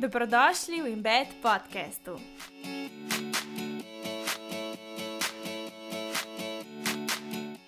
Dobrodošli 0.00 0.80
v 0.80 0.96
Embed 0.96 1.28
podkastu. 1.44 2.16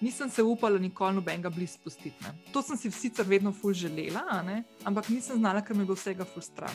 Nisem 0.01 0.31
se 0.31 0.43
upala 0.43 0.79
nikoli 0.79 1.15
nobenega 1.15 1.51
blizu 1.51 1.77
spustiti. 1.77 2.17
Ne. 2.25 2.33
To 2.53 2.63
sem 2.63 2.77
si 2.81 2.91
sicer 2.91 3.29
vedno 3.29 3.53
ful 3.53 3.77
želela, 3.77 4.25
ampak 4.85 5.13
nisem 5.13 5.37
znala, 5.37 5.61
ker 5.61 5.77
mi 5.77 5.85
je 5.85 5.93
bilo 5.93 5.99
vsega 6.01 6.25
ful 6.25 6.41
strah. 6.41 6.73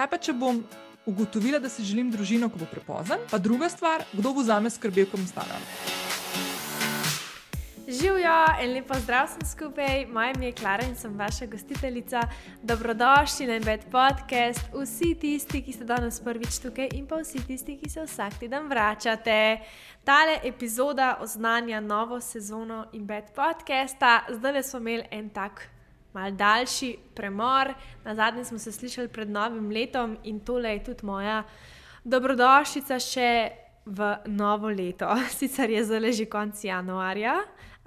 Kaj 0.00 0.08
pa, 0.08 0.16
če 0.16 0.32
bom 0.32 0.64
ugotovila, 1.04 1.60
da 1.60 1.68
si 1.68 1.84
želim 1.84 2.08
družino, 2.08 2.48
ko 2.48 2.64
bo 2.64 2.64
prepozen? 2.64 3.28
Pa 3.28 3.36
druga 3.36 3.68
stvar, 3.68 4.08
kdo 4.16 4.32
bo 4.32 4.40
za 4.40 4.56
me 4.56 4.72
skrbel, 4.72 5.04
ko 5.04 5.20
bom 5.20 5.28
stara? 5.28 5.60
Živijo 7.90 8.46
in 8.62 8.72
lepo 8.72 8.94
zdrav 8.94 9.26
sem 9.28 9.46
skupaj, 9.46 10.06
moje 10.06 10.32
ime 10.36 10.46
je 10.46 10.52
Klara 10.52 10.84
in 10.86 10.94
sem 10.94 11.18
vaša 11.18 11.46
gostiteljica. 11.46 12.20
Dobrodošli 12.62 13.46
na 13.46 13.54
Embed 13.54 13.80
podcast, 13.90 14.60
vsi 14.72 15.14
tisti, 15.20 15.62
ki 15.62 15.72
ste 15.72 15.84
danes 15.84 16.20
prvič 16.20 16.60
tukaj 16.62 16.88
in 16.94 17.06
pa 17.06 17.18
vsi 17.18 17.42
tisti, 17.46 17.74
ki 17.80 17.90
se 17.90 18.04
vsak 18.06 18.36
teden 18.38 18.68
vračate. 18.68 19.58
Tale 20.04 20.36
epizoda 20.44 21.16
oznanja 21.20 21.80
novo 21.80 22.20
sezono 22.20 22.86
Embed 22.94 23.24
podcasta. 23.34 24.20
Zdaj 24.28 24.62
smo 24.62 24.78
imeli 24.78 25.08
en 25.10 25.30
tak 25.30 25.66
mal 26.12 26.30
daljši 26.30 26.96
premor, 27.14 27.74
na 28.04 28.14
zadnji 28.14 28.44
smo 28.44 28.58
se 28.58 28.72
slišali 28.72 29.08
pred 29.08 29.30
novim 29.30 29.70
letom 29.70 30.16
in 30.24 30.40
tole 30.40 30.70
je 30.70 30.84
tudi 30.84 31.06
moja 31.06 31.42
dobrodošlica 32.04 32.98
še 32.98 33.50
v 33.86 34.16
novo 34.26 34.68
leto. 34.68 35.10
Sicer 35.38 35.70
je 35.70 35.84
zdaj 35.84 36.12
že 36.12 36.26
konec 36.26 36.64
januarja. 36.64 37.34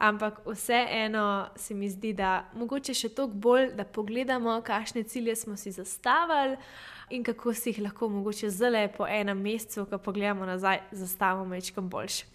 Ampak 0.03 0.41
vseeno 0.45 1.47
se 1.55 1.73
mi 1.73 1.87
zdi, 1.89 2.09
da 2.13 2.43
mogoče 2.59 2.91
še 2.93 3.09
toliko 3.15 3.39
bolj, 3.45 3.69
da 3.77 3.85
pogledamo, 3.87 4.57
kakšne 4.65 5.05
cilje 5.07 5.35
smo 5.39 5.55
si 5.55 5.71
zastavili 5.71 6.57
in 7.15 7.23
kako 7.23 7.53
si 7.55 7.71
jih 7.71 7.79
lahko 7.85 8.09
mogoče 8.11 8.49
zelo 8.51 8.81
po 8.97 9.07
enem 9.07 9.39
mesecu, 9.39 9.85
ko 9.87 9.97
pogledamo 9.97 10.45
nazaj, 10.45 10.81
zastavimo 10.91 11.47
večkrat 11.55 11.85
boljše. 11.85 12.25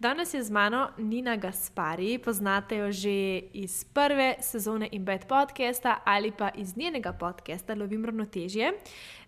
Danes 0.00 0.34
je 0.34 0.42
z 0.42 0.50
mano 0.50 0.88
Nina 0.98 1.36
Gaspari, 1.36 2.18
poznate 2.18 2.76
jo 2.76 2.92
že 2.92 3.38
iz 3.52 3.84
prve 3.84 4.36
sezone 4.40 4.88
Embed 4.92 5.26
podcasta 5.28 6.00
ali 6.04 6.32
pa 6.32 6.48
iz 6.56 6.76
njenega 6.76 7.12
podcasta 7.12 7.74
Lovim 7.74 8.04
ravnotežje. 8.04 8.72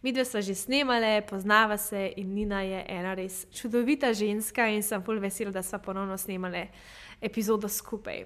Mi 0.02 0.12
dve 0.12 0.24
smo 0.24 0.40
že 0.40 0.54
snemali, 0.54 1.22
poznava 1.30 1.76
se 1.76 2.12
in 2.16 2.32
Nina 2.34 2.62
je 2.62 2.84
ena 2.88 3.14
res 3.14 3.46
čudovita 3.52 4.12
ženska 4.12 4.68
in 4.68 4.82
sem 4.82 5.02
bolj 5.02 5.18
vesela, 5.18 5.50
da 5.50 5.62
smo 5.62 5.78
ponovno 5.78 6.18
snemali 6.18 6.68
epizodo 7.20 7.68
skupaj. 7.68 8.24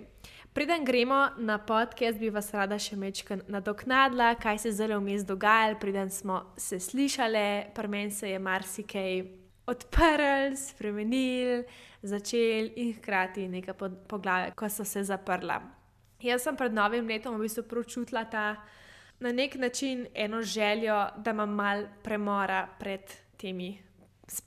Preden 0.52 0.84
gremo 0.84 1.28
na 1.38 1.58
podcast, 1.58 2.18
bi 2.18 2.30
vas 2.30 2.54
rada 2.54 2.78
še 2.78 2.96
mečkaj 2.96 3.42
nadoknadila, 3.48 4.34
kaj 4.34 4.58
se 4.58 4.68
je 4.68 4.72
zelo 4.72 5.00
vmes 5.00 5.26
dogajalo, 5.26 5.80
preden 5.80 6.10
smo 6.10 6.54
se 6.56 6.78
slišali, 6.80 7.74
pri 7.74 7.88
meni 7.88 8.10
se 8.10 8.30
je 8.30 8.38
marsikaj 8.38 9.46
odprl, 9.66 10.54
spremenil, 10.54 11.64
začel 12.06 12.70
in 12.76 12.94
hkrati 12.96 13.48
nekaj 13.48 13.74
poglavja, 14.08 14.54
ko 14.56 14.68
so 14.68 14.84
se 14.84 15.04
zaprla. 15.04 15.60
Jaz 16.22 16.46
sem 16.46 16.56
pred 16.56 16.72
novim 16.72 17.08
letom 17.08 17.36
v 17.36 17.44
bistvu 17.44 17.66
pročutila 17.68 18.24
ta 18.24 18.56
na 19.20 19.32
nek 19.32 19.54
način 19.54 20.06
eno 20.14 20.42
željo, 20.42 21.06
da 21.16 21.30
imam 21.30 21.50
mal 21.50 21.84
premora 22.02 22.68
pred 22.78 23.00
temi 23.36 23.78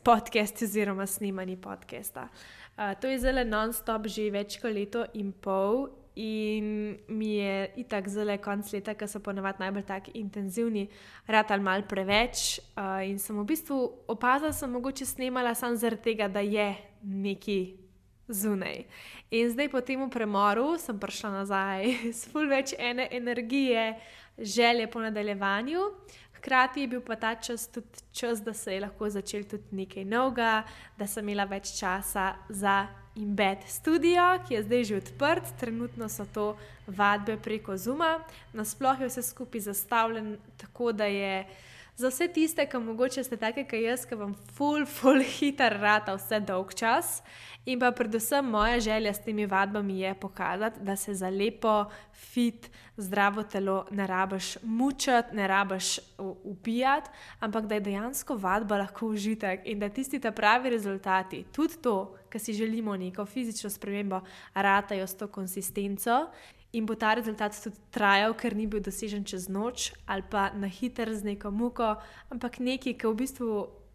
podcasti 0.03 0.65
oziroma 0.65 1.05
snemanji 1.05 1.57
podcasta. 1.57 2.27
Uh, 2.77 2.99
to 3.02 3.07
je 3.07 3.19
zelo 3.19 3.43
non-stop, 3.43 4.07
že 4.07 4.30
več 4.31 4.59
kot 4.61 4.73
leto 4.73 5.05
in 5.13 5.31
pol, 5.31 5.87
in 6.19 6.97
mi 7.07 7.35
je 7.37 7.71
itak 7.83 8.09
zelo 8.11 8.35
konc 8.43 8.71
leta, 8.73 8.93
ki 8.93 9.07
so 9.07 9.21
ponovadi 9.23 9.63
najbolj 9.63 9.85
tako 9.87 10.11
intenzivni, 10.19 10.87
rad 11.27 11.52
ali 11.52 11.63
mal 11.63 11.85
preveč. 11.87 12.59
Uh, 12.75 12.99
in 13.08 13.19
sem 13.19 13.37
v 13.39 13.45
bistvu 13.48 13.80
opazila, 14.08 14.52
da 14.52 14.58
sem 14.58 14.71
mogoče 14.71 15.05
snemala 15.05 15.55
samo 15.55 15.80
zaradi 15.80 16.09
tega, 16.11 16.27
da 16.27 16.43
je 16.43 16.73
neki. 17.04 17.77
Zunaj. 18.30 18.83
In 19.33 19.49
zdaj 19.49 19.71
po 19.73 19.80
tem 19.82 20.04
premoru 20.10 20.77
sem 20.77 20.99
prišla 21.02 21.32
nazaj 21.33 21.95
s 22.20 22.30
full 22.30 22.45
več 22.45 22.76
ene 22.77 23.08
energije, 23.10 23.95
želje 24.37 24.86
po 24.86 25.02
nadaljevanju, 25.02 25.82
Hkrati 26.39 26.82
je 26.82 26.87
bil 26.87 27.02
pa 27.02 27.15
ta 27.15 27.36
čas 27.36 27.67
tudi 27.67 27.87
čas, 28.11 28.39
da 28.43 28.54
se 28.54 28.73
je 28.73 28.82
lahko 28.82 29.10
začel 29.10 29.43
tudi 29.43 29.76
nekaj 29.76 30.05
novega, 30.05 30.64
da 30.98 31.08
sem 31.08 31.27
imela 31.27 31.43
več 31.43 31.73
časa 31.80 32.33
za 32.49 32.87
Embed 33.20 33.66
studio, 33.67 34.23
ki 34.48 34.54
je 34.54 34.61
zdaj 34.64 34.83
že 34.83 34.99
odprt, 35.02 35.49
trenutno 35.60 36.08
so 36.10 36.23
to 36.33 36.54
vadbe 36.87 37.36
preko 37.43 37.76
Zuma. 37.77 38.21
Nasplošno 38.54 39.04
je 39.04 39.10
vse 39.10 39.23
skupaj 39.27 39.66
zastavljen 39.67 40.37
tako, 40.58 40.92
da 40.92 41.05
je 41.11 41.43
za 41.99 42.08
vse 42.08 42.27
tiste, 42.27 42.65
ki 42.65 42.80
mogoče 42.80 43.23
ste 43.23 43.37
take, 43.37 43.65
kot 43.67 43.82
jaz, 43.83 44.05
ki 44.08 44.15
vam 44.15 44.33
full, 44.55 44.86
full 44.87 45.20
hiter 45.20 45.76
rata 45.82 46.15
vse 46.15 46.39
dolg 46.48 46.71
čas. 46.77 47.20
In 47.67 47.80
pa 47.80 47.92
predvsem 47.92 48.45
moja 48.45 48.80
želja 48.80 49.11
s 49.14 49.23
temi 49.23 49.45
vadbami 49.45 49.99
je 49.99 50.14
pokazati, 50.15 50.80
da 50.82 50.95
se 50.95 51.14
za 51.14 51.30
lepo, 51.30 51.89
fit, 52.14 52.70
zdravo 52.98 53.43
telo 53.43 53.86
ne 53.92 54.08
rabiš 54.08 54.58
mučati, 54.64 55.36
ne 55.36 55.48
rabiš 55.48 55.99
ubijati, 56.43 57.10
ampak 57.39 57.65
da 57.65 57.76
je 57.76 57.82
dejansko 57.82 58.36
vadba 58.36 58.77
lahko 58.77 59.08
užitek 59.08 59.61
in 59.66 59.80
da 59.80 59.89
tisti 59.89 60.20
ta 60.20 60.31
pravi 60.31 60.70
rezultati, 60.70 61.43
tudi 61.52 61.81
to, 61.81 62.16
kar 62.30 62.42
si 62.42 62.54
želimo, 62.54 62.98
neko 62.98 63.26
fizično 63.26 63.70
spremembo, 63.70 64.21
ratajo 64.54 65.08
s 65.08 65.17
to 65.17 65.27
konsistenco. 65.27 66.27
In 66.71 66.85
bo 66.85 66.93
ta 66.93 67.15
rezultat 67.17 67.57
tudi 67.63 67.80
trajal, 67.89 68.35
ker 68.37 68.53
ni 68.53 68.67
bil 68.69 68.83
dosežen 68.85 69.25
čez 69.25 69.49
noč 69.49 69.89
ali 70.05 70.21
pa 70.21 70.52
na 70.53 70.69
hiter 70.69 71.09
z 71.09 71.25
neko 71.25 71.49
muko, 71.49 71.97
ampak 72.30 72.61
nekaj, 72.61 72.93
ki 72.93 73.07
v 73.09 73.17
bistvu 73.17 73.49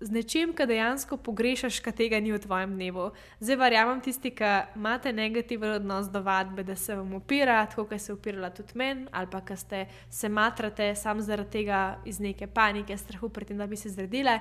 z 0.04 0.10
nečim, 0.10 0.52
kar 0.52 0.66
dejansko 0.68 1.16
pogrešaš, 1.22 1.78
kaj 1.80 1.94
tega 1.96 2.18
ni 2.20 2.32
v 2.34 2.40
tvojem 2.42 2.74
dnevu. 2.74 3.12
Zdaj, 3.38 3.58
verjamem, 3.62 4.02
tisti, 4.04 4.34
ki 4.34 4.50
imate 4.76 5.14
negativen 5.14 5.78
odnos 5.78 6.10
do 6.12 6.20
vadbe, 6.20 6.64
da 6.66 6.76
se 6.76 6.96
vam 6.98 7.14
upira, 7.14 7.62
tako 7.70 7.86
kot 7.88 8.02
se 8.02 8.12
je 8.12 8.18
upirala 8.18 8.50
tudi 8.50 8.74
meni, 8.74 9.06
ali 9.12 9.30
pa 9.30 9.40
ki 9.40 9.56
ste 9.56 9.86
se 10.10 10.28
matrate 10.28 10.92
samo 10.98 11.22
zaradi 11.22 11.50
tega 11.50 11.82
iz 12.04 12.20
neke 12.20 12.46
panike, 12.46 12.96
strahu 12.98 13.30
pred 13.30 13.48
tem, 13.48 13.58
da 13.58 13.70
bi 13.70 13.78
se 13.78 13.94
zredile, 13.94 14.40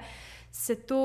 se 0.51 0.75
to 0.75 1.03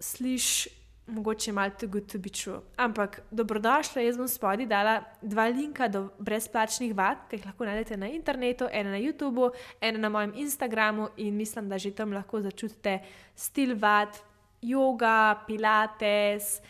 sliši 0.00 0.83
mogoče 1.06 1.52
malo 1.52 1.70
too 1.80 1.88
good 1.88 2.06
to 2.12 2.18
be 2.18 2.28
true. 2.28 2.60
Ampak 2.76 3.20
dobrodošla, 3.30 4.02
jaz 4.02 4.16
bom 4.16 4.28
spodaj 4.28 4.66
dala 4.66 4.94
dva 5.22 5.46
linka 5.48 5.88
do 5.88 6.08
brezplačnih 6.18 6.94
vad, 6.96 7.26
ki 7.28 7.36
jih 7.36 7.46
lahko 7.46 7.66
najdete 7.68 7.96
na 7.96 8.08
internetu, 8.08 8.68
ena 8.72 8.90
na 8.90 9.00
YouTubu, 9.00 9.50
ena 9.80 9.98
na 9.98 10.08
mojem 10.08 10.32
Instagramu 10.36 11.08
in 11.16 11.36
mislim, 11.36 11.68
da 11.68 11.78
že 11.78 11.90
tam 11.90 12.12
lahko 12.12 12.40
začutite 12.40 12.98
stil 13.36 13.76
vad, 13.78 14.16
yoga, 14.62 15.44
pilates 15.46 16.60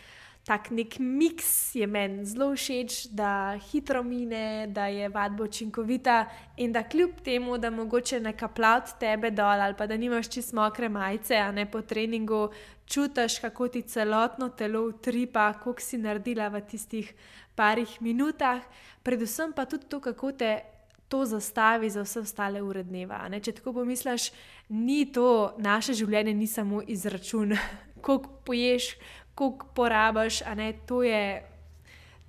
tak 0.45 0.69
nek 0.69 0.99
miks 0.99 1.75
je 1.75 1.87
meni 1.89 2.25
zelo 2.25 2.51
všeč, 2.53 3.07
da 3.17 3.57
hitro 3.71 4.03
mine, 4.03 4.67
da 4.69 4.85
je 4.87 5.09
vadba 5.09 5.43
učinkovita 5.43 6.25
in 6.57 6.71
da 6.71 6.83
kljub 6.83 7.17
temu, 7.23 7.57
da 7.57 7.69
mogoče 7.69 8.19
neka 8.19 8.47
plavt 8.47 8.99
tebe 8.99 9.31
dol 9.31 9.61
ali 9.65 9.73
pa 9.77 9.87
da 9.87 9.97
nimaš 9.97 10.29
čist 10.29 10.53
mokre 10.53 10.89
majice, 10.89 11.35
a 11.35 11.51
ne 11.51 11.65
po 11.71 11.81
treningu, 11.81 12.49
čutiš, 12.85 13.39
kako 13.39 13.67
ti 13.67 13.81
celotno 13.81 14.49
telo 14.49 14.83
utripa, 14.85 15.53
koliko 15.53 15.81
si 15.81 15.97
naredila 15.97 16.47
v 16.53 16.61
tistih 16.61 17.13
parih 17.55 17.97
minutah, 18.01 18.61
predvsem 19.03 19.53
pa 19.53 19.65
tudi 19.65 19.89
to, 19.89 19.99
kako 19.99 20.31
te. 20.31 20.59
To 21.05 21.19
zastavi 21.25 21.89
za 21.89 22.01
vse 22.01 22.19
ostale 22.19 22.61
ure 22.65 22.81
dneva. 22.83 23.19
Ne? 23.29 23.37
Če 23.39 23.51
tako 23.59 23.75
pomisliš, 23.75 24.31
ni 24.73 25.03
to 25.13 25.53
naše 25.61 25.93
življenje, 25.93 26.33
ni 26.33 26.47
samo 26.49 26.81
izračun, 26.81 27.53
koliko 28.05 28.31
poješ, 28.45 28.87
koliko 29.35 29.67
porabiš, 29.75 30.41
a 30.41 30.55
ne 30.55 30.73
to 30.87 31.03
je. 31.03 31.43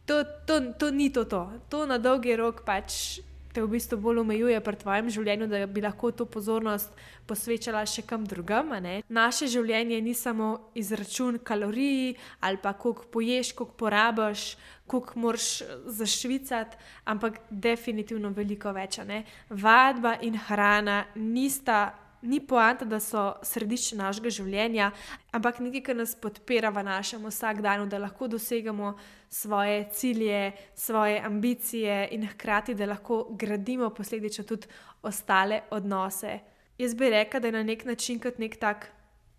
To, 0.06 0.24
to, 0.46 0.60
to 0.78 0.90
ni 0.90 1.10
to, 1.12 1.24
to. 1.24 1.50
To 1.68 1.86
na 1.86 1.98
dolgi 1.98 2.36
rok 2.36 2.62
pač 2.66 3.18
te 3.56 3.64
v 3.64 3.72
bistvu 3.72 3.96
bolj 3.96 4.20
omejuje 4.20 4.58
pri 4.60 4.76
tvojem 4.76 5.06
življenju, 5.08 5.46
da 5.48 5.62
bi 5.64 5.80
lahko 5.80 6.10
to 6.12 6.26
pozornost 6.28 6.92
posvečala 7.26 7.86
še 7.88 8.04
kam 8.04 8.26
drugam. 8.28 8.74
Naše 9.08 9.48
življenje 9.48 10.02
ni 10.04 10.12
samo 10.12 10.50
izračun 10.76 11.40
kalorij 11.40 12.18
ali 12.44 12.60
pa 12.60 12.74
koliko 12.76 13.08
poješ, 13.16 13.54
koliko 13.56 13.78
porabiš, 13.80 14.44
koliko 14.86 15.20
moraš 15.24 15.48
zašvicati, 15.88 16.76
ampak 17.08 17.40
definitivno 17.48 18.28
veliko 18.36 18.76
več. 18.76 19.00
Vadba 19.48 20.18
in 20.20 20.36
hrana 20.36 21.06
nista 21.16 21.96
ni 22.26 22.40
poanta, 22.40 22.84
da 22.84 23.00
so 23.00 23.34
središče 23.42 23.96
našega 23.96 24.30
življenja, 24.30 24.90
ampak 25.34 25.60
nekaj, 25.64 25.82
kar 25.88 25.96
nas 25.96 26.14
podpira 26.18 26.70
v 26.74 26.84
našem 26.86 27.24
vsakdanju, 27.24 27.86
da 27.90 28.00
lahko 28.02 28.28
dosegamo 28.28 28.94
svoje 29.30 29.86
cilje, 29.92 30.52
svoje 30.74 31.20
ambicije 31.24 32.08
in 32.12 32.26
hkrati, 32.28 32.74
da 32.74 32.90
lahko 32.90 33.24
gradimo 33.30 33.90
posledično 33.90 34.44
tudi 34.44 34.66
ostale 35.02 35.62
odnose. 35.70 36.38
Jaz 36.78 36.94
bi 36.94 37.10
rekla, 37.10 37.40
da 37.40 37.48
je 37.48 37.52
na 37.52 37.62
nek 37.62 37.84
način 37.84 38.20
kot 38.20 38.38
nek 38.38 38.58
tak 38.60 38.90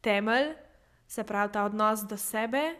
temelj, 0.01 0.53
se 1.07 1.23
pravi 1.23 1.53
ta 1.53 1.63
odnos 1.65 2.01
do 2.09 2.17
sebe, 2.17 2.75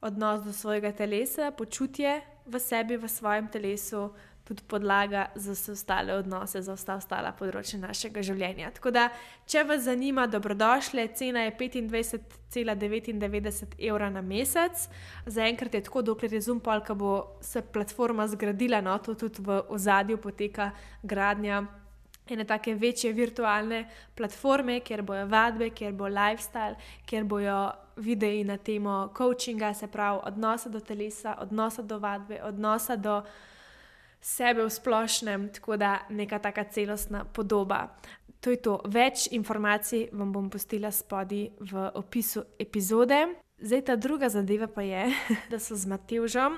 odnos 0.00 0.44
do 0.44 0.52
svojega 0.52 0.92
telesa, 0.92 1.50
počutje 1.50 2.20
v 2.46 2.58
sebi, 2.58 2.96
v 2.96 3.08
svojem 3.08 3.48
telesu, 3.48 4.10
tudi 4.50 4.66
podlaga 4.66 5.26
za 5.34 5.52
vse 5.52 5.72
ostale 5.72 6.14
odnose, 6.14 6.62
za 6.62 6.74
vsa 6.74 6.94
ostala 6.98 7.32
področja 7.38 7.78
našega 7.78 8.22
življenja. 8.26 8.70
Tako 8.74 8.90
da, 8.90 9.08
če 9.46 9.62
vas 9.68 9.84
zanima, 9.86 10.26
dobrodošle, 10.26 11.06
cena 11.14 11.44
je 11.46 11.52
25,99 11.60 13.78
evra 13.78 14.10
na 14.10 14.22
mesec. 14.26 14.88
Zaenkrat 15.30 15.74
je 15.78 15.82
tako, 15.86 16.02
dokler 16.02 16.34
je 16.34 16.42
Zumpol, 16.48 16.82
ki 16.82 16.94
bo 16.98 17.38
se 17.46 17.62
platforma 17.62 18.26
zgradila, 18.32 18.82
no 18.82 18.98
to 18.98 19.14
tudi 19.14 19.38
v 19.46 19.62
ozadju 19.70 20.18
poteka 20.18 20.74
gradnja. 21.06 21.62
Ene 22.30 22.44
take 22.46 22.74
večje 22.78 23.10
virtualne 23.14 23.88
platforme, 24.18 24.80
kjer 24.86 25.02
bojo 25.06 25.26
vadbe, 25.30 25.70
kjer 25.74 25.92
bo 25.94 26.06
lifestyle, 26.10 26.74
kjer 27.06 27.24
bojo 27.24 27.72
videi 28.02 28.44
na 28.44 28.56
temo 28.58 29.12
coachinga, 29.14 29.74
se 29.74 29.86
pravi 29.86 30.20
odnosa 30.26 30.68
do 30.68 30.80
telesa, 30.80 31.36
odnosa 31.38 31.82
do 31.82 31.98
vadbe, 32.02 32.42
odnosa 32.42 32.96
do 32.96 33.22
sebe 34.20 34.64
v 34.64 34.70
splošnem, 34.70 35.48
tako 35.48 35.76
da 35.76 35.98
neka 36.10 36.38
taka 36.38 36.64
celostna 36.64 37.24
podoba. 37.24 37.88
To 38.40 38.50
je 38.50 38.56
to. 38.56 38.80
Več 38.88 39.28
informacij 39.32 40.08
vam 40.12 40.32
bom 40.32 40.50
postila 40.50 40.90
spodaj 40.92 41.48
v 41.60 41.86
opisu 41.94 42.44
epizode. 42.58 43.26
Zdaj 43.60 43.82
ta 43.84 43.96
druga 43.96 44.28
zadeva 44.28 44.66
pa 44.66 44.82
je, 44.82 45.10
da 45.50 45.58
so 45.58 45.76
z 45.76 45.86
Matevžom 45.86 46.56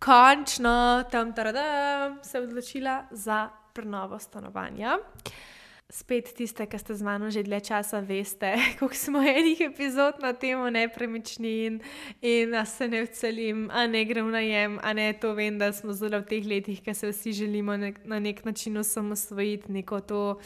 končno 0.00 1.04
tam 1.12 1.34
taradam, 1.36 2.18
se 2.24 2.40
odločila 2.40 3.04
za 3.10 3.50
prenovo 3.72 4.18
stanovanja 4.18 4.96
spet 5.90 6.34
tiste, 6.34 6.66
ki 6.66 6.78
ste 6.78 6.94
z 6.94 7.02
mano 7.02 7.30
že 7.30 7.42
dlje 7.42 7.60
časa, 7.60 8.00
veste, 8.00 8.54
koliko 8.78 8.94
smo 8.94 9.18
enih 9.22 9.60
epizod 9.60 10.22
na 10.22 10.32
temo 10.32 10.70
nepremičnin 10.70 11.80
in 12.22 12.50
da 12.50 12.64
se 12.64 12.88
ne 12.88 13.02
vcelim, 13.04 13.68
a 13.74 13.86
ne 13.86 14.04
grem 14.04 14.30
na 14.30 14.40
jem, 14.40 14.78
a 14.82 14.92
ne 14.92 15.12
to 15.12 15.34
vem, 15.34 15.58
da 15.58 15.72
smo 15.72 15.92
zelo 15.92 16.22
v 16.22 16.30
teh 16.30 16.46
letih, 16.46 16.80
ki 16.82 16.94
se 16.94 17.10
vsi 17.10 17.32
želimo 17.32 17.76
nek, 17.76 18.00
na 18.04 18.20
nek 18.22 18.44
način 18.44 18.78
osamosvojiti 18.78 19.72
neko 19.72 20.00
to. 20.00 20.38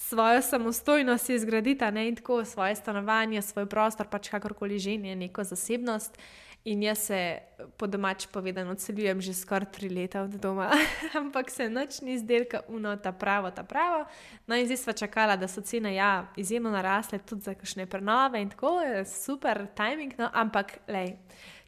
Svojo 0.00 0.42
samostojnost 0.42 1.28
izgraditi, 1.30 1.84
ne 1.92 2.08
in 2.08 2.16
tako 2.16 2.44
svoje 2.44 2.74
stanovanje, 2.74 3.42
svoj 3.42 3.66
prostor, 3.66 4.08
pač 4.08 4.30
kakorkoli 4.32 4.78
že, 4.78 4.96
ne 4.98 5.12
neko 5.16 5.44
zasebnost. 5.44 6.16
In 6.64 6.82
jaz 6.82 6.98
se, 6.98 7.38
po 7.76 7.86
domač 7.86 8.26
povedano, 8.26 8.74
odseljujem 8.76 9.20
že 9.20 9.32
skoraj 9.34 9.70
tri 9.72 9.88
leta 9.88 10.22
od 10.22 10.34
doma, 10.36 10.68
ampak 11.20 11.50
se 11.50 11.70
noč 11.70 12.00
ni 12.04 12.12
izdelka, 12.12 12.60
uno, 12.68 12.96
ta 12.96 13.12
pravo, 13.12 13.50
ta 13.50 13.64
pravo. 13.64 14.04
No, 14.46 14.56
in 14.56 14.66
zdaj 14.68 14.76
sva 14.76 14.92
čakala, 14.92 15.36
da 15.40 15.48
so 15.48 15.64
cene 15.64 15.94
ja, 15.94 16.28
izjemno 16.36 16.70
narasle, 16.70 17.18
tudi 17.18 17.48
za 17.48 17.54
kakšne 17.54 17.86
prenove 17.86 18.42
in 18.42 18.50
tako, 18.52 18.76
super 19.08 19.64
timing, 19.76 20.12
no, 20.18 20.28
ampak 20.32 20.82
lej, 20.88 21.14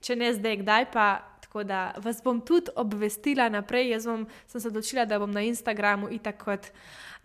če 0.05 0.17
ne 0.17 0.33
zdaj, 0.37 0.61
kdaj 0.61 0.91
pa. 0.93 1.11
Tako 1.53 1.67
da 1.69 1.93
vas 2.01 2.23
bom 2.25 2.39
tudi 2.41 2.73
obvestila 2.81 3.51
naprej. 3.53 3.91
Jaz 3.93 4.07
bom, 4.09 4.23
sem 4.49 4.61
se 4.61 4.71
odločila, 4.71 5.05
da 5.05 5.19
bom 5.21 5.29
na 5.29 5.43
Instagramu 5.45 6.09
itak 6.09 6.39
kot 6.41 6.71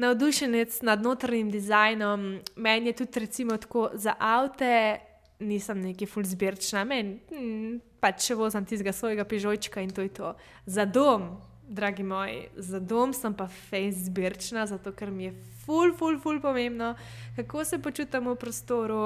navdušenec 0.03 0.81
nad 0.83 0.99
notrnim 0.99 1.47
dizajnom. 1.51 2.25
Meni 2.59 2.91
je 2.91 2.97
tudi, 2.99 3.23
recimo, 3.23 3.55
tako 3.57 3.87
za 3.95 4.17
avte 4.19 4.99
nisem 5.39 5.81
neki 5.81 6.05
full 6.09 6.25
zbirčna, 6.25 6.83
meni 6.87 7.19
hm, 7.29 7.77
pač 8.01 8.29
še 8.29 8.37
vozim 8.37 8.65
tistega 8.65 8.93
svojega 8.93 9.25
pižojčka 9.27 9.83
in 9.85 9.93
to 9.93 10.05
je 10.05 10.13
to. 10.13 10.33
Za 10.65 10.85
dom, 10.85 11.35
dragi 11.67 12.03
moji, 12.03 12.47
za 12.55 12.79
dom 12.79 13.13
sem 13.13 13.33
pa 13.33 13.47
face 13.47 14.07
zbirčna, 14.07 14.65
zato 14.67 14.93
ker 14.95 15.11
mi 15.11 15.29
je 15.29 15.33
full, 15.65 15.93
full, 15.97 16.19
full 16.23 16.41
pomembno, 16.41 16.95
kako 17.35 17.65
se 17.65 17.81
počutim 17.81 18.29
v 18.31 18.35
prostoru, 18.39 19.01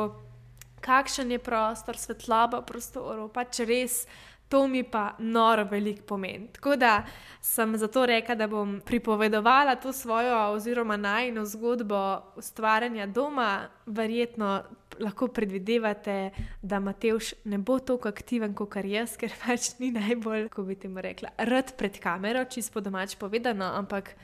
kakšen 0.82 1.32
je 1.32 1.40
prostor, 1.40 1.98
svetloba 1.98 2.62
v 2.62 2.70
prostoru, 2.70 3.28
pač 3.34 3.62
res. 3.66 4.06
To 4.52 4.66
mi 4.68 4.84
pa 4.84 5.16
noro 5.20 5.64
veliko 5.64 6.04
pomeni. 6.08 6.50
Tako 6.52 6.76
da 6.76 7.06
sem 7.42 7.78
zato 7.78 8.06
rekla, 8.06 8.36
da 8.36 8.48
bom 8.48 8.82
pripovedovala 8.86 9.76
to 9.76 9.94
svojo, 9.94 10.52
oziroma 10.52 10.98
najno 10.98 11.46
zgodbo 11.46 12.22
ustvarjanja 12.36 13.06
doma. 13.08 13.70
Verjetno 13.86 14.64
lahko 15.00 15.28
predvidevate, 15.28 16.32
da 16.62 16.80
Matejš 16.80 17.34
ne 17.44 17.58
bo 17.58 17.80
tako 17.80 18.10
aktiven 18.10 18.54
kot 18.54 18.76
jaz, 18.84 19.16
ker 19.18 19.32
pač 19.46 19.72
ni 19.80 19.92
najbolj, 19.92 20.50
kako 20.50 20.68
bi 20.68 20.76
temu 20.76 21.02
rekla, 21.02 21.32
rad 21.38 21.74
pred 21.78 22.00
kamero, 22.00 22.44
čisto 22.46 22.82
domač 22.82 23.16
povedano, 23.16 23.72
ampak 23.78 24.16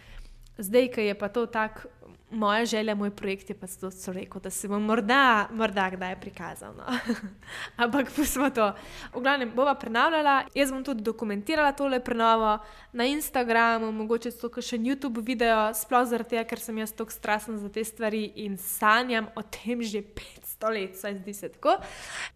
zdaj, 0.57 0.91
ki 0.93 1.09
je 1.11 1.15
pa 1.19 1.29
to 1.29 1.45
tako 1.45 1.89
moja 2.31 2.65
želja, 2.65 2.95
moj 2.95 3.11
projekt 3.15 3.49
je 3.49 3.55
pa 3.55 3.67
to, 3.67 3.91
so 3.91 4.11
rekel, 4.11 4.41
da 4.41 4.49
se 4.49 4.67
bom 4.67 4.83
morda, 4.83 5.47
morda 5.51 5.89
kdaj 5.89 6.19
prikazal. 6.19 6.73
No. 6.77 6.83
Ampak 7.83 8.09
smo 8.25 8.49
to. 8.49 8.73
V 9.13 9.21
glavnem, 9.21 9.51
bova 9.55 9.75
prenavljala, 9.75 10.43
jaz 10.55 10.71
bom 10.71 10.83
tudi 10.83 11.03
dokumentirala 11.03 11.71
tole 11.71 11.99
prenovo 12.03 12.57
na 12.93 13.05
Instagramu, 13.05 13.91
mogoče 13.91 14.31
tudi 14.31 14.61
še 14.61 14.77
na 14.77 14.91
YouTube 14.91 15.23
video, 15.23 15.71
sploh 15.73 16.07
zaradi 16.07 16.35
tega, 16.35 16.43
ker 16.49 16.59
sem 16.59 16.77
jaz 16.77 16.91
tako 16.91 17.15
strasten 17.15 17.59
za 17.59 17.69
te 17.69 17.83
stvari 17.83 18.25
in 18.43 18.57
sanjam 18.57 19.31
o 19.35 19.41
tem 19.41 19.81
že 19.81 20.03
500 20.03 20.73
let, 20.73 20.99
saj 20.99 21.21
zdi 21.21 21.33
se 21.33 21.49
tako. 21.55 21.77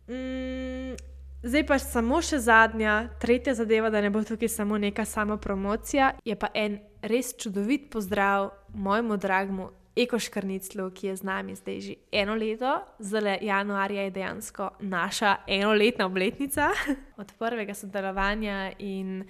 Mm, 0.08 0.96
Zdaj 1.42 1.64
pa 1.66 1.80
samo 1.82 2.20
še 2.22 2.38
zadnja, 2.38 3.08
tretja 3.18 3.56
zadeva, 3.58 3.90
da 3.90 3.98
ne 4.02 4.12
bo 4.14 4.22
tukaj 4.22 4.50
samo 4.50 4.78
neka 4.78 5.06
samo 5.10 5.40
promocija. 5.42 6.12
Je 6.26 6.36
pa 6.38 6.52
en 6.54 6.78
res 7.02 7.34
čudovit 7.34 7.90
pozdrav 7.90 8.52
mojemu 8.74 9.18
dragemu 9.18 9.70
Ekoškrniclu, 9.98 10.86
ki 10.96 11.08
je 11.08 11.16
z 11.20 11.26
nami 11.28 11.56
zdaj 11.58 11.80
že 11.82 11.96
eno 12.16 12.36
leto, 12.38 12.78
zdaj 13.00 13.42
januarja 13.42 14.06
je 14.06 14.12
dejansko 14.12 14.70
naša 14.80 15.36
enoletna 15.48 16.06
obletnica 16.06 16.70
od 17.22 17.34
prvega 17.40 17.74
sodelovanja 17.74 18.72
in 18.80 19.26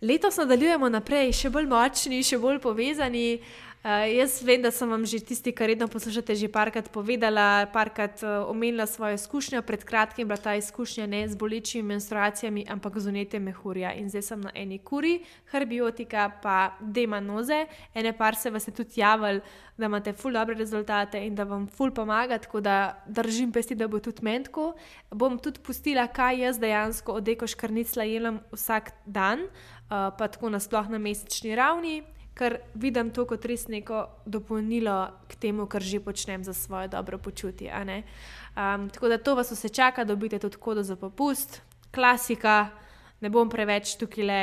letos 0.00 0.40
nadaljujemo 0.40 0.88
naprej, 0.88 1.36
še 1.36 1.52
bolj 1.52 1.68
močni, 1.68 2.24
še 2.24 2.40
bolj 2.40 2.58
povezani. 2.64 3.28
Uh, 3.86 4.02
jaz 4.10 4.42
vem, 4.42 4.58
da 4.58 4.72
sem 4.74 4.90
vam 4.90 5.04
že 5.06 5.20
tisti, 5.22 5.52
ki 5.54 5.66
redno 5.70 5.86
poslušate, 5.86 6.34
že 6.34 6.48
parkrat 6.50 6.88
povedala, 6.90 7.70
parkrat 7.70 8.18
uh, 8.26 8.50
omenila 8.50 8.82
svojo 8.82 9.14
izkušnjo. 9.14 9.60
Pred 9.62 9.84
kratkim 9.86 10.24
je 10.24 10.26
bila 10.26 10.38
ta 10.42 10.56
izkušnja 10.58 11.06
ne 11.06 11.20
z 11.28 11.38
bolečimi 11.38 11.94
menstruacijami, 11.94 12.64
ampak 12.66 12.98
z 12.98 13.06
unetem 13.06 13.46
mehurja. 13.46 13.92
In 13.94 14.10
zdaj 14.10 14.22
sem 14.26 14.40
na 14.42 14.50
eni 14.58 14.80
kuri, 14.82 15.20
herbiotika, 15.54 16.24
pa 16.42 16.74
demanoze. 16.80 17.68
Ene 17.94 18.10
par 18.10 18.34
se 18.34 18.50
vas 18.50 18.66
je 18.66 18.74
tudi 18.74 18.98
javil, 18.98 19.38
da 19.78 19.86
imate 19.86 20.16
ful 20.18 20.34
dobre 20.34 20.58
rezultate 20.58 21.22
in 21.22 21.38
da 21.38 21.46
vam 21.46 21.70
ful 21.70 21.94
pomaga, 21.94 22.40
tako 22.42 22.60
da 22.60 23.04
držim 23.06 23.54
pesti, 23.54 23.78
da 23.78 23.86
bo 23.86 24.02
tudi 24.02 24.26
mentko. 24.26 24.72
Bom 25.14 25.38
tudi 25.38 25.62
pustila, 25.62 26.08
kaj 26.10 26.42
jaz 26.42 26.58
dejansko 26.58 27.22
od 27.22 27.28
ekoškrnicla 27.28 28.02
jelem 28.02 28.42
vsak 28.50 28.90
dan, 29.06 29.46
uh, 29.46 30.10
pa 30.18 30.26
tako 30.26 30.50
nasplošno 30.50 30.98
na 30.98 31.04
mesečni 31.06 31.54
ravni 31.54 32.02
ker 32.36 32.58
vidim 32.74 33.10
to 33.10 33.24
kot 33.24 33.44
res 33.48 33.64
neko 33.72 34.02
dopolnilo 34.28 35.24
k 35.28 35.38
temu, 35.40 35.64
kar 35.66 35.82
že 35.82 36.02
počnem 36.04 36.44
za 36.44 36.52
svoje 36.52 36.88
dobro 36.92 37.18
počutje. 37.18 37.72
Um, 37.72 38.90
tako 38.92 39.08
da 39.08 39.18
to 39.18 39.34
vas 39.34 39.50
vse 39.50 39.68
čaka, 39.68 40.04
dobite 40.04 40.38
tudi 40.38 40.56
kodo 40.60 40.82
za 40.82 40.96
popust, 40.96 41.62
klasika, 41.94 42.68
ne 43.20 43.30
bom 43.32 43.48
preveč 43.48 43.96
tukaj 43.96 44.24
le 44.24 44.40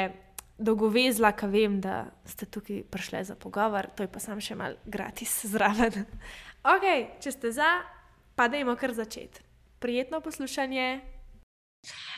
dolgovezla, 0.58 1.34
ker 1.38 1.50
vem, 1.50 1.78
da 1.82 2.08
ste 2.26 2.46
tukaj 2.46 2.84
prišli 2.90 3.24
za 3.30 3.36
pogovor, 3.36 3.90
to 3.96 4.04
je 4.04 4.10
pa 4.10 4.20
sam 4.20 4.42
še 4.42 4.58
mal 4.58 4.78
gratis 4.86 5.46
zraven. 5.54 6.06
ok, 6.74 6.86
če 7.22 7.32
ste 7.32 7.54
za, 7.54 7.84
pa 8.36 8.50
dajmo 8.50 8.74
kar 8.80 8.94
začeti. 8.94 9.46
Prijetno 9.84 10.22
poslušanje. 10.22 11.14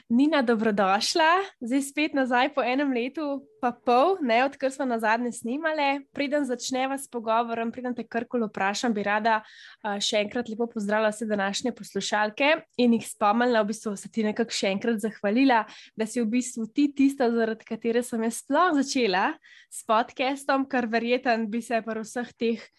Nina, 0.10 0.44
dobrodošla, 0.46 1.32
zdaj 1.66 1.82
spet 1.82 2.14
nazaj 2.14 2.52
po 2.54 2.62
enem 2.62 2.92
letu, 2.94 3.24
pa 3.58 3.72
pol, 3.74 4.20
ne 4.22 4.44
odkar 4.46 4.70
smo 4.70 4.86
na 4.86 5.00
zadnje 5.02 5.32
snimali. 5.34 6.06
Preden 6.14 6.46
začneva 6.46 6.94
s 7.02 7.10
pogovorom, 7.10 7.72
preden 7.74 7.96
te 7.98 8.06
karkoli 8.06 8.46
vprašam, 8.46 8.94
bi 8.94 9.02
rada 9.02 9.40
uh, 9.42 9.98
še 9.98 10.22
enkrat 10.22 10.52
lepo 10.54 10.68
pozdravila 10.70 11.10
vse 11.10 11.26
današnje 11.26 11.74
poslušalke 11.74 12.52
in 12.78 12.94
jih 12.94 13.08
spomnila, 13.10 13.66
v 13.66 13.72
bistvu 13.74 13.96
se 13.98 14.14
ti 14.14 14.28
nekako 14.30 14.54
še 14.54 14.76
enkrat 14.76 15.02
zahvalila, 15.02 15.64
da 15.98 16.06
si 16.06 16.22
v 16.22 16.30
bistvu 16.38 16.70
ti 16.70 16.92
tista, 16.94 17.32
zaradi 17.34 17.66
katere 17.66 18.06
sem 18.06 18.30
jaz 18.30 18.44
sploh 18.46 18.78
začela 18.78 19.32
s 19.74 19.82
podcastom, 19.90 20.70
kar 20.70 20.86
verjeten 20.86 21.50
bi 21.50 21.66
se 21.66 21.82
pa 21.82 21.98
vseh 21.98 22.30
teh 22.38 22.70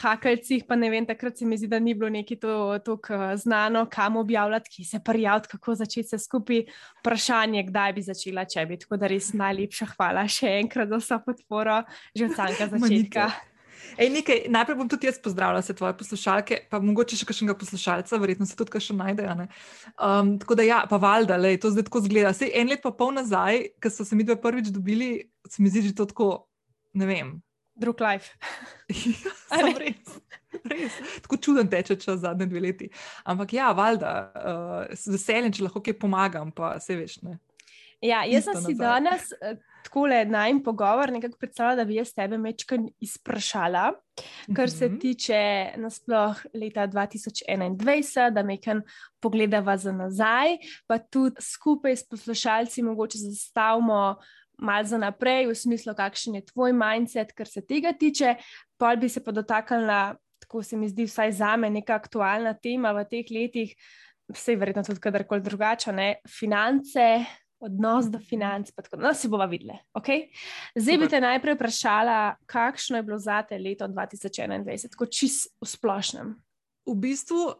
hakalcih, 0.00 0.64
pa 0.68 0.76
ne 0.76 0.88
vem, 0.90 1.06
takrat 1.06 1.38
se 1.38 1.46
mi 1.46 1.58
zdi, 1.60 1.68
da 1.68 1.78
ni 1.78 1.94
bilo 1.94 2.08
neki 2.12 2.38
to 2.40 2.78
tako 2.84 3.14
eh, 3.14 3.36
znano, 3.36 3.84
kam 3.90 4.16
objavljati, 4.16 4.70
ki 4.76 4.84
se 4.84 5.00
prijaviti, 5.04 5.48
kako 5.52 5.74
začeti 5.74 6.08
se 6.08 6.18
skupaj. 6.18 6.64
Vprašanje, 7.02 7.66
kdaj 7.68 7.92
bi 7.92 8.02
začela, 8.02 8.44
če 8.48 8.66
bi. 8.66 8.78
Tako 8.80 8.96
da 8.96 9.10
res 9.10 9.32
najlepša 9.36 9.92
hvala 9.96 10.26
še 10.30 10.58
enkrat 10.62 10.92
za 10.92 11.00
vso 11.02 11.18
podporo, 11.26 11.82
že 12.16 12.30
od 12.30 12.36
samega 12.38 12.68
začetka. 12.76 13.30
Ej, 13.98 14.08
nekaj, 14.08 14.46
najprej 14.48 14.76
bom 14.78 14.88
tudi 14.88 15.08
jaz 15.08 15.18
pozdravila 15.20 15.60
vse 15.60 15.74
tvoje 15.76 15.92
poslušalke, 15.98 16.58
pa 16.72 16.80
mogoče 16.80 17.18
še 17.18 17.26
kakšnega 17.28 17.56
poslušalca, 17.60 18.20
verjetno 18.22 18.46
se 18.48 18.56
tudi 18.56 18.80
še 18.80 18.96
najdejo. 18.96 19.34
Um, 19.98 20.36
tako 20.40 20.56
da, 20.56 20.64
ja, 20.64 20.78
pa 20.88 20.96
valjda, 21.02 21.36
le, 21.36 21.56
to 21.60 21.72
zdaj 21.74 21.88
tako 21.90 22.04
zgleda. 22.06 22.32
Sej 22.36 22.54
en 22.56 22.72
let 22.72 22.80
pa 22.84 22.94
pol 22.96 23.12
nazaj, 23.18 23.66
ko 23.82 23.92
so 23.92 24.06
se 24.08 24.16
mi 24.16 24.24
dve 24.24 24.38
prvič 24.40 24.72
dobili, 24.72 25.10
se 25.48 25.60
mi 25.60 25.72
zdi, 25.72 25.84
da 25.84 25.92
je 25.92 25.98
to 25.98 26.08
tako, 26.14 26.28
ne 26.96 27.08
vem, 27.10 27.34
drug 27.74 28.00
life. 28.00 28.34
ja, 29.52 29.68
res, 29.78 30.18
res. 30.64 30.98
Tako 31.22 31.36
čuden 31.36 31.70
teče 31.70 31.96
čas 31.96 32.20
zadnje 32.20 32.46
dve 32.46 32.60
leti. 32.60 32.90
Ampak 33.24 33.52
ja, 33.52 33.72
valjda, 33.72 34.12
uh, 34.34 34.96
z 34.96 35.14
veseljem, 35.16 35.52
če 35.52 35.66
lahko 35.68 35.82
kaj 35.84 35.98
pomagam, 35.98 36.52
pa 36.52 36.76
se 36.80 36.96
veš. 36.96 37.20
Ne. 37.22 37.38
Ja, 38.02 38.24
jaz 38.26 38.48
sem 38.48 38.56
si 38.64 38.74
danes, 38.74 39.28
eh, 39.38 39.60
tako 39.86 40.08
le 40.10 40.24
na 40.26 40.48
en 40.50 40.58
pogovor 40.62 41.12
nekako 41.14 41.38
predstavljala, 41.38 41.76
da 41.76 41.84
bi 41.86 41.94
jaz 42.00 42.10
tebe 42.14 42.38
mečkaj 42.38 42.78
izprašala, 43.00 43.92
kar 44.56 44.70
se 44.70 44.88
Mhm. 44.88 44.98
tiče 44.98 45.38
nasploh 45.78 46.40
leta 46.54 46.86
2021, 46.90 48.30
da 48.34 48.42
mečkaj 48.42 48.80
pogledava 49.22 49.76
za 49.76 49.92
nazaj, 49.92 50.58
pa 50.86 50.98
tudi 50.98 51.38
skupaj 51.40 51.96
s 51.96 52.08
poslušalci 52.08 52.82
mogoče 52.82 53.18
zastavimo 53.18 54.16
malo 54.62 54.86
za 54.86 54.98
naprej, 54.98 55.48
v 55.50 55.56
smislu, 55.58 55.94
kakšen 55.98 56.38
je 56.38 56.46
tvoj 56.52 56.74
mindset, 56.76 57.34
kar 57.36 57.48
se 57.50 57.64
tega 57.66 57.92
tiče. 57.92 58.36
Pol 58.78 58.96
bi 59.02 59.10
se 59.10 59.22
pa 59.24 59.34
dotaknila, 59.34 60.14
tako 60.42 60.62
se 60.62 60.78
mi 60.78 60.88
zdi, 60.88 61.06
vsaj 61.10 61.32
za 61.38 61.56
me, 61.56 61.70
neka 61.70 61.98
aktualna 61.98 62.54
tema 62.54 62.94
v 62.96 63.04
teh 63.10 63.30
letih, 63.30 63.74
vse 64.32 64.56
verjetno 64.56 64.84
tudi 64.86 65.02
kadarkoli 65.02 65.42
drugače, 65.42 65.92
ne? 65.92 66.10
finance. 66.28 67.08
Odnos 67.62 68.08
do 68.10 68.18
financ, 68.18 68.72
pa 68.74 68.82
tako 68.82 68.98
no, 68.98 69.12
si 69.14 69.28
bova 69.30 69.44
videla. 69.46 69.76
Okay? 69.94 70.24
Zdaj 70.74 70.96
bi 70.98 71.06
te 71.06 71.20
najprej 71.22 71.54
vprašala, 71.54 72.16
kakšno 72.50 72.98
je 72.98 73.04
bilo 73.06 73.18
za 73.22 73.36
te 73.46 73.54
leto 73.54 73.86
2021, 73.86 74.90
tako 74.90 75.06
čist 75.06 75.46
v 75.62 75.68
splošnem. 75.70 76.32
v 76.86 76.94
bistvu 76.98 77.54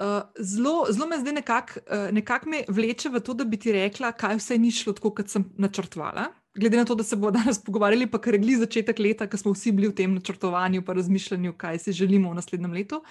uh, 0.00 0.22
zelo, 0.38 0.86
zelo 0.90 1.06
me 1.08 1.18
zdaj 1.20 1.32
nekako 1.32 1.80
uh, 1.86 2.08
nekak 2.14 2.46
me 2.46 2.64
vleče 2.68 3.12
v 3.12 3.20
to, 3.24 3.34
da 3.34 3.44
bi 3.44 3.58
ti 3.60 3.72
rekla, 3.72 4.12
kaj 4.12 4.38
vse 4.40 4.58
ni 4.58 4.72
šlo 4.74 4.94
tako, 4.96 5.14
kot 5.20 5.32
sem 5.32 5.44
načrtovala. 5.60 6.30
Glede 6.58 6.80
na 6.80 6.84
to, 6.84 6.96
da 6.98 7.04
se 7.06 7.16
bomo 7.16 7.30
danes 7.38 7.60
pogovarjali, 7.64 8.08
pa 8.10 8.18
kar 8.18 8.34
je 8.34 8.42
gli 8.42 8.56
začetek 8.60 8.98
leta, 8.98 9.28
ko 9.30 9.38
smo 9.40 9.52
vsi 9.54 9.72
bili 9.76 9.90
v 9.90 9.96
tem 10.02 10.14
načrtovanju, 10.14 10.84
pa 10.86 10.96
razmišljanju, 10.98 11.54
kaj 11.58 11.78
si 11.84 11.96
želimo 11.96 12.32
v 12.32 12.40
naslednjem 12.40 12.72
letu. 12.74 13.02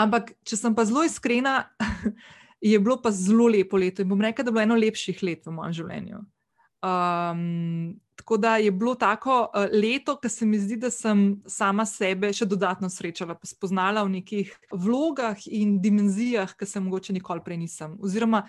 Ampak, 0.00 0.32
če 0.48 0.56
sem 0.56 0.74
pa 0.74 0.86
zelo 0.88 1.04
iskrena, 1.04 1.66
je 2.72 2.78
bilo 2.78 2.96
pa 3.02 3.10
zelo 3.12 3.50
lepo 3.52 3.76
leto 3.76 4.02
in 4.02 4.08
bom 4.08 4.20
rekla, 4.20 4.44
da 4.44 4.48
je 4.48 4.56
bilo 4.56 4.64
eno 4.64 4.78
lepših 4.78 5.22
let 5.26 5.46
v 5.46 5.56
mojem 5.58 5.76
življenju. 5.82 6.22
Um, 6.82 8.00
tako 8.22 8.36
da 8.36 8.56
je 8.56 8.70
bilo 8.70 8.94
tako 8.94 9.50
uh, 9.50 9.66
leto, 9.72 10.14
ki 10.20 10.28
se 10.28 10.46
mi 10.46 10.58
zdi, 10.58 10.76
da 10.78 10.90
sem 10.94 11.42
sama 11.50 11.82
sebe 11.86 12.30
še 12.30 12.46
dodatno 12.46 12.86
srečala, 12.86 13.34
spoznala 13.42 14.04
v 14.06 14.12
nekih 14.20 14.52
vlogah 14.70 15.40
in 15.50 15.80
dimenzijah, 15.82 16.54
ki 16.54 16.68
se 16.70 16.80
mogoče 16.80 17.16
nikoli 17.16 17.42
prej 17.42 17.58
nisem. 17.64 17.96
Oziroma, 17.98 18.44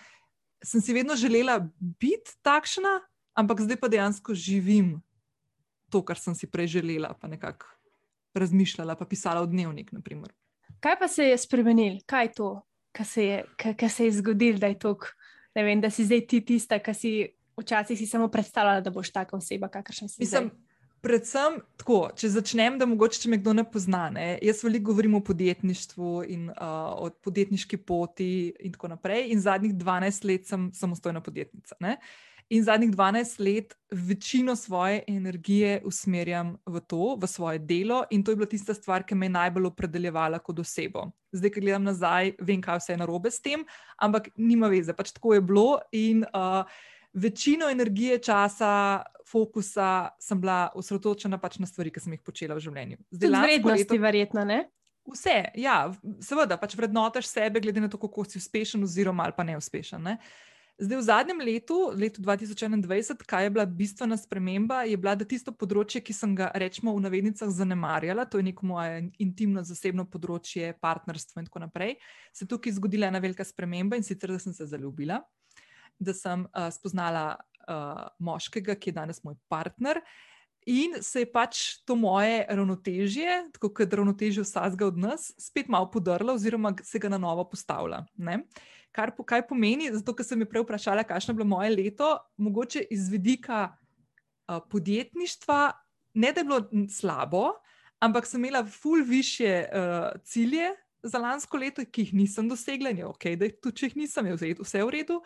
sem 0.61 0.81
si 0.81 0.93
vedno 0.93 1.17
želela 1.17 1.57
biti 1.81 2.37
takšna, 2.45 2.99
ampak 3.33 3.65
zdaj 3.65 3.81
pa 3.81 3.89
dejansko 3.89 4.37
živim 4.37 4.99
to, 5.89 6.05
kar 6.05 6.21
sem 6.21 6.37
si 6.37 6.45
prej 6.45 6.75
želela, 6.77 7.15
pa 7.17 7.27
nekako 7.27 7.65
razmišljala, 8.37 8.93
pa 8.93 9.09
pisala 9.09 9.41
v 9.41 9.55
dnevnik. 9.57 9.89
Naprimer. 9.89 10.29
Kaj 10.85 10.99
pa 11.01 11.09
se 11.09 11.31
je 11.31 11.37
spremenil, 11.41 12.03
kaj 12.05 12.29
je 12.29 12.35
to, 12.37 12.55
kar 12.93 13.09
se 13.09 13.25
je, 13.25 13.45
kaj, 13.57 13.73
kaj 13.81 13.89
se 13.89 14.05
je 14.05 14.17
zgodilo, 14.21 14.61
da 14.61 14.69
je 14.69 14.77
to, 14.85 14.99
da 15.81 15.89
si 15.89 16.05
zdaj 16.05 16.27
ti 16.29 16.45
tista, 16.45 16.77
ki 16.77 16.93
si 16.93 17.13
včasih 17.57 17.97
si 17.97 18.05
samo 18.05 18.27
predstavljala, 18.27 18.81
da 18.81 18.89
boš 18.89 19.11
taka 19.11 19.37
oseba, 19.37 19.67
kakršna 19.67 20.07
si. 20.07 20.21
Mislim, 20.21 20.49
zdaj. 20.49 20.59
predvsem 21.01 21.59
tako, 21.77 21.99
če 22.15 22.29
začnem, 22.33 22.77
da 22.79 22.87
mogoče, 22.89 23.21
če 23.23 23.31
me 23.31 23.39
kdo 23.41 23.53
ne 23.53 23.65
pozna, 23.69 24.07
ne, 24.13 24.27
jaz 24.41 24.63
veliko 24.63 24.91
govorim 24.91 25.15
o 25.19 25.23
podjetništvu 25.23 26.11
in 26.27 26.49
uh, 26.49 26.57
o 27.05 27.09
podjetniški 27.23 27.77
poti 27.77 28.53
in 28.59 28.75
tako 28.75 28.93
naprej. 28.95 29.29
In 29.31 29.41
zadnjih 29.41 29.75
12 29.75 30.29
let 30.29 30.47
sem 30.47 30.69
samostojna 30.73 31.21
podjetnica. 31.21 31.77
Ne. 31.79 31.97
In 32.53 32.63
zadnjih 32.63 32.91
12 32.91 33.39
let 33.39 33.73
večino 33.91 34.55
svoje 34.55 35.03
energije 35.07 35.81
usmerjam 35.85 36.57
v 36.65 36.79
to, 36.79 37.15
v 37.21 37.27
svoje 37.27 37.59
delo, 37.59 38.03
in 38.11 38.23
to 38.23 38.31
je 38.31 38.35
bila 38.35 38.49
tista 38.49 38.73
stvar, 38.73 39.05
ki 39.07 39.15
me 39.15 39.25
je 39.25 39.35
najbolj 39.37 39.69
opredeljevala 39.71 40.39
kot 40.39 40.59
osebo. 40.59 41.07
Zdaj, 41.31 41.53
ki 41.55 41.63
gledam 41.63 41.87
nazaj, 41.87 42.33
vem, 42.41 42.61
kaj 42.61 42.81
vse 42.81 42.93
je 42.93 42.99
narobe 42.99 43.31
s 43.31 43.41
tem, 43.41 43.63
ampak 43.97 44.27
nima 44.37 44.67
veze, 44.67 44.93
pač 44.93 45.13
tako 45.15 45.33
je 45.33 45.41
bilo. 45.41 45.79
In, 45.91 46.25
uh, 46.35 46.67
Večino 47.13 47.69
energije, 47.69 48.17
časa, 48.25 49.03
fokusa 49.29 50.09
sem 50.19 50.39
bila 50.41 50.71
osredotočena 50.75 51.37
pač 51.37 51.59
na 51.61 51.69
stvari, 51.69 51.91
ki 51.93 52.01
sem 52.01 52.15
jih 52.15 52.23
počela 52.25 52.57
v 52.57 52.63
življenju. 52.65 52.97
Tudi 53.11 53.29
lansko 53.29 53.49
vrednosti, 53.49 53.89
leto- 53.89 54.01
verjetno, 54.01 54.45
ne? 54.49 54.63
Vse, 55.03 55.35
ja, 55.59 55.91
seveda, 56.23 56.55
pač 56.57 56.77
vrednotaš 56.79 57.27
sebe, 57.27 57.59
glede 57.59 57.81
na 57.83 57.89
to, 57.91 57.99
kako 57.99 58.23
si 58.23 58.39
uspešen, 58.39 58.83
oziroma 58.87 59.27
ali 59.27 59.35
pa 59.35 59.43
neuspešen. 59.43 59.99
Ne? 59.99 60.17
Zdaj, 60.79 60.97
v 60.97 61.05
zadnjem 61.05 61.41
letu, 61.45 61.75
letu 61.93 62.21
2021, 62.23 63.21
kaj 63.29 63.43
je 63.45 63.49
bila 63.53 63.65
bistvena 63.65 64.17
sprememba, 64.17 64.81
je 64.89 64.97
bila, 64.97 65.13
da 65.13 65.27
tisto 65.27 65.53
področje, 65.53 66.01
ki 66.01 66.15
sem 66.17 66.33
ga, 66.33 66.47
rečemo, 66.55 66.95
v 66.95 67.03
navednicah 67.03 67.51
zanemarjala, 67.51 68.25
to 68.25 68.41
je 68.41 68.47
neko 68.47 68.65
moje 68.65 69.03
intimno, 69.21 69.61
zasebno 69.61 70.07
področje, 70.09 70.71
partnerstvo 70.81 71.43
in 71.43 71.51
tako 71.51 71.61
naprej, 71.67 71.93
se 72.33 72.47
je 72.47 72.49
tukaj 72.55 72.73
zgodila 72.79 73.11
ena 73.11 73.21
velika 73.21 73.45
sprememba 73.45 73.99
in 73.99 74.07
sicer, 74.07 74.33
da 74.33 74.41
sem 74.41 74.55
se 74.55 74.65
zaljubila, 74.71 75.21
da 76.03 76.13
sem 76.13 76.45
uh, 76.45 76.67
spoznala 76.73 77.35
uh, 77.67 78.05
moškega, 78.19 78.75
ki 78.75 78.91
je 78.91 78.99
danes 78.99 79.23
moj 79.23 79.35
partner. 79.51 80.01
In 80.69 80.95
se 81.03 81.23
je 81.23 81.27
pač 81.27 81.61
to 81.83 81.95
moje 81.99 82.45
ravnotežje, 82.47 83.49
tako 83.55 83.69
kot 83.75 83.93
ravnotežje 83.93 84.45
vsakega 84.45 84.87
od 84.87 84.97
nas, 84.97 85.31
spet 85.39 85.67
malo 85.67 85.89
podrlo, 85.91 86.37
oziroma 86.37 86.71
se 86.83 86.99
ga 86.99 87.11
na 87.11 87.19
novo 87.19 87.43
postavlja. 87.49 88.05
Ne? 88.15 88.43
Kar 88.95 89.11
po, 89.15 89.25
kaj 89.27 89.43
pomeni, 89.49 89.89
zato 89.91 90.15
ker 90.15 90.25
sem 90.25 90.39
me 90.39 90.47
prej 90.47 90.63
vprašala, 90.63 91.03
kakšno 91.07 91.33
je 91.33 91.39
bilo 91.41 91.49
moje 91.49 91.73
leto, 91.73 92.13
mogoče 92.37 92.85
iz 92.93 93.09
vidika 93.11 93.73
uh, 93.73 94.61
podjetništva, 94.71 95.59
ne 96.13 96.31
da 96.31 96.39
je 96.39 96.47
bilo 96.47 96.87
slabo, 96.93 97.49
ampak 97.99 98.27
sem 98.29 98.43
imela 98.43 98.63
ful 98.65 99.03
više 99.03 99.65
uh, 99.67 100.21
cilje 100.23 100.71
za 101.03 101.19
lansko 101.19 101.57
leto, 101.57 101.83
ki 101.83 102.07
jih 102.07 102.13
nisem 102.13 102.47
dosegla, 102.47 102.93
in 102.93 103.03
je 103.03 103.07
ok, 103.09 103.25
da 103.35 103.49
tudi 103.59 103.81
če 103.81 103.89
jih 103.89 103.97
nisem, 104.05 104.29
je 104.31 104.55
vse 104.61 104.83
v 104.83 104.93
redu. 104.93 105.19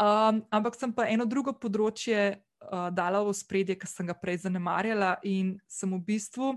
Um, 0.00 0.40
ampak 0.48 0.78
sem 0.80 0.92
pa 0.96 1.04
eno 1.12 1.26
drugo 1.28 1.52
področje 1.52 2.40
uh, 2.40 2.88
dala 2.88 3.20
v 3.20 3.34
spredje, 3.36 3.76
ki 3.76 3.88
sem 3.88 4.08
ga 4.08 4.16
prej 4.16 4.46
zanemarjala, 4.46 5.18
in 5.28 5.58
sem 5.68 5.92
v 5.92 6.00
bistvu 6.00 6.54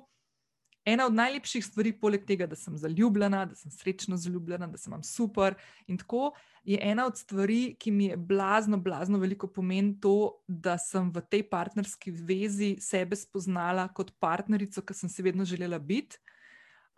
ena 0.86 1.06
od 1.08 1.16
najlepših 1.16 1.64
stvari, 1.66 1.94
poleg 2.00 2.26
tega, 2.28 2.48
da 2.48 2.58
sem 2.60 2.76
zaljubljena, 2.78 3.46
da 3.48 3.56
sem 3.56 3.72
srečno 3.72 4.18
zaljubljena, 4.20 4.68
da 4.68 4.78
sem 4.78 4.94
vam 4.94 5.04
super. 5.04 5.56
In 5.88 5.98
tako 6.00 6.34
je 6.68 6.80
ena 6.82 7.06
od 7.08 7.18
stvari, 7.18 7.76
ki 7.80 7.92
mi 7.92 8.10
je 8.12 8.18
blazno, 8.18 8.78
blazno 8.78 9.20
veliko 9.20 9.48
pomeni 9.48 9.96
to, 10.02 10.44
da 10.48 10.78
sem 10.78 11.12
v 11.12 11.24
tej 11.30 11.46
partnerski 11.50 12.12
vezi 12.12 12.76
sebe 12.84 13.16
spoznala 13.20 13.88
kot 13.96 14.12
partnerico, 14.20 14.84
ki 14.84 14.98
sem 14.98 15.12
si 15.12 15.24
vedno 15.24 15.48
želela 15.48 15.80
biti. 15.80 16.20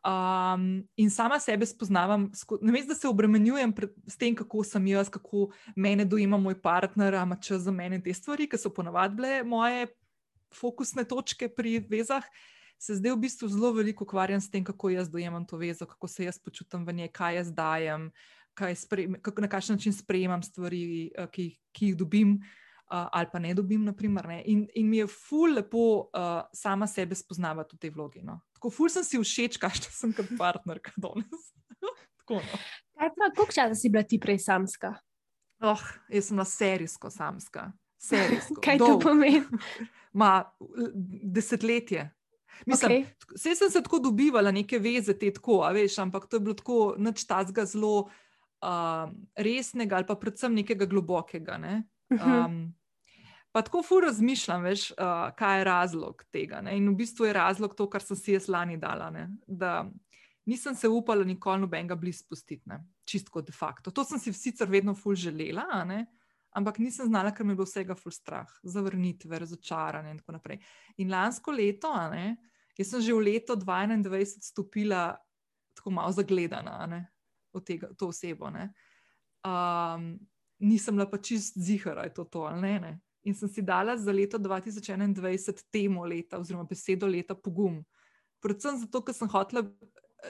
Um, 0.06 0.88
in 0.96 1.10
sama 1.10 1.40
sebe 1.40 1.66
spoznavam, 1.66 2.32
namesto 2.62 2.94
da 2.94 2.96
se 2.96 3.08
obremenjujem 3.08 3.72
pred, 3.74 3.90
s 4.08 4.18
tem, 4.18 4.36
kako 4.38 4.64
sem 4.64 4.88
jaz, 4.88 5.10
kako 5.10 5.48
mene 5.76 6.06
dojema 6.06 6.38
moj 6.38 6.60
partner, 6.62 7.14
ima 7.14 7.36
čas 7.36 7.64
za 7.66 7.72
mene 7.72 7.98
te 8.04 8.14
stvari, 8.14 8.46
ki 8.46 8.60
so 8.62 8.70
ponavadi 8.70 9.16
bile 9.18 9.44
moje 9.44 9.88
fokusne 10.54 11.08
točke 11.10 11.50
pri 11.50 11.80
vezah, 11.90 12.24
se 12.78 13.00
zdaj 13.00 13.16
v 13.16 13.22
bistvu 13.24 13.50
zelo 13.50 13.72
veliko 13.74 14.06
ukvarjam 14.06 14.42
s 14.42 14.52
tem, 14.52 14.64
kako 14.64 14.94
jaz 14.94 15.10
dojemam 15.10 15.46
to 15.46 15.58
vezo, 15.58 15.88
kako 15.90 16.08
se 16.08 16.30
jaz 16.30 16.38
počutim 16.38 16.86
v 16.86 16.94
njej, 16.94 17.10
kaj 17.10 17.36
jaz 17.36 17.50
dajem, 17.52 18.12
kaj 18.54 18.76
sprejme, 18.76 19.20
kako, 19.26 19.42
na 19.42 19.50
kakšen 19.50 19.80
način 19.80 19.94
sprejemam 19.94 20.44
stvari, 20.44 21.10
uh, 21.18 21.26
ki, 21.34 21.50
ki 21.74 21.92
jih 21.92 21.98
dobim. 21.98 22.38
Uh, 22.38 22.65
ali 22.88 23.28
pa 23.32 23.40
ne 23.40 23.54
dobim, 23.58 23.84
naprimer, 23.86 24.28
ne. 24.30 24.42
In, 24.46 24.66
in 24.76 24.90
mi 24.90 24.98
je 24.98 25.08
ful 25.10 25.56
lepo 25.58 25.86
uh, 26.14 26.44
sama 26.54 26.88
sebe 26.88 27.16
spoznavati 27.16 27.76
v 27.76 27.80
tej 27.82 27.94
vlogi. 27.96 28.22
No. 28.24 28.40
Tako 28.58 28.70
ful 28.70 28.92
sem 28.94 29.04
si 29.04 29.18
všeč, 29.22 29.58
kakšna 29.62 29.92
sem 29.92 30.14
kot 30.14 30.30
partnerka 30.38 30.94
danes. 31.02 31.50
Tako, 32.22 32.42
no. 32.42 32.62
Kaj 32.96 33.12
pa, 33.18 33.30
koliko 33.36 33.54
časa 33.54 33.78
si 33.78 33.90
bila 33.90 34.06
ti 34.06 34.22
prej 34.22 34.40
samska? 34.46 34.96
oh, 35.64 35.82
jaz 36.10 36.30
sem 36.30 36.38
na 36.38 36.46
serijsko 36.46 37.10
samska. 37.10 37.72
Serijsko, 38.02 38.62
Kaj 38.66 38.78
to 38.78 38.88
dolg. 38.88 39.04
pomeni? 39.04 39.42
Ma, 40.20 40.44
desetletje. 41.24 42.10
Mislim, 42.66 42.92
okay. 42.92 43.06
Vse 43.36 43.56
sem 43.56 43.72
se 43.72 43.82
tako 43.84 44.00
dobivala, 44.00 44.52
neke 44.52 44.80
veze, 44.80 45.18
te 45.20 45.28
tako, 45.34 45.60
veš, 45.76 45.98
ampak 46.00 46.30
to 46.30 46.38
je 46.38 46.46
bilo 46.46 46.56
tako 46.56 46.78
nič 46.98 47.26
tazga 47.28 47.66
zelo 47.68 48.08
uh, 48.08 49.10
resnega 49.36 50.00
ali 50.00 50.08
pa 50.08 50.16
predvsem 50.16 50.56
nekega 50.56 50.88
globokega. 50.88 51.58
Ne? 51.60 51.82
Um, 52.14 52.76
pa 53.52 53.62
tako 53.66 53.82
fur 53.84 54.04
razmišljam, 54.04 54.66
veš, 54.68 54.90
uh, 54.92 55.30
kaj 55.38 55.58
je 55.58 55.64
razlog 55.64 56.24
tega. 56.32 56.62
Ne? 56.62 56.78
In 56.78 56.90
v 56.92 56.96
bistvu 57.00 57.30
je 57.30 57.34
razlog 57.34 57.76
to, 57.76 57.88
kar 57.90 58.04
sem 58.04 58.18
si 58.20 58.36
jaz 58.36 58.50
lani 58.52 58.78
dala. 58.78 59.10
Ne? 59.10 59.30
Da 59.48 59.86
nisem 60.46 60.76
se 60.76 60.90
upala 60.92 61.24
nikoli 61.24 61.64
nobenega 61.64 61.96
blizu 61.96 62.26
spustiti, 62.26 62.78
čistko 63.06 63.42
de 63.42 63.52
facto. 63.56 63.92
To 63.92 64.04
sem 64.04 64.20
si 64.20 64.34
sicer 64.34 64.70
vedno 64.70 64.96
ful 64.96 65.16
želela, 65.16 65.66
ampak 66.56 66.80
nisem 66.80 67.08
znala, 67.08 67.34
ker 67.34 67.46
me 67.46 67.54
je 67.54 67.62
bilo 67.62 67.68
vsega 67.68 67.96
ful 67.96 68.14
strah, 68.14 68.50
zavrnitve, 68.64 69.40
razočaranje 69.40 70.12
in 70.12 70.20
tako 70.22 70.38
naprej. 70.38 70.60
In 70.98 71.12
lansko 71.12 71.52
leto, 71.52 71.92
ne, 72.12 72.36
jaz 72.78 72.94
sem 72.94 73.02
že 73.02 73.14
v 73.14 73.26
leto 73.32 73.56
2021 73.56 74.46
stopila 74.46 75.16
tako 75.76 75.92
malo 75.92 76.12
zagledana 76.12 77.06
v 77.54 77.62
tega, 77.64 77.92
to 77.98 78.12
osebo. 78.12 78.50
Ne. 78.50 78.70
Um, 79.46 80.16
nisem 80.60 80.96
bila 80.96 81.10
pa 81.10 81.18
čist 81.18 81.58
zihara, 81.58 82.06
je 82.08 82.14
to 82.14 82.24
to 82.24 82.46
ali 82.50 82.62
ne, 82.62 82.80
ne. 82.80 82.94
In 83.26 83.34
sem 83.34 83.50
si 83.50 83.62
dala 83.66 83.98
za 83.98 84.12
leto 84.14 84.38
2021 84.38 85.64
temo 85.72 86.06
leta, 86.06 86.38
oziroma 86.38 86.64
besedo 86.64 87.08
leta 87.10 87.36
pogum. 87.36 87.82
Predvsem 88.42 88.78
zato, 88.78 89.02
ker 89.02 89.16
sem 89.18 89.30
hotela 89.32 89.66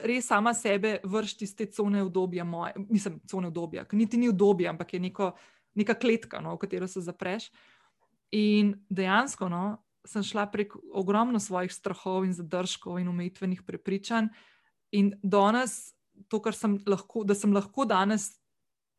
res 0.04 0.26
sama 0.28 0.54
sebe 0.56 0.96
vršiti 1.04 1.44
iz 1.44 1.54
te 1.56 1.66
cone 1.72 2.02
obdobja, 2.02 2.44
moje, 2.44 2.72
mislim, 2.88 3.20
cone 3.28 3.50
obdobja, 3.52 3.84
ki 3.84 3.96
niti 3.96 4.20
ni 4.20 4.30
obdobje, 4.32 4.68
ampak 4.68 4.94
je 4.94 5.00
neko, 5.00 5.30
neka 5.76 5.96
kletka, 6.00 6.40
no, 6.40 6.54
v 6.56 6.64
katero 6.64 6.88
se 6.88 7.04
zapreš. 7.04 7.50
In 8.36 8.74
dejansko 8.88 9.48
no, 9.52 9.64
sem 10.08 10.24
šla 10.24 10.46
prek 10.50 10.74
ogromno 10.94 11.40
svojih 11.42 11.72
strahov 11.72 12.24
in 12.24 12.32
zadržkov 12.36 13.00
in 13.00 13.08
omejitvenih 13.12 13.62
prepričanj. 13.66 14.30
In 14.96 15.12
danes, 15.22 15.92
to, 16.30 16.40
kar 16.40 16.56
sem 16.56 16.78
lahko, 16.88 17.24
da 17.28 17.36
sem 17.36 17.52
lahko 17.52 17.84
danes 17.84 18.30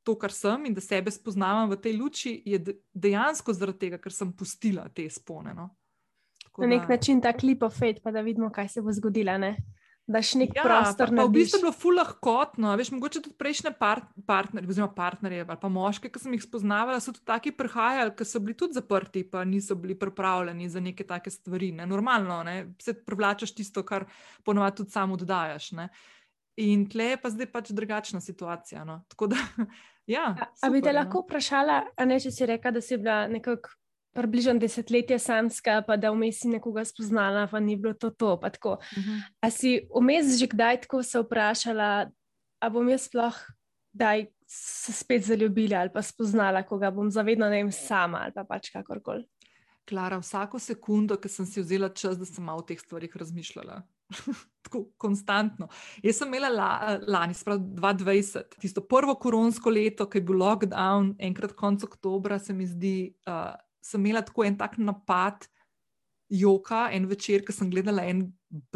to, 0.07 0.15
kar 0.19 0.31
sem 0.31 0.69
in 0.69 0.77
da 0.77 0.83
sebe 0.83 1.11
spoznavam 1.11 1.71
v 1.73 1.79
tej 1.83 1.97
luči, 1.99 2.31
je 2.47 2.79
dejansko 2.95 3.55
zaradi 3.55 3.87
tega, 3.87 3.99
ker 4.01 4.15
sem 4.15 4.31
pustila 4.31 4.87
te 4.87 5.09
spone. 5.11 5.55
No. 5.57 5.69
Na 6.57 6.69
nek 6.71 6.87
način 6.89 7.19
ta 7.21 7.35
klip 7.37 7.61
of 7.67 7.75
fate, 7.77 8.01
pa 8.01 8.11
da 8.15 8.23
vidimo, 8.25 8.49
kaj 8.53 8.71
se 8.77 8.81
bo 8.81 8.93
zgodilo 8.95 9.35
da 10.07 10.21
še 10.23 10.39
nek 10.39 10.53
ja, 10.55 10.63
prostor 10.63 11.11
na. 11.11 11.25
V 11.27 11.35
bistvu 11.35 11.59
je 11.59 11.63
bilo 11.65 11.73
ful 11.75 11.97
lahkotno, 11.99 12.71
veš, 12.79 12.93
mogoče 12.95 13.21
tudi 13.25 13.35
prejšnje 13.39 13.73
par, 13.79 14.05
partnerje, 14.27 14.69
oziroma 14.71 14.93
partnerje 14.95 15.43
ali 15.43 15.59
pa 15.59 15.71
moške, 15.71 16.11
ki 16.13 16.21
sem 16.23 16.37
jih 16.37 16.45
spoznavala, 16.45 17.01
so 17.03 17.11
tudi 17.11 17.27
taki 17.27 17.51
prihajali, 17.55 18.13
ki 18.15 18.27
so 18.27 18.41
bili 18.43 18.55
tudi 18.57 18.79
zaprti, 18.79 19.25
pa 19.27 19.43
niso 19.47 19.75
bili 19.75 19.97
pripravljeni 19.99 20.69
za 20.71 20.83
neke 20.83 21.03
take 21.07 21.33
stvari. 21.33 21.73
Ne? 21.75 21.89
Normalno, 21.91 22.39
ne? 22.47 22.55
se 22.81 22.95
privlačaš 22.95 23.51
tisto, 23.57 23.83
kar 23.87 24.07
ponovadi 24.47 24.79
tudi 24.79 24.95
samo 24.95 25.19
dodajaš. 25.19 25.73
Ne? 25.75 25.89
In 26.63 26.87
tle 26.89 27.11
je 27.11 27.21
pa 27.21 27.33
zdaj 27.33 27.51
pač 27.51 27.75
drugačna 27.75 28.23
situacija. 28.23 28.87
No? 28.87 29.01
Tako 29.11 29.27
da, 29.35 29.43
ja. 30.07 30.31
A, 30.33 30.47
super, 30.55 30.67
a 30.67 30.71
bi 30.73 30.81
te 30.81 30.93
no? 30.93 30.99
lahko 30.99 31.25
vprašala, 31.25 31.81
a 31.95 32.05
ne 32.05 32.19
če 32.23 32.31
si 32.31 32.47
reka, 32.49 32.71
da 32.71 32.81
si 32.81 32.97
bila 32.97 33.25
nekako 33.31 33.75
približno 34.17 34.55
desetletje 34.57 35.19
samska, 35.21 35.81
pa 35.85 35.97
da 36.01 36.09
vmes 36.09 36.39
si 36.41 36.49
nekoga 36.49 36.81
spoznala, 36.87 37.45
pa 37.51 37.59
ni 37.61 37.75
bilo 37.77 37.93
to 37.93 38.09
to. 38.09 38.33
Uh 38.33 38.97
mhm. 38.97 39.09
-huh. 39.09 39.21
A 39.41 39.49
si 39.49 39.87
vmes 39.93 40.39
že 40.39 40.47
kdaj 40.47 40.81
tako 40.81 41.03
se 41.03 41.19
vprašala, 41.19 42.09
a 42.59 42.69
bom 42.69 42.89
jaz 42.89 43.05
sploh 43.05 43.37
kdaj 43.97 44.25
se 44.47 44.93
spet 44.93 45.25
zaljubila 45.25 45.79
ali 45.79 45.91
pa 45.93 46.01
spoznala, 46.01 46.63
koga 46.63 46.91
bom 46.91 47.11
zavedno 47.11 47.49
ne 47.49 47.63
vem 47.63 47.71
sama 47.71 48.21
ali 48.23 48.33
pa 48.33 48.43
pač 48.43 48.69
kakorkoli. 48.71 49.25
Klara, 49.87 50.19
vsako 50.19 50.59
sekundo, 50.59 51.15
ki 51.17 51.29
sem 51.31 51.45
si 51.45 51.61
vzela 51.63 51.89
čas, 51.89 52.17
da 52.19 52.25
sem 52.25 52.43
malo 52.43 52.59
o 52.59 52.67
teh 52.67 52.79
stvarih 52.79 53.13
razmišljala. 53.15 53.81
Tako 54.67 54.83
konstantno. 54.99 55.69
Jaz 56.03 56.19
sem 56.19 56.27
imela 56.27 56.49
la, 56.51 56.71
lani, 57.07 57.35
spravo 57.37 57.61
2020, 57.79 58.57
tisto 58.61 58.83
prvo 58.83 59.15
koronsko 59.15 59.71
leto, 59.71 60.09
ki 60.09 60.19
je 60.19 60.27
bil 60.27 60.41
lockdown, 60.41 61.13
enkrat 61.29 61.55
konec 61.55 61.85
oktobra, 61.87 62.39
se 62.39 62.53
mi 62.53 62.67
zdi, 62.67 62.97
uh, 63.29 63.53
sem 63.83 64.03
imela 64.03 64.25
tako 64.27 64.43
en 64.47 64.57
tak 64.59 64.75
napad 64.77 65.47
joka, 66.27 66.89
en 66.91 67.07
večer, 67.07 67.45
ko 67.47 67.55
sem 67.55 67.71
gledala 67.71 68.03
en 68.07 68.25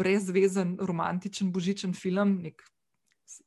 brezvezen, 0.00 0.78
romantičen, 0.80 1.52
božičen 1.52 1.92
film, 1.96 2.38
nek 2.44 2.64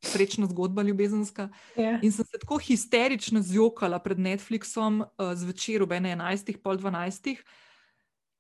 srečna 0.06 0.48
zgodba, 0.50 0.84
ljubezenska. 0.86 1.50
Yeah. 1.75 1.98
Ja. 1.98 2.00
In 2.01 2.12
sem 2.12 2.25
se 2.25 2.39
tako 2.42 2.58
histerično 2.58 3.42
zjokala 3.42 4.00
pred 4.00 4.20
Netflixom 4.20 5.01
uh, 5.01 5.34
zvečer 5.34 5.84
ob 5.84 5.94
11, 5.94 6.58
pol 6.63 6.77
12. 6.77 7.36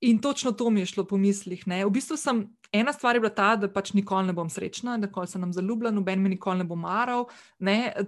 In 0.05 0.19
točno 0.21 0.51
to 0.51 0.69
mi 0.69 0.83
je 0.83 0.91
šlo 0.91 1.03
po 1.07 1.17
mislih. 1.17 1.63
Ne. 1.67 1.79
V 1.85 1.89
bistvu 1.89 2.17
sem, 2.17 2.43
ena 2.71 2.93
stvar 2.93 3.15
je 3.15 3.23
bila 3.23 3.33
ta, 3.33 3.55
da 3.57 3.69
pač 3.71 3.95
nikoli 3.97 4.27
ne 4.29 4.35
bom 4.37 4.49
srečna, 4.49 4.99
da 5.01 5.07
nikoli 5.07 5.27
se 5.27 5.39
nam 5.41 5.53
zaljublja, 5.53 5.91
noben 5.91 6.21
me 6.21 6.29
nikoli 6.29 6.61
ne 6.61 6.67
bo 6.69 6.77
maral. 6.77 7.25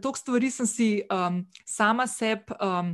Tok 0.02 0.18
stvari 0.18 0.52
sem 0.54 0.70
si 0.70 0.90
um, 1.10 1.42
sama 1.66 2.06
sebi 2.08 2.54
um, 2.62 2.94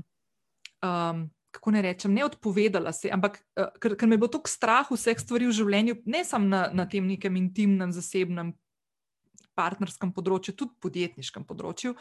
um, 0.85 1.25
kako 1.51 1.71
ne 1.71 1.81
rečem, 1.81 2.13
ne 2.13 2.23
odpovedala 2.25 2.93
se, 2.95 3.11
ampak 3.11 3.41
uh, 3.59 3.75
ker, 3.81 3.97
ker 3.99 4.09
me 4.09 4.17
bo 4.17 4.31
tako 4.31 4.49
strah 4.49 4.87
vseh 4.89 5.19
stvari 5.19 5.51
v 5.51 5.57
življenju, 5.59 5.99
ne 6.05 6.23
samo 6.25 6.47
na, 6.47 6.63
na 6.73 6.87
tem 6.89 7.05
nekem 7.07 7.35
intimnem, 7.37 7.91
zasebnem, 7.93 8.55
partnerskem 9.53 10.13
področju, 10.15 10.55
tudi 10.57 10.79
podjetniškem 10.81 11.43
področju. 11.45 11.93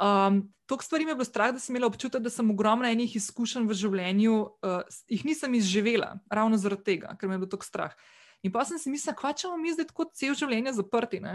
Um, 0.00 0.44
Tok 0.70 0.80
stvari 0.82 1.04
je 1.04 1.14
bilo 1.14 1.24
strah, 1.26 1.50
da 1.52 1.60
sem 1.60 1.74
imela 1.74 1.90
občutek, 1.90 2.22
da 2.24 2.30
sem 2.32 2.48
ogromno 2.50 2.86
enih 2.88 3.16
izkušenj 3.18 3.66
v 3.68 3.74
življenju, 3.76 4.36
uh, 4.64 5.00
jih 5.10 5.24
nisem 5.28 5.52
izživela, 5.58 6.14
ravno 6.32 6.56
zaradi 6.56 6.86
tega, 6.86 7.10
ker 7.20 7.28
me 7.28 7.36
je 7.36 7.42
bilo 7.42 7.50
tako 7.52 7.66
strah. 7.66 7.96
In 8.42 8.54
pa 8.54 8.64
sem 8.64 8.78
si 8.80 8.90
mislila, 8.90 9.14
kva 9.18 9.34
če 9.36 9.50
bomo 9.50 9.60
mi 9.60 9.74
zdaj 9.74 9.90
tako 9.90 10.06
cel 10.16 10.38
življenje 10.38 10.72
zaprti. 10.78 11.20
Ne? 11.20 11.34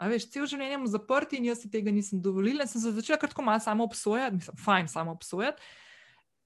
A 0.00 0.08
veš, 0.10 0.26
cel 0.32 0.48
življenje 0.50 0.80
smo 0.80 0.90
zaprti 0.96 1.38
in 1.38 1.46
jaz 1.50 1.62
si 1.62 1.70
tega 1.70 1.92
nisem 1.94 2.20
dovolila. 2.24 2.66
In 2.66 2.72
sem 2.72 2.82
se 2.82 2.92
začela 2.96 3.20
kar 3.20 3.30
tako 3.32 3.44
malo 3.46 3.62
samo 3.62 3.86
obsojati, 3.86 4.40
mislim, 4.40 4.58
fajn 4.64 4.90
samo 4.90 5.14
obsojati. 5.14 5.62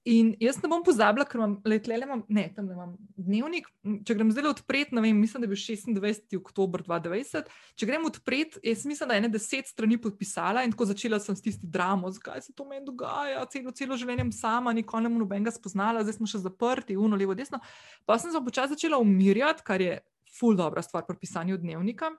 In 0.05 0.35
jaz 0.37 0.59
ne 0.61 0.69
bom 0.69 0.83
pozabila, 0.85 1.25
ker 1.25 1.39
imam 1.39 1.53
letle, 1.65 1.95
imam, 1.97 2.19
ne, 2.29 2.43
tam 2.53 2.67
imam 2.69 2.91
dnevnik. 3.17 3.65
Če 4.05 4.13
grem 4.13 4.29
zdaj 4.29 4.51
odpret, 4.51 4.91
ne 4.93 5.01
vem, 5.01 5.17
mislim, 5.17 5.41
da 5.41 5.47
je 5.47 5.53
bil 5.55 5.57
26. 5.57 6.35
oktober 6.37 6.83
2020. 6.85 7.49
Če 7.73 7.87
grem 7.89 8.05
odpret, 8.05 8.59
jaz 8.61 8.83
mislim, 8.85 9.09
da 9.09 9.17
je 9.17 9.23
ene 9.23 9.31
deset 9.33 9.71
strani 9.71 9.97
podpisala 10.01 10.61
in 10.61 10.75
tako 10.75 10.85
začela 10.91 11.17
sem 11.23 11.33
s 11.33 11.41
tisti 11.47 11.65
dramo, 11.73 12.11
zakaj 12.13 12.45
se 12.45 12.53
to 12.53 12.67
meni 12.69 12.85
dogaja, 12.85 13.41
celo, 13.49 13.73
celo 13.73 13.97
življenje 13.97 14.27
sama, 14.37 14.75
nikoli 14.77 15.07
ne 15.07 15.13
nobenega 15.15 15.55
spoznala, 15.55 16.05
zdaj 16.05 16.19
smo 16.19 16.29
še 16.29 16.43
zaprti, 16.45 16.99
uno, 17.01 17.17
levo, 17.17 17.33
desno. 17.33 17.63
Pa 18.05 18.19
sem 18.21 18.29
se 18.29 18.45
počasi 18.45 18.77
začela 18.77 19.01
umirjati, 19.01 19.65
kar 19.65 19.81
je 19.81 19.97
ful 20.37 20.53
dobra 20.53 20.85
stvar 20.85 21.09
pri 21.09 21.17
pisanju 21.17 21.57
dnevnika. 21.57 22.13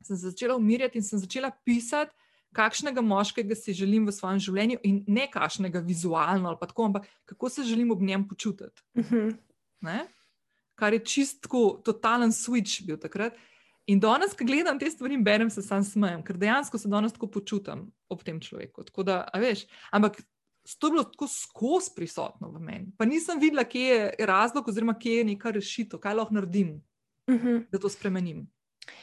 Sem 0.00 0.16
se 0.16 0.32
začela 0.32 0.56
umirjati 0.56 0.96
in 0.96 1.04
sem 1.04 1.20
začela 1.20 1.52
pisati 1.60 2.16
kakšnega 2.52 3.00
moškega 3.00 3.54
si 3.54 3.74
želim 3.76 4.06
v 4.06 4.12
svojem 4.12 4.40
življenju, 4.40 4.80
in 4.84 5.04
ne 5.06 5.28
kakšnega 5.30 5.80
vizualno 5.86 6.48
ali 6.48 6.60
tako, 6.60 6.88
ampak 6.90 7.08
kako 7.24 7.48
se 7.48 7.64
želim 7.68 7.90
ob 7.90 8.02
njem 8.02 8.28
počutiti. 8.28 8.82
Uh 8.94 9.04
mhm. 9.04 9.28
-huh. 9.82 10.06
Kar 10.74 10.92
je 10.92 11.04
čistko, 11.04 11.80
totalen 11.84 12.30
switch 12.30 12.86
bil 12.86 12.96
takrat. 12.96 13.32
In 13.86 14.00
danes, 14.00 14.34
ko 14.34 14.44
gledam 14.44 14.78
te 14.78 14.90
stvari, 14.90 15.16
berem 15.18 15.50
se 15.50 15.62
sam 15.62 15.84
smejem, 15.84 16.22
ker 16.22 16.36
dejansko 16.36 16.78
se 16.78 16.88
danes 16.88 17.12
tako 17.12 17.26
počutim 17.26 17.92
ob 18.08 18.22
tem 18.22 18.40
človeku. 18.40 18.84
Da, 19.02 19.28
veš, 19.34 19.66
ampak 19.90 20.22
to 20.78 20.86
je 20.86 20.90
bilo 20.90 21.04
tako 21.04 21.26
skozi 21.28 21.90
prisotno 21.96 22.50
v 22.50 22.60
meni. 22.60 22.92
Pa 22.98 23.04
nisem 23.04 23.40
videla, 23.40 23.64
kje 23.64 23.80
je 23.80 24.26
razlog, 24.26 24.68
oziroma 24.68 24.94
kje 24.94 25.16
je 25.16 25.24
neka 25.24 25.50
rešitev, 25.50 26.00
kaj 26.00 26.14
lahko 26.14 26.34
naredim, 26.34 26.82
uh 27.26 27.34
mhm. 27.34 27.46
-huh. 27.46 27.64
da 27.72 27.78
to 27.78 27.88
spremenim. 27.88 28.46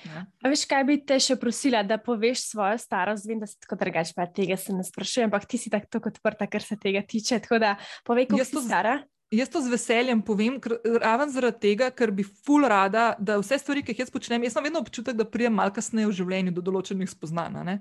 Ja. 0.06 0.26
A 0.44 0.52
veš, 0.52 0.66
kaj 0.70 0.84
bi 0.88 0.98
te 1.08 1.18
še 1.24 1.38
prosila, 1.40 1.82
da 1.88 2.00
poveš 2.02 2.50
svojo 2.52 2.80
starost? 2.82 3.28
Vem, 3.30 3.40
da 3.42 3.48
si 3.48 3.58
tako 3.64 3.78
drugačen, 3.80 4.16
pa 4.18 4.28
tega 4.32 4.58
se 4.60 4.76
ne 4.76 4.84
sprašujem, 4.84 5.30
ampak 5.30 5.48
ti 5.50 5.60
si 5.62 5.72
tako 5.72 6.02
odprta, 6.12 6.48
kar 6.52 6.64
se 6.64 6.78
tega 6.80 7.04
tiče. 7.06 7.40
Tako 7.46 7.62
da 7.64 7.76
povej, 8.08 8.30
kako 8.32 8.48
si 8.48 8.66
stara. 8.68 9.00
Jaz 9.30 9.52
to 9.54 9.62
z 9.62 9.70
veseljem 9.70 10.24
povem, 10.26 10.56
raven 11.04 11.30
zaradi 11.30 11.62
tega, 11.62 11.92
ker 11.94 12.10
bi 12.16 12.26
ful 12.26 12.66
rada, 12.66 13.12
da 13.22 13.38
vse 13.38 13.60
stvari, 13.62 13.84
ki 13.86 13.94
jih 13.94 14.02
jaz 14.02 14.14
počnem, 14.14 14.42
jaz 14.48 14.56
imam 14.58 14.66
vedno 14.66 14.82
občutek, 14.82 15.20
da 15.20 15.28
prijem 15.30 15.54
malo 15.54 15.74
kasneje 15.76 16.10
v 16.10 16.16
življenju 16.18 16.54
do 16.56 16.64
določenih 16.66 17.12
spoznanj. 17.12 17.78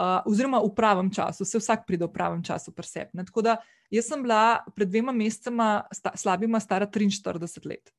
Uh, 0.00 0.22
oziroma, 0.30 0.62
v 0.64 0.70
pravem 0.72 1.10
času, 1.12 1.44
vse 1.44 1.60
vsak 1.60 1.84
pride 1.84 2.06
v 2.06 2.14
pravem 2.14 2.40
času, 2.46 2.72
presebne. 2.72 3.26
Tako 3.28 3.44
da 3.44 3.58
jaz 3.92 4.08
sem 4.08 4.22
bila 4.24 4.62
pred 4.72 4.88
dvema 4.88 5.12
mesecema, 5.12 5.68
sta, 5.92 6.14
slabima, 6.16 6.62
stara 6.64 6.88
43 6.88 7.68
let. 7.68 7.92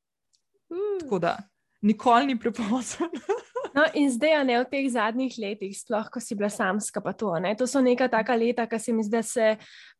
Mm. 0.73 1.03
Tako 1.03 1.21
da 1.21 1.35
nikoli 1.81 2.25
ni 2.25 2.39
prepozno. 2.39 3.09
no, 3.75 3.85
in 3.93 4.11
zdaj, 4.11 4.43
ne 4.45 4.59
v 4.61 4.65
teh 4.69 4.87
zadnjih 4.91 5.35
letih, 5.41 5.73
sploh 5.77 6.09
ko 6.11 6.21
si 6.21 6.35
bila 6.37 6.49
samska, 6.49 7.01
pa 7.01 7.13
to. 7.17 7.31
Ne? 7.41 7.53
To 7.57 7.67
so 7.67 7.81
neka 7.81 8.07
taka 8.11 8.35
leta, 8.37 8.67
ki 8.69 8.79
se 8.79 8.93
mi 8.93 9.03
zdi, 9.03 9.15
da 9.15 9.23
se, 9.25 9.47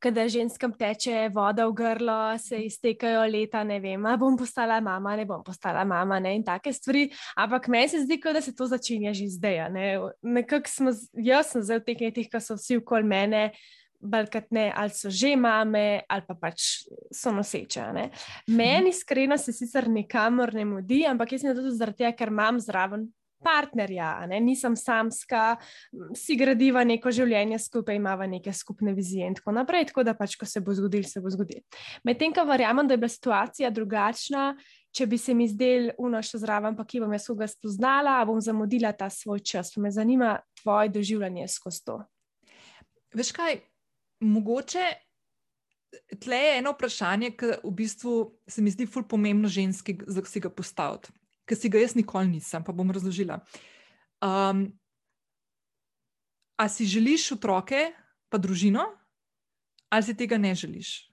kada 0.02 0.28
ženskam 0.30 0.74
teče 0.78 1.30
voda 1.34 1.66
v 1.70 1.76
grlo, 1.78 2.20
se 2.42 2.62
iztekajo 2.68 3.26
leta, 3.32 3.64
ne 3.64 3.80
vem, 3.82 4.06
ali 4.06 4.22
bom 4.22 4.38
postala 4.38 4.80
mama, 4.82 5.16
ne 5.18 5.26
bom 5.26 5.44
postala 5.44 5.86
mama, 5.88 6.20
ne 6.20 6.36
in 6.38 6.46
take 6.46 6.74
stvari. 6.74 7.10
Ampak 7.36 7.68
meni 7.68 7.90
se 7.90 8.06
zdi, 8.06 8.22
da 8.22 8.42
se 8.42 8.56
to 8.56 8.68
začenja 8.68 9.14
že 9.14 9.28
zdaj. 9.38 9.70
Ne? 9.74 9.88
Nekako 10.22 10.94
jaz 11.18 11.54
sem 11.54 11.66
zdaj 11.66 11.82
v 11.82 11.88
teh 11.90 12.08
letih, 12.08 12.30
ko 12.32 12.40
so 12.40 12.60
vsi 12.60 12.82
okoli 12.82 13.08
mene 13.08 13.52
balkatne, 14.02 14.72
ali 14.76 14.90
so 14.90 15.10
že 15.10 15.36
mame, 15.36 16.02
ali 16.10 16.24
pa 16.28 16.36
pač 16.36 16.84
so 17.14 17.32
noseče. 17.32 17.88
Ne? 17.94 18.10
Meni 18.48 18.92
iskreno 18.92 19.38
se 19.38 19.54
sicer 19.54 19.90
nikamor 19.90 20.54
ne 20.54 20.66
mudi, 20.66 21.04
ampak 21.08 21.34
jaz 21.34 21.46
sem 21.46 21.56
tudi 21.56 21.74
zaradi 21.78 22.04
tega, 22.04 22.16
ker 22.18 22.34
imam 22.34 22.60
zraven. 22.60 23.10
Partnerja, 23.42 24.28
ne? 24.30 24.38
nisem 24.38 24.76
samska, 24.78 25.56
si 26.14 26.36
gradiva 26.38 26.84
neko 26.86 27.10
življenje 27.10 27.58
skupaj, 27.64 27.98
imamo 27.98 28.28
neke 28.30 28.54
skupne 28.54 28.94
vizije 28.94 29.26
in 29.26 29.34
tako 29.34 29.56
naprej. 29.58 29.88
Tako 29.90 30.04
da 30.06 30.14
pač, 30.14 30.36
ko 30.38 30.46
se 30.46 30.62
bo 30.62 30.76
zgodil, 30.78 31.08
se 31.10 31.24
bo 31.26 31.32
zgodil. 31.34 31.64
Medtem, 32.06 32.36
ko 32.38 32.46
verjamem, 32.46 32.86
da 32.86 32.94
je 32.94 33.02
bila 33.02 33.10
situacija 33.10 33.74
drugačna, 33.74 34.44
če 34.94 35.10
bi 35.10 35.18
se 35.18 35.34
mi 35.34 35.50
zdel 35.50 35.90
uno 35.98 36.22
še 36.22 36.38
zraven, 36.44 36.78
pa 36.78 36.86
ki 36.86 37.02
bom 37.02 37.18
jaz 37.18 37.26
koga 37.32 37.50
spoznala, 37.50 38.20
bom 38.30 38.38
zamudila 38.46 38.94
ta 38.94 39.10
svoj 39.10 39.42
čas. 39.42 39.74
Me 39.82 39.90
zanima 39.90 40.36
tvoje 40.62 40.94
doživljanje 40.94 41.50
skozi 41.50 41.82
to. 41.90 41.98
Veš 43.18 43.34
kaj, 43.36 43.58
mogoče 44.22 44.86
tle 46.20 46.38
je 46.38 46.58
eno 46.58 46.72
vprašanje, 46.72 47.32
ki 47.38 47.54
v 47.64 47.72
bistvu 47.76 48.14
se 48.48 48.62
mi 48.62 48.72
zdi 48.72 48.88
ful 48.88 49.04
pomembno 49.08 49.50
ženski, 49.50 49.98
da 50.08 50.24
si 50.26 50.40
ga 50.40 50.50
postaviti, 50.50 51.12
ki 51.48 51.56
si 51.56 51.70
ga 51.70 51.82
jaz 51.82 51.96
nikoli 51.96 52.30
nisem, 52.32 52.64
pa 52.64 52.72
bom 52.76 52.92
razložila. 52.92 53.42
Um, 54.22 54.68
a 56.58 56.70
si 56.70 56.86
želiš 56.86 57.32
otroke, 57.38 57.90
pa 58.30 58.38
družino, 58.38 58.86
ali 59.90 60.04
si 60.04 60.16
tega 60.18 60.38
ne 60.38 60.54
želiš? 60.56 61.12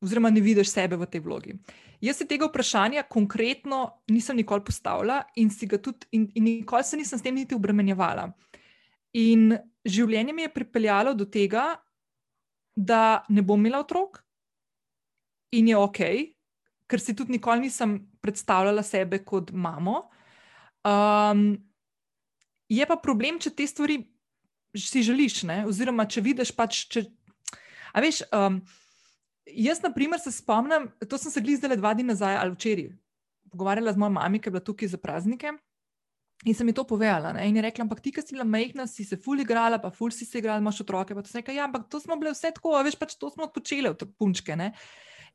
Oziroma, 0.00 0.30
ne 0.30 0.40
vidiš 0.40 0.70
sebe 0.72 0.96
v 0.96 1.08
tej 1.10 1.20
vlogi. 1.20 1.58
Jaz 2.00 2.22
se 2.22 2.24
tega 2.24 2.46
vprašanja 2.48 3.02
konkretno 3.10 3.82
nisem 4.08 4.38
nikoli 4.40 4.64
postavila, 4.64 5.18
in, 5.36 5.50
tudi, 5.52 6.06
in, 6.12 6.30
in 6.34 6.44
nikoli 6.44 6.84
se 6.84 6.96
nisem 6.96 7.18
s 7.18 7.22
tem 7.22 7.34
niti 7.34 7.54
obremenjevala. 7.54 8.30
In 9.20 9.58
življenje 9.84 10.32
mi 10.32 10.46
je 10.46 10.54
pripeljalo 10.54 11.12
do 11.14 11.26
tega, 11.26 11.74
da 12.80 13.24
ne 13.28 13.44
bom 13.44 13.60
imela 13.60 13.82
otrok, 13.84 14.22
in 15.52 15.68
je 15.68 15.76
ok, 15.76 16.00
ker 16.90 17.02
si 17.02 17.14
tudi 17.16 17.36
nikoli 17.36 17.66
nisem 17.66 17.98
predstavljala 18.22 18.82
sebe 18.86 19.20
kot 19.26 19.52
mamo. 19.52 20.02
Um, 20.86 21.52
je 22.70 22.86
pa 22.86 22.96
problem, 23.02 23.38
če 23.42 23.52
te 23.54 23.66
stvari 23.66 23.98
si 24.76 25.02
želiš, 25.02 25.42
ne? 25.50 25.62
oziroma 25.68 26.06
če 26.06 26.22
vidiš 26.24 26.54
pač. 26.56 26.84
Če, 26.90 27.04
a 27.92 28.02
veš, 28.02 28.22
um, 28.34 28.60
jaz, 29.50 29.82
na 29.82 29.90
primer, 29.94 30.22
se 30.22 30.32
spomnim, 30.34 30.88
to 31.02 31.18
sem 31.18 31.34
se 31.34 31.42
glizdala 31.42 31.78
dva 31.78 31.92
dni 31.96 32.06
nazaj 32.12 32.38
ali 32.38 32.54
včeraj, 32.54 32.92
pogovarjala 33.50 33.94
z 33.94 34.02
mojo 34.02 34.14
mami, 34.16 34.38
ki 34.38 34.48
je 34.48 34.54
bila 34.54 34.64
tukaj 34.64 34.94
za 34.94 35.00
praznike. 35.02 35.56
In 36.48 36.56
sem 36.56 36.68
ji 36.70 36.72
to 36.72 36.86
povedala. 36.88 37.34
Ne? 37.36 37.48
In 37.50 37.56
je 37.58 37.62
rekla, 37.66 37.84
ampak 37.84 38.00
ti, 38.00 38.12
ki 38.16 38.22
si 38.24 38.32
bila 38.32 38.46
majhna, 38.48 38.86
si 38.88 39.04
se 39.04 39.18
ful 39.20 39.42
igrala, 39.42 39.76
pa 39.80 39.90
ful 39.92 40.12
si 40.14 40.24
se 40.24 40.40
igrala, 40.40 40.62
imaš 40.62 40.80
otroke. 40.86 41.12
Pa 41.12 41.24
to 41.24 41.28
sem 41.28 41.42
rekla, 41.42 41.58
ja, 41.58 41.66
ampak 41.68 41.84
to 41.92 42.00
smo 42.00 42.16
bile 42.16 42.32
vse 42.32 42.54
tako, 42.56 42.78
veš, 42.86 42.96
pač 42.96 43.18
to 43.20 43.28
smo 43.34 43.50
počele, 43.52 43.92
punčke. 44.16 44.56
Ne? 44.56 44.72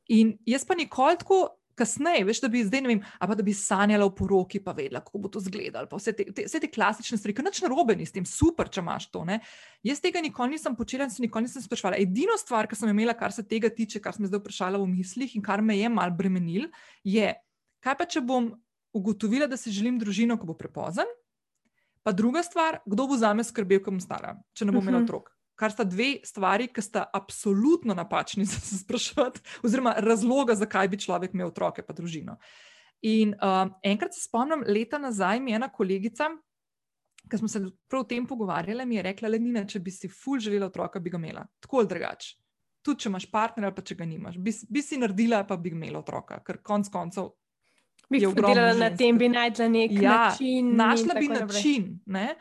In 0.10 0.34
jaz 0.50 0.66
pa 0.66 0.78
nikoli 0.78 1.22
tako 1.22 1.44
kasneje, 1.76 2.24
veš, 2.26 2.40
da 2.42 2.50
bi 2.50 2.64
zdaj 2.64 2.82
ne 2.82 2.90
vem, 2.90 3.02
pa 3.20 3.36
da 3.36 3.44
bi 3.44 3.54
sanjala 3.54 4.08
o 4.08 4.14
poroki, 4.16 4.62
pa 4.64 4.74
vedela, 4.74 5.02
kako 5.04 5.22
bo 5.26 5.32
to 5.32 5.42
izgledalo. 5.44 5.90
Vse 5.92 6.16
te, 6.16 6.26
te, 6.32 6.48
vse 6.48 6.62
te 6.64 6.70
klasične 6.72 7.20
stvari, 7.20 7.36
ki 7.36 7.46
nič 7.46 7.62
narobe 7.66 7.98
ni 8.00 8.08
s 8.08 8.16
tem, 8.16 8.26
super, 8.26 8.72
če 8.72 8.82
imaš 8.82 9.10
to. 9.12 9.26
Ne? 9.28 9.42
Jaz 9.86 10.02
tega 10.02 10.24
nikoli 10.24 10.56
nisem 10.56 10.76
počela 10.80 11.06
in 11.06 11.14
se 11.14 11.24
nikoli 11.24 11.46
nisem 11.46 11.66
sprašvala. 11.66 12.00
Edino 12.02 12.38
stvar, 12.42 12.70
ki 12.72 12.80
sem 12.80 12.90
imela, 12.90 13.14
kar 13.20 13.36
se 13.36 13.44
tega 13.46 13.70
tiče, 13.70 14.02
kar 14.04 14.16
sem 14.16 14.26
zdaj 14.30 14.42
vprašala 14.42 14.80
v 14.82 14.90
mislih 14.96 15.36
in 15.38 15.44
kar 15.46 15.62
me 15.62 15.78
je 15.78 15.92
mal 15.92 16.16
bremenil, 16.16 16.70
je, 17.04 17.34
kaj 17.84 18.00
pa 18.00 18.08
če 18.10 18.24
bom 18.26 18.54
ugotovila, 18.96 19.48
da 19.52 19.60
si 19.60 19.74
želim 19.76 20.00
družino, 20.00 20.40
ko 20.40 20.48
bo 20.50 20.58
prepozen. 20.58 21.10
Pa 22.06 22.14
druga 22.14 22.44
stvar, 22.46 22.80
kdo 22.86 23.08
bo 23.10 23.18
za 23.18 23.34
me 23.34 23.44
skrbel, 23.44 23.82
ko 23.84 23.92
bom 23.92 24.02
stara, 24.04 24.36
če 24.54 24.68
ne 24.68 24.76
bom 24.76 24.84
imela 24.84 25.02
mhm. 25.02 25.10
otrok 25.10 25.36
kar 25.56 25.72
sta 25.72 25.84
dve 25.88 26.20
stvari, 26.24 26.68
ki 26.68 26.84
sta 26.84 27.06
absolutno 27.14 27.96
napačni 27.96 28.46
za 28.52 28.60
se 28.60 28.78
sprašovati, 28.78 29.42
oziroma 29.64 29.96
razloga, 29.98 30.56
zakaj 30.56 30.90
bi 30.92 31.00
človek 31.00 31.34
imel 31.34 31.52
otroke 31.54 31.84
pa 31.86 31.94
družino. 31.94 32.38
In 33.06 33.36
uh, 33.36 33.70
enkrat 33.84 34.16
se 34.16 34.24
spomnim, 34.24 34.64
leta 34.68 34.98
nazaj 35.00 35.40
mi 35.40 35.52
je 35.52 35.60
ena 35.60 35.70
kolegica, 35.70 36.30
ki 37.30 37.38
smo 37.38 37.48
se 37.50 37.62
prav 37.90 38.06
o 38.06 38.08
tem 38.08 38.26
pogovarjali, 38.28 38.86
mi 38.86 39.00
je 39.00 39.04
rekla: 39.10 39.30
Le 39.30 39.40
Nina, 39.40 39.66
če 39.66 39.80
bi 39.80 39.92
si 39.92 40.10
ful 40.10 40.40
želela 40.40 40.70
otroka, 40.70 41.00
bi 41.00 41.10
ga 41.10 41.18
imela. 41.18 41.46
Tako 41.62 41.82
ali 41.82 41.90
drugače. 41.90 42.36
Tudi 42.86 43.02
če 43.02 43.10
imaš 43.10 43.26
partnerja, 43.32 43.72
pa 43.74 43.82
če 43.82 43.96
ga 43.98 44.06
nimaš, 44.06 44.38
bi, 44.38 44.54
bi 44.70 44.82
si 44.86 45.00
naredila, 45.02 45.42
pa 45.48 45.58
bi 45.58 45.72
imela 45.74 46.04
otroka, 46.04 46.38
ker 46.46 46.62
konc 46.62 46.90
koncev. 46.94 47.32
Bi 48.10 48.22
je 48.22 48.28
ogromno. 48.28 48.68
Na 48.80 48.92
tem 48.98 49.18
bi 49.18 49.30
najdla 49.30 49.68
nek 49.68 49.92
ja, 49.92 50.12
način. 50.12 50.76
Našla 50.76 51.20
bi 51.20 51.28
način. 51.28 52.00
Naprej. 52.06 52.36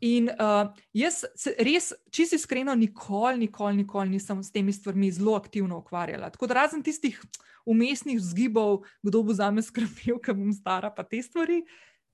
In 0.00 0.30
uh, 0.32 0.70
jaz 0.96 1.24
se 1.36 1.52
res, 1.60 1.90
čisto 2.10 2.38
iskreno, 2.38 2.74
nikoli, 2.74 3.38
nikoli, 3.38 3.76
nikoli 3.82 4.14
nisem 4.14 4.40
s 4.42 4.52
temi 4.52 4.72
stvarmi 4.72 5.10
zelo 5.12 5.34
aktivno 5.36 5.78
ukvarjala. 5.78 6.30
Tako 6.30 6.48
da 6.48 6.54
razen 6.62 6.82
tistih 6.82 7.20
umestnih 7.68 8.20
zgibov, 8.20 8.80
kdo 9.02 9.22
bo 9.22 9.36
za 9.36 9.50
me 9.50 9.62
skrbel, 9.62 10.16
ker 10.24 10.34
bom 10.34 10.52
stara, 10.56 10.88
pa 10.94 11.04
te 11.04 11.20
stvari, 11.22 11.60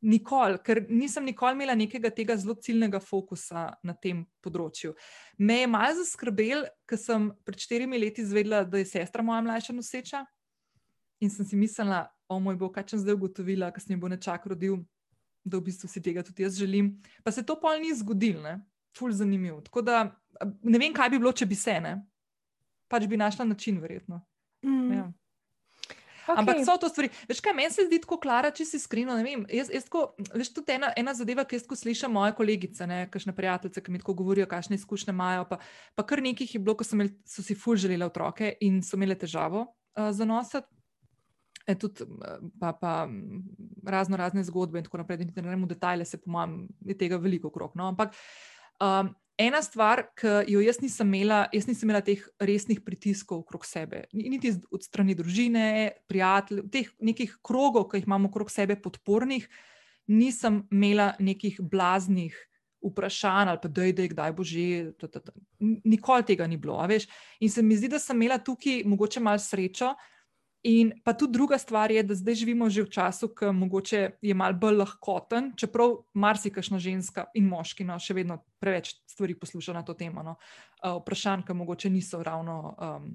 nikoli, 0.02 0.58
ker 0.66 0.82
nisem 0.90 1.24
nikoli 1.24 1.54
imela 1.54 1.76
nekega 1.78 2.10
tega 2.10 2.36
zelo 2.36 2.56
ciljnega 2.58 2.98
fokusa 3.00 3.68
na 3.86 3.94
tem 3.94 4.24
področju. 4.42 4.96
Me 5.38 5.62
je 5.62 5.70
malo 5.70 5.94
zaskrbel, 6.00 6.66
ker 6.90 6.98
sem 6.98 7.30
pred 7.46 7.62
štirimi 7.62 8.02
leti 8.02 8.26
izvedela, 8.26 8.64
da 8.66 8.82
je 8.82 8.90
sestra 8.90 9.22
moja 9.22 9.44
mlajša 9.46 9.78
noseča 9.78 10.26
in 11.22 11.30
sem 11.30 11.46
si 11.48 11.56
mislila, 11.56 12.04
o 12.28 12.40
moj 12.40 12.56
bog, 12.56 12.74
kaj 12.74 12.90
sem 12.90 13.02
zdaj 13.02 13.14
ugotovila, 13.18 13.70
ker 13.72 13.82
sem 13.82 14.00
bo 14.00 14.08
nečak 14.10 14.46
rodil 14.46 14.80
da 15.46 15.60
v 15.60 15.68
bistvu 15.70 15.88
si 15.88 16.02
tega 16.02 16.24
tudi 16.26 16.42
jaz 16.42 16.58
želim. 16.58 16.96
Pa 17.24 17.32
se 17.32 17.46
to 17.46 17.54
pol 17.60 17.78
ni 17.80 17.94
zgodilo, 17.94 18.42
ne, 18.42 18.58
ful 18.96 19.12
zanimivo. 19.14 19.60
Tako 19.62 19.82
da 19.86 20.00
ne 20.62 20.78
vem, 20.78 20.94
kaj 20.94 21.12
bi 21.14 21.20
bilo, 21.22 21.32
če 21.32 21.46
bi 21.46 21.58
se 21.58 21.78
ne. 21.80 22.00
Pač 22.90 23.06
bi 23.06 23.18
našla 23.18 23.46
način, 23.46 23.78
verjetno. 23.82 24.20
Mm. 24.66 24.92
Ja. 24.92 25.06
Okay. 26.26 26.40
Ampak 26.42 26.58
so 26.66 26.74
to 26.82 26.88
stvari. 26.90 27.08
Veš, 27.30 27.38
kaj 27.42 27.54
meni 27.54 27.70
se 27.70 27.84
zdi 27.86 28.00
tako, 28.02 28.18
Klara, 28.18 28.50
če 28.50 28.64
si 28.66 28.80
iskrena. 28.80 29.14
Jaz, 29.46 29.70
jaz 29.70 29.86
tako, 29.86 30.08
veš, 30.34 30.50
tudi 30.56 30.74
ena, 30.74 30.90
ena 30.98 31.14
zadeva, 31.14 31.44
ki 31.46 31.60
jaz 31.60 31.66
slišim 31.70 32.10
moje 32.10 32.34
kolegice, 32.34 32.86
kakšne 33.12 33.34
prijateljice, 33.34 33.82
ki 33.82 33.94
mi 33.94 34.02
tako 34.02 34.16
govorijo, 34.18 34.48
kakšne 34.50 34.74
izkušnje 34.74 35.14
imajo. 35.14 35.46
Pa, 35.46 35.60
pa 35.94 36.06
kar 36.06 36.22
nekih 36.22 36.56
je 36.56 36.62
bilo, 36.62 36.74
ko 36.74 36.86
so, 36.86 36.98
imeli, 36.98 37.14
so 37.30 37.46
si 37.46 37.54
ful 37.54 37.78
želeli 37.78 38.06
otroke 38.06 38.56
in 38.66 38.82
so 38.82 38.98
imeli 38.98 39.14
težavo 39.18 39.68
uh, 39.68 40.10
zanositi. 40.10 40.66
E, 41.66 41.74
tudi 41.74 42.06
pa, 42.60 42.72
pa 42.72 43.08
razno 43.86 44.16
razne 44.16 44.44
zgodbe 44.46 44.78
in 44.78 44.84
tako 44.86 45.02
naprej, 45.02 45.18
da 45.18 45.42
ne 45.42 45.48
gremo 45.48 45.66
v 45.66 45.74
detajle, 45.74 46.04
se 46.04 46.20
po 46.22 46.30
mojem, 46.30 46.68
je 46.86 46.98
tega 46.98 47.18
veliko 47.18 47.50
krok. 47.50 47.74
No? 47.74 47.88
Ampak 47.90 48.14
um, 48.80 49.10
ena 49.38 49.62
stvar, 49.62 50.06
ki 50.16 50.46
jo 50.52 50.62
jaz 50.62 50.78
nisem 50.80 51.10
imela, 51.10 51.44
jaz 51.52 51.66
nisem 51.66 51.88
imela 51.88 52.04
teh 52.06 52.22
resnih 52.38 52.80
pritiskov 52.86 53.42
okrog 53.44 53.66
sebe, 53.66 54.04
niti 54.14 54.54
od 54.70 54.84
strani 54.84 55.16
družine, 55.18 55.66
prijateljev, 56.08 56.68
teh 56.72 56.92
nekih 57.02 57.38
krogov, 57.44 57.90
ki 57.90 58.00
jih 58.00 58.08
imamo 58.08 58.30
okrog 58.30 58.50
sebe, 58.52 58.78
podpornih, 58.80 59.48
nisem 60.06 60.64
imela 60.70 61.14
nekih 61.18 61.60
blaznih. 61.60 62.36
Vprašanj 62.86 63.48
ali 63.50 63.58
pa 63.58 63.68
da 63.72 63.82
je, 63.82 64.08
kdaj 64.12 64.32
bo 64.36 64.44
že, 64.46 64.92
nikoli 65.90 66.22
tega 66.28 66.46
ni 66.46 66.58
bilo. 66.60 66.76
In 67.40 67.50
se 67.50 67.62
mi 67.62 67.74
zdi, 67.74 67.88
da 67.90 67.98
sem 67.98 68.14
imela 68.20 68.36
tukaj 68.38 68.84
mogoče 68.86 69.20
malo 69.20 69.40
srečo, 69.42 69.88
In 70.66 70.90
pa 71.04 71.12
tudi 71.14 71.32
druga 71.32 71.58
stvar 71.58 71.92
je, 71.94 72.02
da 72.02 72.14
zdaj 72.14 72.34
živimo 72.34 72.66
že 72.70 72.82
v 72.82 72.90
času, 72.90 73.28
ki 73.30 73.52
mogoče 73.54 74.18
je 74.22 74.34
mal 74.34 74.54
bolj 74.58 74.80
lahkoten, 74.80 75.52
čeprav 75.54 75.94
marsikašna 76.14 76.80
ženska 76.82 77.28
in 77.38 77.46
moški 77.46 77.86
no, 77.86 77.98
še 78.02 78.16
vedno 78.18 78.40
preveč 78.58 78.96
stvari 79.06 79.36
posluša 79.38 79.76
na 79.76 79.84
to 79.86 79.94
temo. 79.94 80.24
No. 80.26 80.34
Uh, 80.82 80.98
vprašanj, 80.98 81.46
ki 81.46 81.54
mogoče 81.54 81.90
niso 81.90 82.18
ravno 82.18 82.74
um, 82.74 83.06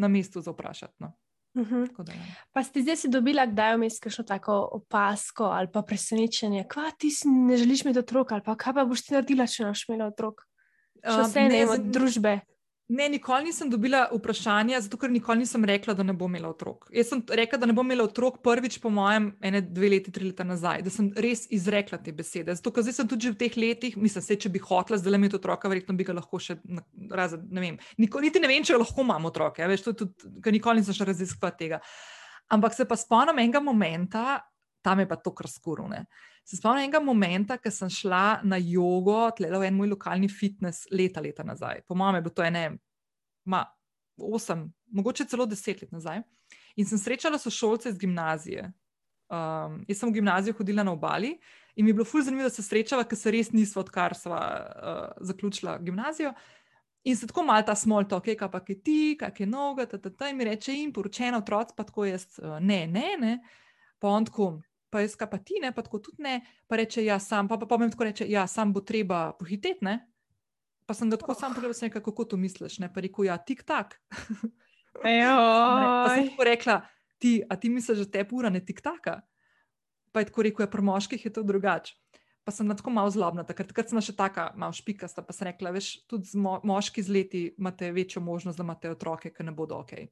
na 0.00 0.08
mestu 0.08 0.40
za 0.40 0.56
vprašati. 0.56 0.96
No. 1.04 1.12
Uh 1.56 1.62
mhm. 1.62 1.84
-huh. 1.84 2.04
da, 2.04 2.12
ja. 2.12 2.24
Pa 2.52 2.62
ste 2.64 2.82
zdaj 2.82 2.96
si 2.96 3.08
dobila, 3.08 3.46
kdaj 3.46 3.76
vmes 3.76 4.00
kakšno 4.00 4.24
tako 4.24 4.68
opasko 4.72 5.44
ali 5.44 5.68
pa 5.72 5.82
presenečenje, 5.82 6.64
kva 6.68 6.90
ti 6.98 7.12
ne 7.24 7.56
želiš 7.56 7.84
imeti 7.84 7.98
otrok 7.98 8.32
ali 8.32 8.42
pa 8.42 8.56
kaj 8.56 8.74
pa 8.74 8.84
boš 8.84 9.02
ti 9.02 9.14
naredila, 9.14 9.46
če 9.46 9.64
noš 9.64 9.88
imela 9.88 10.06
otrok? 10.06 10.42
Še 11.04 11.22
vse 11.22 11.40
um, 11.40 11.48
ne, 11.48 11.64
ne, 11.64 11.78
družbe. 11.92 12.40
Ne, 12.88 13.08
nikoli 13.10 13.48
nisem 13.48 13.70
dobila 13.70 14.04
vprašanja, 14.12 14.78
zato 14.84 14.98
ker 15.00 15.10
nikoli 15.10 15.42
nisem 15.42 15.64
rekla, 15.66 15.94
da 15.98 16.04
ne 16.06 16.12
bom 16.14 16.30
imela 16.30 16.52
otrok. 16.52 16.84
Jaz 16.94 17.08
sem 17.10 17.22
rekla, 17.40 17.58
da 17.58 17.66
ne 17.66 17.74
bom 17.74 17.86
imela 17.86 18.04
otrok 18.06 18.36
prvič, 18.46 18.76
po 18.78 18.92
mojem, 18.94 19.32
ene 19.42 19.58
dve 19.66 19.90
leti, 19.90 20.12
tri 20.14 20.28
leta 20.28 20.46
nazaj, 20.46 20.84
da 20.86 20.92
sem 20.94 21.08
res 21.18 21.48
izrekla 21.50 21.98
te 21.98 22.14
besede. 22.14 22.54
Zato, 22.54 22.70
ker 22.70 22.86
zdaj 22.86 22.94
sem 23.00 23.10
tudi 23.10 23.32
v 23.32 23.40
teh 23.40 23.58
letih, 23.58 23.96
mislim, 23.98 24.22
se, 24.22 24.38
če 24.38 24.52
bi 24.54 24.62
hotela 24.62 25.00
zdaj 25.02 25.18
imeti 25.18 25.38
otroka, 25.40 25.70
verjetno 25.72 25.98
bi 25.98 26.06
ga 26.06 26.14
lahko 26.20 26.38
še 26.38 26.60
razen, 27.10 27.48
ne 27.50 27.64
vem. 27.64 27.80
Nikoli, 27.98 28.30
niti 28.30 28.44
ne 28.44 28.52
vem, 28.54 28.62
če 28.62 28.78
lahko 28.78 29.02
imam 29.02 29.26
otroke, 29.32 29.64
ja, 29.64 29.70
veš, 29.72 29.88
to 29.88 29.94
je 29.96 30.00
tudi, 30.04 30.36
ker 30.44 30.54
nikoli 30.54 30.84
nisem 30.84 30.94
še 30.94 31.10
raziskala 31.10 31.58
tega. 31.58 31.82
Ampak 32.54 32.78
se 32.78 32.86
pa 32.86 32.94
spomnim 32.94 33.42
enega 33.42 33.58
momenta, 33.58 34.44
tam 34.86 35.02
je 35.02 35.08
pa 35.10 35.18
to 35.18 35.32
kar 35.34 35.48
skurune. 35.50 36.04
Se 36.46 36.56
spomnim 36.60 36.86
enega 36.86 37.00
momenta, 37.02 37.58
ko 37.58 37.72
sem 37.74 37.90
šla 37.90 38.40
na 38.46 38.58
jogo, 38.62 39.18
tle 39.34 39.50
v 39.50 39.66
en 39.66 39.74
moj 39.74 39.90
lokalni 39.96 40.30
fitness, 40.30 40.86
leta, 40.94 41.22
leta 41.24 41.42
nazaj. 41.46 41.82
Po 41.88 41.98
mojem, 41.98 42.20
je 42.20 42.26
bilo 42.28 42.36
to 42.38 42.46
ene, 42.46 42.64
ma, 43.50 43.64
osem, 44.16 44.68
mogoče 44.94 45.26
celo 45.26 45.46
deset 45.50 45.82
let 45.82 45.94
nazaj. 45.94 46.22
In 46.76 46.86
sem 46.86 47.00
srečala 47.00 47.40
sošolce 47.42 47.90
iz 47.90 47.98
gimnazije. 47.98 48.68
Um, 49.26 49.80
jaz 49.88 49.98
sem 49.98 50.10
v 50.12 50.20
gimnazijo 50.20 50.54
hodila 50.54 50.84
na 50.86 50.92
obali 50.94 51.32
in 51.74 51.84
mi 51.84 51.90
je 51.90 51.96
bilo 51.98 52.04
fulj 52.06 52.28
zanimivo, 52.28 52.46
da 52.46 52.54
se 52.54 52.62
srečava, 52.62 53.02
ker 53.04 53.18
se 53.18 53.30
res 53.34 53.50
nismo, 53.52 53.82
odkar 53.82 54.14
smo 54.14 54.36
uh, 54.38 55.16
zaključila 55.20 55.80
gimnazijo. 55.82 56.30
In 57.06 57.16
se 57.16 57.26
tako 57.26 57.42
malo 57.46 57.62
ta 57.66 57.74
smol, 57.74 58.06
to, 58.08 58.20
kaj 58.22 58.48
pa 58.50 58.60
je 58.68 58.78
ti, 58.82 59.16
kaj 59.18 59.34
je 59.38 59.46
noga, 59.46 59.84
ta, 59.86 59.98
ta, 59.98 60.10
ta, 60.10 60.30
in 60.30 60.38
mi 60.38 60.46
reče, 60.46 60.74
in 60.74 60.92
poročena 60.94 61.42
otroci, 61.42 61.74
pa 61.76 61.84
tako 61.84 62.06
jaz, 62.06 62.24
uh, 62.38 62.56
ne, 62.60 62.86
ne, 62.86 63.10
ne, 63.20 63.34
pa 63.98 64.08
on 64.14 64.24
tako, 64.24 64.48
pa 64.90 65.02
jaz, 65.02 65.16
kaj 65.18 65.30
pa 65.30 65.38
ti, 65.38 65.60
ne, 65.62 65.72
pa 65.74 65.84
tako 65.84 66.00
tudi 66.08 66.22
ne, 66.24 66.40
pa 66.70 66.78
reče, 66.80 67.04
ja, 67.04 67.18
sam, 67.22 67.48
pa 67.48 67.58
pa 67.58 67.68
pomem 67.68 67.90
tako 67.92 68.06
reče, 68.08 68.26
ja, 68.30 68.46
sam 68.50 68.72
bo 68.72 68.82
treba 68.86 69.32
pohiteti, 69.38 69.84
ne. 69.84 69.98
Pa 70.86 70.94
sem 70.94 71.10
ga 71.10 71.18
tako 71.18 71.34
oh. 71.34 71.38
sam 71.38 71.54
pogledal, 71.54 71.90
kako 71.90 72.24
to 72.24 72.38
misliš, 72.38 72.78
ne, 72.78 72.90
pa 72.92 73.02
rekel, 73.02 73.26
ja, 73.26 73.36
tik 73.42 73.64
tak. 73.66 73.98
pa 76.06 76.14
sem 76.14 76.30
tako 76.30 76.46
rekla, 76.46 76.80
ti, 77.18 77.40
a 77.50 77.58
ti 77.60 77.70
misliš, 77.72 78.04
da 78.06 78.10
te 78.18 78.24
pura 78.28 78.50
ne 78.50 78.62
tik 78.64 78.80
taka? 78.84 79.20
Pa 80.14 80.22
je 80.22 80.30
tako 80.30 80.46
rekel, 80.46 80.64
ja, 80.64 80.70
pri 80.70 80.84
moških 80.86 81.24
je 81.26 81.32
to 81.32 81.42
drugače. 81.42 81.96
Pa 82.46 82.54
sem 82.54 82.68
tako 82.70 82.92
malo 82.94 83.10
zlobna, 83.10 83.42
takrat, 83.42 83.72
takrat 83.72 83.90
sem 83.90 83.98
še 83.98 84.14
tako 84.14 84.52
malo 84.54 84.72
špikasta, 84.76 85.24
pa 85.26 85.34
sem 85.34 85.50
rekla, 85.50 85.72
veš, 85.74 86.06
tudi 86.06 86.38
mo 86.38 86.60
moški 86.62 87.02
z 87.02 87.10
leti 87.10 87.40
imate 87.58 87.90
večjo 87.90 88.22
možnost, 88.22 88.60
da 88.60 88.62
imate 88.62 88.92
otroke, 88.94 89.32
ki 89.34 89.48
ne 89.48 89.50
bodo 89.50 89.80
ok. 89.82 90.06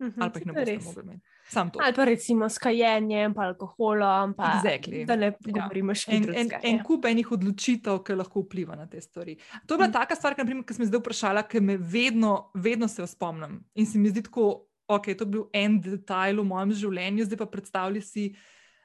-hmm, 0.00 0.22
ali 0.22 0.30
pa 0.32 0.38
jih 0.38 0.46
ne 0.46 0.52
boste 0.52 0.78
mogli 0.84 1.02
imeti. 1.02 1.26
Ali 1.56 1.94
pa 1.94 2.04
recimo 2.04 2.48
s 2.48 2.58
kajenjem, 2.58 3.34
pa 3.34 3.42
alkoholom. 3.42 4.34
Pa, 4.34 4.52
exactly. 4.58 5.04
Da 5.06 5.16
ne 5.16 5.26
ja. 5.26 5.52
govorimo 5.62 5.94
še 5.94 6.12
en, 6.12 6.28
en, 6.34 6.50
en 6.62 6.76
ja. 6.76 6.84
kup 6.86 7.04
enih 7.04 7.32
odločitev, 7.32 8.02
ki 8.06 8.14
lahko 8.14 8.44
vpliva 8.44 8.76
na 8.76 8.86
te 8.86 9.00
stvari. 9.00 9.36
To 9.66 9.74
je 9.74 9.78
bila 9.78 9.88
mm. 9.88 9.92
taka 9.92 10.14
stvar, 10.14 10.34
ki 10.38 10.74
sem 10.74 10.86
zdaj 10.86 11.02
vprašala, 11.02 11.42
ker 11.42 11.62
me 11.62 11.76
vedno, 11.76 12.50
vedno 12.54 12.88
se 12.88 13.06
spomnim. 13.06 13.60
In 13.74 13.86
se 13.86 13.98
mi 13.98 14.08
zdi 14.08 14.22
tako, 14.22 14.66
ok, 14.88 15.12
to 15.14 15.26
je 15.26 15.30
bil 15.30 15.44
en 15.52 15.80
detajl 15.80 16.40
v 16.40 16.46
mojem 16.46 16.72
življenju, 16.72 17.26
zdaj 17.26 17.42
pa 17.42 17.50
predstavljaj 17.50 18.02
si. 18.02 18.30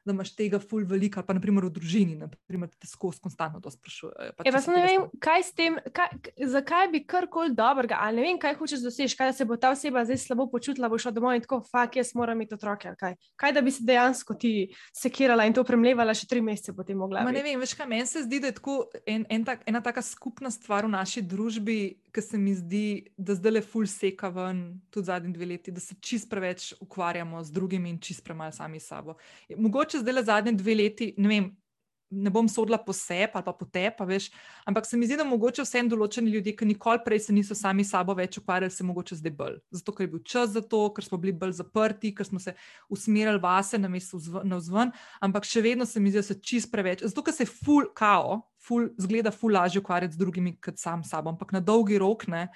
Da 0.06 0.14
imaš 0.14 0.36
tega 0.36 0.60
ful 0.62 0.86
veliko, 0.86 1.22
pa 1.26 1.34
naprimer 1.34 1.66
v 1.66 1.72
družini, 1.74 2.16
naprimer, 2.20 2.70
te 2.78 2.88
skozi 2.88 3.20
konstantno 3.24 3.60
to 3.62 3.72
sprašujejo. 3.74 4.28
Ja, 4.46 4.54
pa 4.54 4.62
ne 4.74 4.84
vem, 4.86 5.06
kaj 5.22 5.44
s 5.48 5.56
tem, 5.58 5.80
kaj, 5.96 6.12
zakaj 6.52 6.90
bi 6.94 7.02
karkoli 7.10 7.56
dobrega, 7.58 7.98
ali 8.06 8.22
ne 8.22 8.28
vem, 8.28 8.40
kaj 8.42 8.54
hočeš 8.60 8.84
doseči, 8.86 9.18
kaj 9.18 9.32
da 9.32 9.38
se 9.40 9.48
bo 9.50 9.58
ta 9.58 9.72
oseba 9.74 10.06
zdaj 10.06 10.22
slabo 10.22 10.46
počutila, 10.52 10.90
bo 10.92 11.00
šla 11.02 11.14
domov 11.16 11.34
in 11.36 11.42
tako, 11.46 11.64
fak, 11.66 11.98
jaz 11.98 12.14
moram 12.16 12.38
imeti 12.38 12.54
otroke, 12.54 12.94
kaj. 13.00 13.18
kaj 13.36 13.56
da 13.58 13.66
bi 13.66 13.74
se 13.74 13.86
dejansko 13.88 14.38
ti 14.38 14.54
sekirala 14.94 15.48
in 15.50 15.58
to 15.58 15.66
premlevala 15.66 16.14
še 16.14 16.30
tri 16.30 16.44
mesece 16.46 16.76
potem 16.78 17.02
mogla. 17.02 17.26
Ma 17.26 17.34
ne 17.34 17.42
vem, 17.46 17.58
veš 17.60 17.74
kaj, 17.80 17.90
meni 17.90 18.06
se 18.10 18.24
zdi, 18.28 18.44
da 18.44 18.54
je 18.54 18.60
tako 18.60 18.84
en, 19.10 19.26
en 19.30 19.48
tak, 19.48 19.66
ena 19.66 19.82
taka 19.82 20.06
skupna 20.06 20.54
stvar 20.54 20.86
v 20.86 20.94
naši 20.94 21.26
družbi, 21.26 21.80
ki 22.16 22.22
se 22.22 22.38
mi 22.38 22.54
zdi, 22.56 22.86
da 23.18 23.36
zdaj 23.36 23.52
le 23.52 23.62
ful 23.62 23.88
seka 23.88 24.30
ven, 24.32 24.62
tudi 24.90 25.12
zadnji 25.12 25.34
dve 25.36 25.50
leti, 25.52 25.74
da 25.76 25.84
se 25.84 25.98
čist 26.00 26.30
preveč 26.32 26.72
ukvarjamo 26.80 27.44
z 27.44 27.52
drugimi 27.52 27.92
in 27.92 28.00
čist 28.00 28.24
premalo 28.24 28.56
sami 28.56 28.80
s 28.80 28.88
sabo. 28.88 29.18
Mogoče 29.58 30.00
zdaj 30.00 30.16
le 30.16 30.24
zadnji 30.24 30.56
dve 30.56 30.76
leti, 30.76 31.14
ne 31.18 31.30
vem. 31.30 31.52
Ne 32.14 32.30
bom 32.30 32.46
sodila 32.50 32.78
po 32.78 32.94
sebi 32.94 33.34
ali 33.34 33.44
pa 33.44 33.54
po 33.54 33.66
tebi, 33.66 34.06
veš, 34.06 34.28
ampak 34.66 34.86
se 34.86 34.98
mi 34.98 35.08
zdi, 35.10 35.18
da 35.18 35.26
mogoče 35.26 35.64
vsem 35.66 35.90
določeni 35.90 36.30
ljudje, 36.36 36.54
ki 36.56 36.68
nikoli 36.70 37.02
prej 37.06 37.24
se 37.26 37.34
niso 37.34 37.58
sami 37.58 37.84
sabo 37.84 38.14
več 38.14 38.38
ukvarjali, 38.38 38.72
se 38.72 38.86
mogoče 38.86 39.18
zdaj 39.18 39.34
bolj. 39.36 39.58
Zato, 39.74 39.96
ker 39.96 40.06
je 40.06 40.12
bil 40.14 40.22
čas 40.22 40.54
za 40.54 40.62
to, 40.62 40.84
ker 40.94 41.08
smo 41.08 41.18
bili 41.22 41.34
bolj 41.34 41.56
zaprti, 41.58 42.14
ker 42.16 42.30
smo 42.30 42.40
se 42.40 42.54
usmerjali 42.94 43.42
vase 43.42 43.82
na 43.82 43.90
mestu 43.92 44.22
na 44.46 44.62
vzven, 44.62 44.94
ampak 45.26 45.50
še 45.50 45.66
vedno 45.66 45.90
se 45.90 46.00
mi 46.00 46.14
zdi, 46.14 46.22
da 46.22 46.30
se 46.30 46.38
čist 46.40 46.72
preveč. 46.72 47.04
Zato, 47.10 47.26
ker 47.26 47.34
se 47.34 47.50
ful 47.50 47.90
kao, 47.98 48.44
ful, 48.62 48.90
zgleda 49.02 49.34
ful 49.34 49.54
lažje 49.58 49.82
ukvarjati 49.82 50.14
z 50.14 50.22
drugimi 50.22 50.56
kot 50.62 50.78
sam 50.82 51.04
sabo, 51.04 51.34
ampak 51.34 51.54
na 51.58 51.62
dolgi 51.62 51.98
rok 52.02 52.28
ne. 52.32 52.48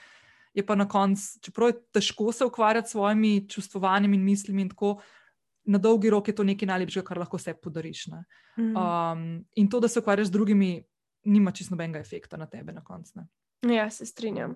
Je 0.58 0.66
pa 0.66 0.76
na 0.76 0.88
koncu, 0.90 1.42
čeprav 1.46 1.70
je 1.70 1.82
težko 1.94 2.32
se 2.34 2.46
ukvarjati 2.46 2.90
s 2.90 2.96
svojimi 2.96 3.48
čustvovanjem 3.50 4.14
in 4.18 4.24
mislimi, 4.26 4.66
in 4.66 4.72
tako, 4.74 4.98
na 5.70 5.78
dolgi 5.78 6.10
rok 6.10 6.28
je 6.28 6.36
to 6.36 6.44
nekaj 6.44 6.68
najlepšega, 6.68 7.06
kar 7.06 7.20
lahko 7.22 7.38
se 7.38 7.54
podariš. 7.54 8.08
Mm. 8.58 8.74
Um, 8.74 9.26
in 9.56 9.70
to, 9.70 9.80
da 9.80 9.88
se 9.88 10.02
ukvarjaš 10.02 10.32
z 10.32 10.32
drugimi, 10.32 10.72
nima 11.30 11.52
čisto 11.52 11.76
nobenega 11.76 12.02
efekta 12.02 12.38
na 12.38 12.48
tebe 12.50 12.74
na 12.74 12.84
koncu. 12.84 13.26
Ja, 13.68 13.90
se 13.90 14.06
strinjam. 14.06 14.56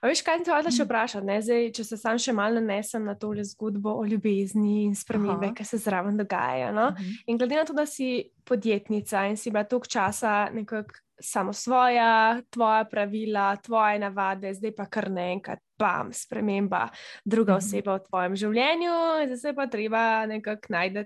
A 0.00 0.08
veš, 0.08 0.22
kaj 0.24 0.38
ti 0.40 0.50
hočeš 0.50 0.78
mm. 0.78 0.84
vprašati? 0.86 1.34
Zdaj, 1.44 1.66
če 1.76 1.84
se 1.84 1.96
sam 2.00 2.18
še 2.18 2.32
malo 2.32 2.56
nanesem 2.56 3.04
na 3.04 3.12
tole 3.20 3.44
zgodbo 3.44 3.92
o 4.00 4.06
ljubezni 4.08 4.86
in 4.86 4.94
spremembe, 4.96 5.50
ki 5.56 5.66
se 5.68 5.76
zraven 5.82 6.16
dogajajo. 6.16 6.72
No? 6.72 6.86
Uh 6.88 6.94
mhm. 6.94 7.04
-huh. 7.04 7.22
In 7.26 7.38
glede 7.38 7.56
na 7.56 7.64
to, 7.64 7.72
da 7.76 7.86
si 7.86 8.30
podjetnica 8.44 9.26
in 9.26 9.36
si 9.36 9.50
bila 9.50 9.64
toliko 9.64 9.86
časa 9.86 10.48
nekako 10.52 10.94
samo 11.20 11.52
svoja, 11.52 12.40
tvoja 12.50 12.84
pravila, 12.84 13.56
tvoje 13.56 13.98
navade, 13.98 14.54
zdaj 14.54 14.74
pa 14.74 14.86
kar 14.86 15.10
naenkrat, 15.10 15.58
bam, 15.78 16.12
sprememba, 16.12 16.88
druga 17.24 17.52
uh 17.52 17.58
mhm. 17.58 17.66
-huh. 17.66 17.68
oseba 17.68 17.94
v 17.94 18.02
tvojem 18.08 18.36
življenju, 18.36 18.92
zdaj 19.26 19.36
se 19.36 19.52
pa 19.54 19.66
treba 19.66 20.26
nekako 20.26 20.66
najti. 20.68 21.04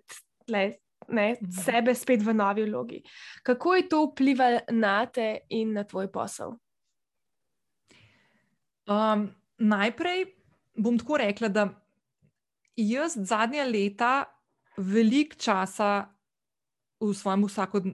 Ne, 1.08 1.32
mhm. 1.32 1.50
sebe 1.50 1.94
spet 1.94 2.22
v 2.22 2.34
novi 2.34 2.62
vlogi. 2.64 3.02
Kako 3.42 3.74
je 3.74 3.88
to 3.88 4.04
vplivalo 4.04 4.60
na 4.70 5.06
te 5.06 5.38
in 5.48 5.72
na 5.72 5.84
tvoj 5.84 6.12
posel? 6.12 6.50
Um, 8.84 9.28
najprej 9.58 10.26
bom 10.76 10.98
tako 10.98 11.16
rekla, 11.16 11.48
da 11.48 11.68
jaz 12.76 13.16
zadnja 13.16 13.64
leta 13.64 14.24
veliko 14.76 15.36
časa 15.38 16.10
v 17.00 17.14
svojem 17.14 17.44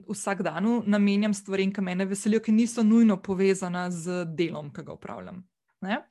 vsakdanu 0.09 0.83
namenjam 0.87 1.33
stvarem, 1.33 1.73
ki 1.73 1.81
me 1.81 1.95
veselijo, 2.05 2.41
ki 2.41 2.51
niso 2.51 2.83
nujno 2.83 3.17
povezane 3.21 3.89
z 3.91 4.25
delom, 4.25 4.71
ki 4.73 4.83
ga 4.83 4.93
upravljam. 4.93 5.43
Ne? 5.81 6.03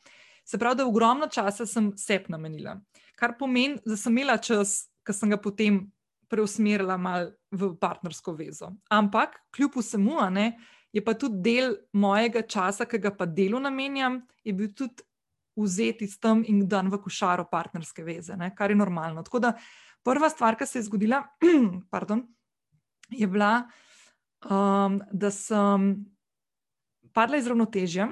Se 0.44 0.58
pravi, 0.58 0.76
da 0.76 0.86
ogromno 0.86 1.28
časa 1.28 1.66
sem 1.66 1.92
sep 1.96 2.28
namenila, 2.28 2.80
kar 3.16 3.36
pomeni, 3.38 3.78
da 3.86 3.96
sem 3.96 4.12
imela 4.12 4.38
čas, 4.38 4.90
ki 5.06 5.14
sem 5.14 5.30
ga 5.30 5.38
potem 5.40 5.84
preusmerila 6.30 6.96
mal 6.98 7.32
v 7.50 7.72
partnersko 7.80 8.34
vezo. 8.38 8.72
Ampak 8.90 9.40
kljub 9.56 9.80
vsemu, 9.80 10.18
ne 10.30 10.52
je 10.92 11.05
pa 11.05 11.14
tudi 11.14 11.40
del 11.42 11.76
mojega 11.92 12.42
časa, 12.42 12.87
ki 12.87 12.98
ga 12.98 13.12
pa 13.14 13.26
delu 13.26 13.61
namenjam, 13.62 14.20
je 14.44 14.55
bil 14.57 14.72
tudi 14.74 15.05
vzeti 15.61 16.07
s 16.09 16.18
tem 16.18 16.42
in 16.48 16.64
dan 16.68 16.90
v 16.90 16.98
košaro 17.03 17.44
partnerske 17.50 18.05
veze, 18.05 18.37
ne, 18.37 18.53
kar 18.57 18.70
je 18.70 18.79
normalno. 18.79 19.22
Tako 19.26 19.42
da 19.44 19.53
prva 20.07 20.31
stvar, 20.31 20.57
ki 20.57 20.66
se 20.66 20.79
je 20.79 20.88
zgodila, 20.88 21.22
pardon, 21.92 22.24
je 23.11 23.26
bila, 23.26 23.68
um, 24.46 25.00
da 25.12 25.31
sem 25.31 25.92
padla 27.12 27.40
iz 27.40 27.46
ravnotežja. 27.50 28.11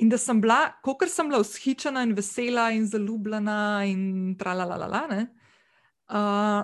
In 0.00 0.08
da 0.08 0.16
sem 0.16 0.40
bila, 0.40 0.72
kot 0.80 1.04
sem 1.12 1.28
bila 1.28 1.42
ushičena 1.42 2.02
in 2.06 2.14
vesela 2.16 2.70
in 2.72 2.86
zaljubljena, 2.88 3.84
in 3.84 4.32
tralalala, 4.40 5.02
uh, 5.12 6.62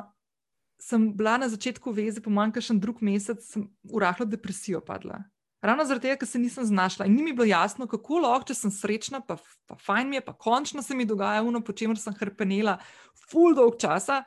sem 0.78 1.10
bila 1.16 1.36
na 1.38 1.48
začetku 1.48 1.92
veze, 1.92 2.22
po 2.22 2.30
manj 2.30 2.54
kot 2.56 2.70
drug 2.78 3.02
mesec, 3.02 3.42
v 3.56 4.00
rahlo 4.00 4.26
depresijo 4.26 4.80
padla. 4.80 5.24
Ravno 5.62 5.82
zaradi 5.84 6.06
tega, 6.06 6.20
ker 6.20 6.28
se 6.30 6.38
nisem 6.38 6.64
znašla 6.64 7.08
in 7.08 7.16
ni 7.18 7.22
mi 7.22 7.32
bilo 7.34 7.48
jasno, 7.48 7.88
kako 7.90 8.20
lahko, 8.22 8.46
če 8.46 8.54
sem 8.54 8.70
srečna, 8.70 9.18
pa, 9.26 9.34
pa 9.66 9.74
fajn 9.82 10.10
mi 10.10 10.20
je, 10.20 10.22
pa 10.22 10.36
končno 10.38 10.84
se 10.86 10.94
mi 10.94 11.06
dogaja 11.06 11.42
ono, 11.42 11.60
po 11.66 11.74
čemer 11.74 11.98
sem 11.98 12.14
hrpenela, 12.14 12.76
full 13.26 13.56
dolg 13.58 13.74
časa, 13.82 14.20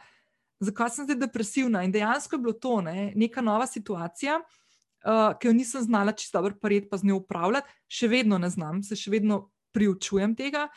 zakaj 0.59 0.91
sem 0.91 1.07
zdaj 1.07 1.21
depresivna. 1.23 1.85
In 1.87 1.95
dejansko 1.95 2.35
je 2.35 2.43
bilo 2.43 2.53
to 2.59 2.81
ne, 2.83 3.13
neka 3.15 3.41
nova 3.41 3.67
situacija, 3.67 4.41
uh, 4.43 5.31
ki 5.39 5.47
jo 5.47 5.53
nisem 5.55 5.87
znala 5.87 6.11
čisto 6.11 6.41
dobro 6.41 6.59
prijeti, 6.59 6.91
pa 6.91 6.99
z 6.99 7.07
njo 7.07 7.21
upravljati, 7.23 7.79
še 7.87 8.11
vedno 8.11 8.37
ne 8.37 8.51
znam, 8.51 8.83
se 8.83 8.99
še 8.99 9.15
vedno 9.15 9.45
priučujem 9.71 10.35
tega. 10.35 10.67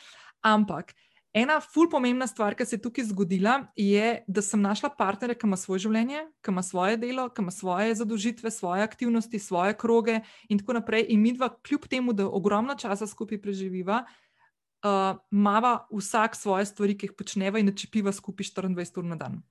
Ampak 0.45 0.95
Ena 1.35 1.57
ful 1.59 1.89
pomembna 1.91 2.27
stvar, 2.31 2.55
ki 2.55 2.63
se 2.63 2.77
je 2.77 2.81
tukaj 2.85 3.09
zgodila, 3.09 3.57
je, 3.75 4.23
da 4.23 4.41
sem 4.41 4.61
našla 4.63 4.87
partnerja, 4.95 5.35
ki 5.35 5.43
ima 5.49 5.57
svoje 5.59 5.81
življenje, 5.83 6.21
ki 6.39 6.53
ima 6.53 6.61
svoje 6.63 6.95
delo, 7.01 7.25
ki 7.27 7.43
ima 7.43 7.51
svoje 7.51 7.97
zadožitve, 7.99 8.51
svoje 8.55 8.85
aktivnosti, 8.87 9.41
svoje 9.43 9.75
kroge 9.75 10.21
in 10.47 10.61
tako 10.61 10.77
naprej. 10.77 11.09
In 11.11 11.19
mi 11.19 11.33
dva, 11.35 11.49
kljub 11.59 11.89
temu, 11.91 12.13
da 12.15 12.29
ogromno 12.29 12.77
časa 12.79 13.03
skupaj 13.11 13.41
preživiva, 13.43 14.05
uh, 14.07 15.19
mava 15.27 15.73
vsak 15.91 16.39
svoje 16.39 16.69
stvari, 16.71 16.95
ki 16.95 17.09
jih 17.09 17.17
počneva 17.19 17.59
in 17.59 17.67
načepiva 17.67 18.15
skupaj 18.15 18.53
24 18.55 19.03
ur 19.03 19.09
na 19.11 19.19
dan. 19.19 19.41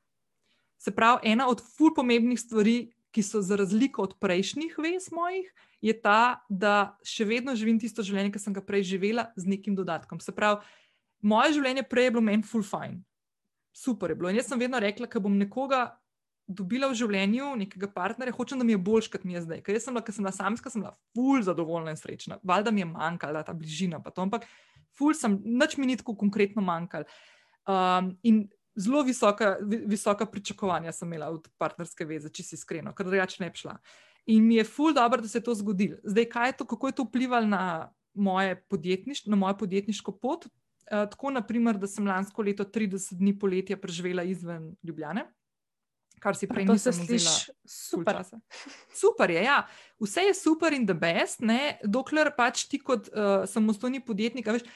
Se 0.81 0.89
pravi, 0.89 1.35
ena 1.35 1.51
od 1.53 1.61
ful 1.61 1.93
pomembnih 1.93 2.41
stvari, 2.41 2.79
ki 3.13 3.23
so 3.23 3.43
za 3.45 3.61
razliko 3.61 4.09
od 4.09 4.17
prejšnjih 4.25 4.73
vez 4.81 5.13
mojih, 5.13 5.53
je 5.85 5.93
ta, 6.01 6.41
da 6.49 6.97
še 7.05 7.29
vedno 7.29 7.53
živim 7.55 7.77
tisto 7.79 8.03
življenje, 8.03 8.33
ki 8.33 8.41
sem 8.41 8.57
ga 8.57 8.65
prej 8.65 8.89
živela, 8.89 9.29
z 9.37 9.53
nekim 9.53 9.77
dodatkom. 9.77 10.17
Se 10.25 10.33
pravi, 10.33 10.65
moje 11.25 11.57
življenje 11.59 11.87
prej 11.89 12.09
je 12.09 12.15
bilo 12.15 12.25
meni 12.25 12.47
full 12.47 12.65
fine, 12.67 13.03
super 13.75 14.13
je 14.13 14.19
bilo. 14.21 14.31
In 14.31 14.39
jaz 14.39 14.51
sem 14.53 14.61
vedno 14.61 14.81
rekla, 14.83 15.09
da 15.11 15.23
bom 15.25 15.37
nekoga 15.41 15.85
dobila 16.47 16.91
v 16.91 16.99
življenju, 16.99 17.55
nekega 17.63 17.89
partnerja, 17.93 18.35
hočem, 18.37 18.61
da 18.61 18.67
mi 18.69 18.75
je 18.75 18.81
boljš, 18.85 19.09
kot 19.13 19.25
mi 19.25 19.37
je 19.37 19.45
zdaj. 19.47 19.63
Ker 19.65 19.79
sem 19.81 19.97
bila, 19.97 20.05
ker 20.05 20.15
sem 20.15 20.25
bila 20.27 20.35
samska, 20.37 20.73
sem 20.73 20.85
bila 20.85 20.93
full 21.17 21.45
zadovoljna 21.45 21.95
in 21.95 22.01
srečna. 22.01 22.39
Valjda 22.45 22.73
mi 22.75 22.85
je 22.85 22.91
manjkala 22.91 23.45
ta 23.47 23.55
bližina, 23.57 24.03
pa 24.05 24.13
to, 24.13 24.27
ampak 24.27 24.45
full 24.99 25.17
sem, 25.17 25.39
nič 25.45 25.79
mi 25.81 25.89
ni 25.89 25.97
tako 26.01 26.17
konkretno 26.21 26.63
manjkalo. 26.65 27.09
Um, 27.65 28.13
in 28.29 28.45
zelo 28.77 29.03
visoka, 29.07 29.55
visoka 29.65 30.27
pričakovanja 30.29 30.93
sem 30.93 31.09
imela 31.09 31.31
od 31.33 31.49
partnerske 31.59 32.05
veze, 32.05 32.29
če 32.29 32.45
si 32.45 32.59
iskreno, 32.59 32.93
ker 32.93 33.09
drugače 33.09 33.41
ne 33.41 33.49
bi 33.51 33.63
šla. 33.63 33.79
In 34.35 34.45
mi 34.45 34.59
je 34.59 34.67
full 34.69 34.93
dobro, 34.97 35.25
da 35.25 35.29
se 35.29 35.41
je 35.41 35.47
to 35.49 35.55
zgodilo. 35.57 35.97
Zdaj, 36.05 36.29
kaj 36.33 36.49
je 36.49 36.57
to, 36.61 36.69
kako 36.69 36.89
je 36.89 36.99
to 37.01 37.09
vplivalo 37.09 37.49
na 37.49 37.65
moje 38.15 38.57
podjetništvo, 38.69 39.31
na 39.31 39.37
mojo 39.37 39.57
podjetniško 39.65 40.19
pot? 40.21 40.47
Uh, 40.85 41.07
tako, 41.11 41.31
naprimer, 41.33 41.79
da 41.81 41.89
sem 41.89 42.07
lansko 42.07 42.45
leto 42.45 42.65
30 42.65 43.17
dni 43.17 43.33
poletja 43.39 43.77
preživela 43.81 44.23
izven 44.29 44.75
Ljubljane, 44.85 45.25
kar 46.21 46.37
si 46.37 46.49
prej 46.49 46.67
nisem 46.69 46.93
slišala. 46.93 47.55
Super. 47.65 48.21
super 48.93 49.33
je, 49.33 49.45
ja. 49.45 49.63
Vse 50.01 50.27
je 50.29 50.35
super 50.37 50.77
in 50.77 50.87
the 50.87 50.97
best, 50.97 51.41
ne? 51.41 51.79
dokler 51.85 52.33
pač 52.37 52.67
ti 52.69 52.81
kot 52.81 53.09
uh, 53.13 53.45
samostojni 53.49 54.03
podjetnik. 54.05 54.49
Veš, 54.59 54.67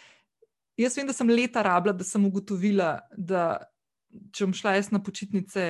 jaz 0.81 0.97
vem, 0.97 1.09
da 1.09 1.17
sem 1.17 1.29
leta 1.29 1.65
rabila, 1.65 1.97
da 1.97 2.07
sem 2.07 2.25
ugotovila, 2.25 2.95
da 3.13 3.51
če 4.33 4.49
bom 4.49 4.57
šla 4.57 4.79
jaz 4.79 4.93
na 4.95 5.03
počitnice, 5.05 5.65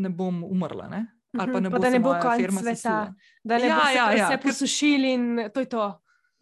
ne 0.00 0.12
bom 0.12 0.42
umrla. 0.48 0.88
Ne? 0.88 1.02
Ali 1.38 1.52
pa 1.52 1.60
ne, 1.60 1.70
pa, 1.70 1.76
bo, 1.76 1.82
da 1.82 1.90
ne 1.90 2.00
bo 2.00 2.12
konec 2.20 2.52
sveta, 2.52 2.96
da 3.44 3.58
ne 3.58 3.68
ja, 3.68 3.76
bo 3.76 3.88
ja, 3.88 4.06
ja, 4.12 4.28
vse 4.28 4.40
posušili 4.42 5.12
in 5.16 5.28
to 5.54 5.64
je 5.64 5.68
to. 5.68 5.86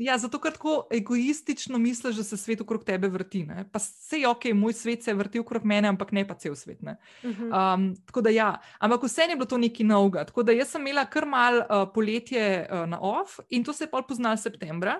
Ja, 0.01 0.15
zato 0.19 0.39
ker 0.41 0.55
tako 0.55 0.87
egoistično 0.97 1.79
misliš, 1.79 2.17
da 2.17 2.25
se 2.25 2.37
svet 2.41 2.61
okrog 2.65 2.85
tebe 2.89 3.09
vrti. 3.13 3.43
Ne? 3.45 3.67
Pa 3.73 3.79
vse 3.83 4.23
je 4.23 4.29
ok, 4.29 4.47
moj 4.57 4.73
svet 4.73 5.05
se 5.05 5.11
je 5.11 5.15
vrtil 5.19 5.45
okrog 5.45 5.65
mene, 5.69 5.91
ampak 5.93 6.15
ne 6.17 6.25
pa 6.29 6.35
cel 6.41 6.55
svet. 6.57 6.81
Mhm. 6.81 7.51
Um, 7.53 7.85
tako 8.07 8.25
da 8.25 8.33
ja, 8.33 8.55
ampak 8.79 9.05
vse 9.05 9.29
je 9.29 9.37
bilo 9.37 9.47
to 9.47 9.59
neki 9.59 9.85
novega. 9.85 10.25
Tako 10.25 10.43
da 10.43 10.57
jaz 10.57 10.73
sem 10.73 10.87
imela 10.87 11.05
kar 11.05 11.29
mal 11.29 11.61
uh, 11.61 11.85
poletje 11.95 12.67
uh, 12.71 12.87
na 12.89 13.01
off 13.01 13.41
in 13.49 13.65
to 13.65 13.73
se 13.77 13.85
je 13.85 13.91
pol 13.91 14.07
poznal 14.09 14.41
septembra, 14.41 14.97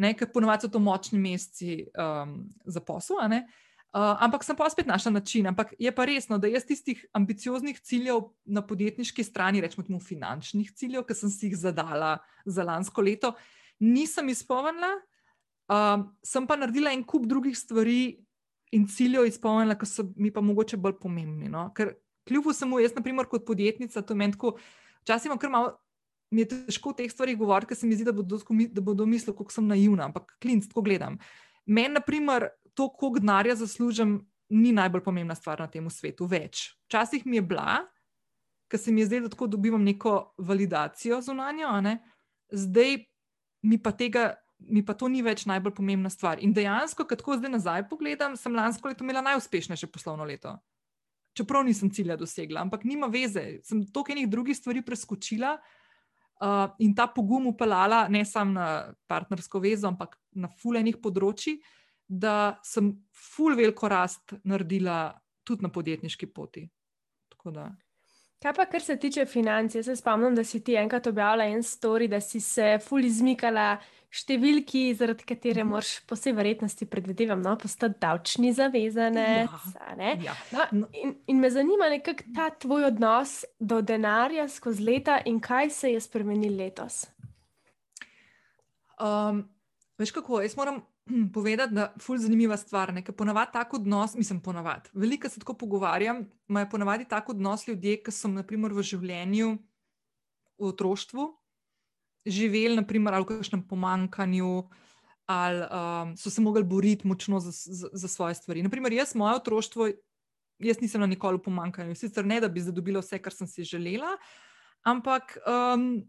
ker 0.00 0.32
ponovadi 0.32 0.64
so 0.64 0.72
to 0.72 0.80
močni 0.80 1.20
meseci 1.20 1.82
um, 1.92 2.38
za 2.64 2.80
posel. 2.80 3.20
Uh, 3.20 4.16
ampak 4.24 4.44
sem 4.44 4.56
pa 4.56 4.70
spet 4.72 4.86
našla 4.88 5.12
način. 5.12 5.46
Ampak 5.46 5.74
je 5.78 5.92
pa 5.92 6.06
resno, 6.08 6.38
da 6.38 6.48
jaz 6.48 6.64
tistih 6.64 7.04
ambicioznih 7.12 7.80
ciljev 7.80 8.30
na 8.44 8.64
podjetniški 8.64 9.24
strani, 9.24 9.60
rečemo, 9.60 10.00
finančnih 10.00 10.72
ciljev, 10.72 11.04
ki 11.04 11.14
sem 11.14 11.30
si 11.30 11.50
jih 11.50 11.56
zadala 11.56 12.16
za 12.46 12.64
lansko 12.64 13.04
leto, 13.04 13.34
nisem 13.82 14.30
izpolnila, 14.30 14.92
um, 15.72 16.06
sem 16.22 16.46
pa 16.46 16.56
naredila 16.56 16.92
en 16.94 17.02
kup 17.04 17.26
drugih 17.26 17.56
stvari 17.58 18.14
in 18.72 18.86
ciljev 18.88 19.26
izpolnila, 19.28 19.76
ki 19.78 19.88
so 19.90 20.06
mi 20.16 20.30
pa 20.32 20.40
mogoče 20.40 20.78
bolj 20.80 20.96
pomembni. 21.02 21.50
No? 21.52 21.66
Ker 21.76 21.92
Kljub 22.28 22.46
vsemu, 22.46 22.80
jaz, 22.80 22.94
na 22.94 23.02
primer, 23.02 23.26
kot 23.26 23.46
podjetnica, 23.46 24.02
to 24.06 24.14
meni 24.14 24.36
tako, 24.36 24.54
včasih 25.02 25.30
imam 25.30 25.40
kar 25.42 25.50
malo. 25.50 25.72
Mi 26.32 26.46
je 26.46 26.48
težko 26.48 26.94
o 26.94 26.96
teh 26.96 27.10
stvarih 27.12 27.36
govoriti, 27.36 27.72
ker 27.72 27.76
se 27.76 27.86
mi 27.86 27.96
zdi, 27.96 28.06
da 28.08 28.12
bodo, 28.16 28.38
da 28.72 28.80
bodo 28.80 29.06
mislili, 29.06 29.36
kako 29.36 29.52
sem 29.52 29.66
naivna, 29.68 30.06
ampak 30.08 30.30
klinc, 30.40 30.68
tako 30.70 30.84
gledam. 30.86 31.18
Meni, 31.66 31.98
na 31.98 32.00
primer, 32.00 32.48
to, 32.72 32.88
koliko 32.88 33.20
denarja 33.20 33.58
zaslužim, 33.60 34.20
ni 34.52 34.72
najbolj 34.72 35.02
pomembna 35.04 35.34
stvar 35.36 35.60
na 35.60 35.66
tem 35.68 35.90
svetu. 35.90 36.28
Več. 36.28 36.70
Včasih 36.86 37.26
mi 37.26 37.36
je 37.36 37.44
bila, 37.50 37.82
ker 38.72 38.80
se 38.80 38.94
mi 38.94 39.02
je 39.02 39.10
zdelo, 39.10 39.28
da 39.28 39.34
tako 39.34 39.50
dobivam 39.52 39.84
neko 39.84 40.14
validacijo 40.38 41.20
zunanjo, 41.20 41.74
zdaj 42.48 42.96
mi 43.62 43.78
pa 43.82 43.92
tega 43.92 44.32
mi 44.68 44.82
pa 44.84 44.94
to 44.94 45.08
ni 45.10 45.22
več 45.22 45.44
najbolj 45.48 45.74
pomembna 45.76 46.10
stvar. 46.12 46.40
In 46.42 46.52
dejansko, 46.54 47.06
ko 47.08 47.18
tako 47.18 47.36
zdaj 47.38 47.50
nazaj 47.56 47.86
pogledam, 47.90 48.36
sem 48.38 48.54
lansko 48.54 48.92
leto 48.92 49.04
imela 49.04 49.22
najuspešnejše 49.24 49.88
poslovno 49.92 50.26
leto. 50.28 50.54
Čeprav 51.36 51.64
nisem 51.64 51.90
cilja 51.90 52.16
dosegla, 52.20 52.60
ampak 52.62 52.84
nima 52.84 53.08
veze, 53.10 53.62
sem 53.64 53.86
toliko 53.88 54.12
enih 54.12 54.28
drugih 54.30 54.56
stvari 54.56 54.82
preskočila 54.84 55.54
uh, 55.56 56.74
in 56.84 56.92
ta 56.94 57.06
pogum 57.08 57.48
upeljala 57.54 58.04
ne 58.12 58.24
samo 58.28 58.52
na 58.58 58.66
partnersko 59.08 59.62
vezo, 59.62 59.88
ampak 59.88 60.18
na 60.36 60.50
fulejnih 60.60 61.00
področjih, 61.02 61.62
da 62.06 62.58
sem 62.66 62.92
ful 63.16 63.56
veliko 63.56 63.88
rast 63.88 64.36
naredila 64.44 65.14
tudi 65.48 65.64
na 65.64 65.72
podjetniški 65.72 66.28
poti. 66.34 66.66
Kaj 68.42 68.52
pa, 68.56 68.64
kar 68.66 68.82
se 68.82 68.96
tiče 68.98 69.26
financ, 69.30 69.74
jaz 69.74 69.86
se 69.86 69.96
spomnim, 69.96 70.34
da 70.34 70.44
si 70.44 70.60
ti 70.64 70.74
enkrat 70.74 71.06
objavila 71.06 71.44
en 71.46 71.62
story, 71.62 72.08
da 72.10 72.20
si 72.20 72.40
se 72.42 72.74
ful 72.82 73.04
izmikala 73.06 73.76
številki, 74.12 74.82
zaradi 74.98 75.24
katere 75.24 75.62
mhm. 75.62 75.70
moraš 75.72 75.92
po 76.08 76.18
vsej 76.18 76.34
verjetnosti, 76.36 76.88
predvidevam, 76.90 77.40
no, 77.44 77.54
postati 77.60 78.00
davčni 78.02 78.52
zavezanec. 78.56 79.54
Ja. 79.86 80.10
Ja. 80.26 80.66
No, 80.74 80.90
in, 80.92 81.14
in 81.30 81.40
me 81.40 81.50
zanima, 81.54 81.88
kako 82.04 82.28
ta 82.36 82.50
tvoj 82.50 82.90
odnos 82.90 83.38
do 83.60 83.80
denarja 83.80 84.48
skozi 84.52 84.84
leta 84.90 85.20
in 85.24 85.40
kaj 85.40 85.70
se 85.70 85.94
je 85.94 86.02
spremenil 86.02 86.58
letos. 86.58 87.06
Um, 89.00 89.46
veš 89.98 90.12
kako, 90.18 90.42
jaz 90.42 90.58
moram 90.58 90.82
povedati, 91.34 91.74
da 91.74 91.80
je 91.80 92.02
fulj 92.02 92.22
zanimiva 92.26 92.56
stvar. 92.56 92.92
Ker 93.04 93.14
ponavadi 93.14 93.52
tako 93.52 93.76
odnos, 93.76 94.14
mislim, 94.14 94.40
ponavadi. 94.40 94.90
Veliko 94.92 95.28
se 95.28 95.40
tako 95.40 95.54
pogovarjam, 95.54 96.24
imajo 96.48 96.68
ponavadi 96.70 97.08
tako 97.08 97.32
odnos 97.32 97.66
ljudje, 97.68 98.02
ki 98.02 98.14
so 98.14 98.28
naprimer 98.28 98.72
v 98.72 98.84
življenju, 98.86 99.56
v 100.58 100.70
otroštvu, 100.70 101.26
živeli, 102.26 102.76
naprimer, 102.78 103.14
ali 103.14 103.26
v 103.26 103.34
kakšnem 103.34 103.66
pomankanju, 103.68 104.52
ali 105.26 105.66
um, 105.66 106.16
so 106.16 106.30
se 106.30 106.42
mogli 106.42 106.62
boriti 106.64 107.08
močno 107.08 107.40
za, 107.40 107.50
za, 107.50 107.88
za 107.92 108.08
svoje 108.08 108.34
stvari. 108.34 108.62
Naprimer, 108.62 108.92
jaz, 108.92 109.14
moje 109.18 109.40
otroštvo, 109.40 109.88
jaz 110.62 110.80
nisem 110.80 111.00
na 111.02 111.06
nikoli 111.10 111.38
v 111.38 111.46
pomankanju. 111.48 111.94
Sicer 111.98 112.26
ne, 112.26 112.40
da 112.40 112.48
bi 112.48 112.62
zadobila 112.62 113.02
vse, 113.02 113.18
kar 113.22 113.34
sem 113.34 113.50
si 113.50 113.66
želela, 113.66 114.16
ampak 114.86 115.38
um, 115.46 116.02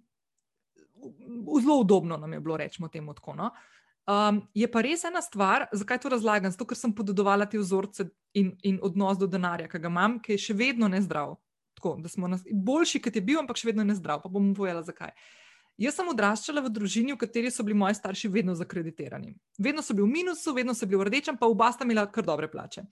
zelo 1.62 1.80
udobno 1.82 2.18
nam 2.18 2.34
je 2.34 2.40
bilo, 2.40 2.58
rečemo 2.58 2.88
temu 2.88 3.14
tako. 3.14 3.36
No? 3.36 3.52
Um, 4.04 4.42
je 4.52 4.68
pa 4.68 4.82
res 4.84 5.06
ena 5.08 5.22
stvar, 5.24 5.70
zakaj 5.72 6.02
to 6.04 6.12
razlagam? 6.12 6.52
Zato, 6.52 6.68
ker 6.68 6.76
sem 6.76 6.92
podedovala 6.96 7.48
te 7.48 7.62
vzorce 7.62 8.10
in, 8.36 8.52
in 8.68 8.82
odnos 8.84 9.20
do 9.22 9.30
denarja, 9.32 9.70
ki 9.72 9.80
ga 9.80 9.92
imam, 9.92 10.18
ki 10.20 10.36
je 10.36 10.50
še 10.50 10.58
vedno 10.60 10.90
nezdrav. 10.92 11.38
Tako, 11.80 11.96
nas, 12.04 12.44
boljši, 12.44 13.00
kot 13.04 13.16
je 13.16 13.24
bil, 13.24 13.40
ampak 13.40 13.60
še 13.60 13.72
vedno 13.72 13.86
nezdrav. 13.88 14.20
Pa 14.24 14.32
bom 14.32 14.52
povedala, 14.58 14.84
zakaj. 14.84 15.16
Uh, 15.16 15.44
Jaz 15.82 15.96
sem 15.98 16.10
odraščala 16.10 16.62
v 16.62 16.70
družini, 16.70 17.16
v 17.16 17.20
kateri 17.24 17.50
so 17.50 17.64
bili 17.66 17.78
moji 17.78 17.98
starši 17.98 18.30
vedno 18.30 18.54
zakreditirani. 18.54 19.34
Vedno 19.58 19.82
so 19.82 19.96
bili 19.98 20.06
v 20.06 20.14
minusu, 20.20 20.54
vedno 20.54 20.76
so 20.78 20.86
bili 20.86 21.00
v 21.02 21.08
rdečem, 21.10 21.38
pa 21.38 21.50
oba 21.50 21.72
sta 21.74 21.88
imela 21.88 22.06
kar 22.06 22.26
dobre 22.28 22.50
plače. 22.52 22.86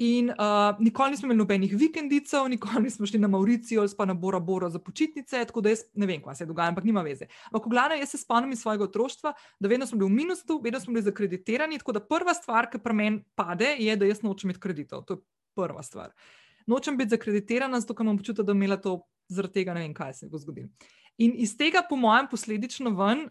In 0.00 0.30
uh, 0.30 0.76
nikoli 0.80 1.10
nismo 1.10 1.26
imeli 1.26 1.38
nobenih 1.38 1.72
vikendicov, 1.76 2.46
nikoli 2.48 2.80
nismo 2.86 3.06
šli 3.06 3.18
na 3.20 3.28
Mauricijo 3.28 3.82
ali 3.82 3.90
pa 3.98 4.04
na 4.08 4.14
Bora 4.14 4.38
Bora 4.40 4.70
za 4.70 4.78
počitnice, 4.78 5.44
tako 5.44 5.60
da 5.60 5.68
jaz 5.68 5.82
ne 5.94 6.06
vem, 6.06 6.22
kaj 6.24 6.38
se 6.38 6.46
dogaja, 6.46 6.72
ampak 6.72 6.84
nima 6.84 7.02
veze. 7.04 7.26
Ampak, 7.50 7.68
glavno, 7.68 7.98
jaz 8.00 8.14
se 8.14 8.18
spomnim 8.18 8.52
iz 8.52 8.62
svojega 8.62 8.84
otroštva, 8.84 9.32
da 9.60 9.68
vedno 9.68 9.86
smo 9.86 9.98
bili 9.98 10.08
v 10.08 10.14
minusu, 10.14 10.60
vedno 10.64 10.80
smo 10.80 10.94
bili 10.94 11.04
zakreditirani. 11.04 11.78
Tako 11.78 11.92
da 11.92 12.00
prva 12.00 12.34
stvar, 12.34 12.70
ki 12.72 12.80
pri 12.80 12.96
meni 12.96 13.20
pade, 13.34 13.74
je, 13.78 13.96
da 13.96 14.08
jaz 14.08 14.22
nočem 14.22 14.48
imeti 14.48 14.60
kreditov. 14.60 15.04
To 15.04 15.18
je 15.18 15.20
prva 15.54 15.82
stvar. 15.82 16.16
Nočem 16.66 16.96
biti 16.96 17.12
zakreditirana, 17.12 17.80
zato 17.80 17.94
ker 17.94 18.08
imam 18.08 18.16
občutek, 18.16 18.46
da 18.46 18.56
imela 18.56 18.80
to 18.80 19.02
zaradi 19.28 19.60
tega, 19.60 19.76
ne 19.76 19.84
vem, 19.84 19.92
kaj 19.94 20.14
se 20.14 20.30
bo 20.32 20.40
zgodilo. 20.40 20.72
In 21.20 21.36
iz 21.36 21.52
tega, 21.60 21.84
po 21.84 22.00
mojem, 22.00 22.30
posledično 22.32 22.96
ven, 22.96 23.26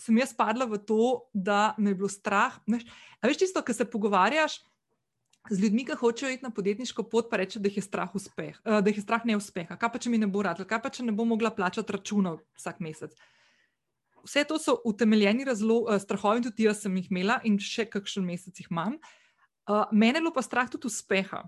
sem 0.00 0.16
jaz 0.16 0.32
padla 0.32 0.64
v 0.64 0.80
to, 0.80 1.28
da 1.34 1.74
me 1.76 1.92
je 1.92 2.00
bilo 2.00 2.08
strah. 2.08 2.56
Veš, 2.64 2.88
veš 3.20 3.44
tisto, 3.44 3.60
kar 3.60 3.76
se 3.76 3.84
pogovarjaš 3.84 4.62
z 5.50 5.62
ljudmi, 5.62 5.84
ki 5.88 5.96
hočejo 5.96 6.30
iti 6.34 6.44
na 6.44 6.50
podjetniško 6.50 7.06
pot, 7.08 7.30
pa 7.30 7.40
reče, 7.40 7.60
da 7.60 7.70
jih 7.70 7.78
je 7.80 7.84
strah, 7.86 8.10
uspeh, 8.14 8.58
eh, 8.64 8.80
da 8.82 8.90
jih 8.90 8.98
je 9.00 9.04
strah 9.04 9.24
neuspeha. 9.24 9.76
Kaj 9.76 9.92
pa, 9.92 9.98
če 9.98 10.12
mi 10.12 10.18
ne 10.20 10.28
bo 10.28 10.42
rad, 10.44 10.60
kaj 10.60 10.82
pa, 10.82 10.90
če 10.92 11.06
ne 11.06 11.12
bo 11.16 11.24
mogla 11.24 11.50
plačati 11.54 11.92
računov 11.92 12.42
vsak 12.58 12.80
mesec. 12.80 13.14
Vse 14.20 14.44
to 14.44 14.58
so 14.60 14.76
utemeljeni 14.84 15.46
eh, 15.48 15.98
strahovi, 15.98 16.44
tudi 16.50 16.68
jaz 16.68 16.82
sem 16.84 16.96
jih 16.96 17.08
imela, 17.10 17.40
in 17.44 17.58
še 17.58 17.88
kakšen 17.88 18.26
mesec 18.26 18.60
jih 18.60 18.68
imam. 18.70 19.00
Uh, 19.70 19.86
mene 19.92 20.18
je 20.18 20.22
bilo 20.24 20.32
pa 20.34 20.42
strah 20.42 20.66
tudi 20.66 20.88
uspeha 20.88 21.44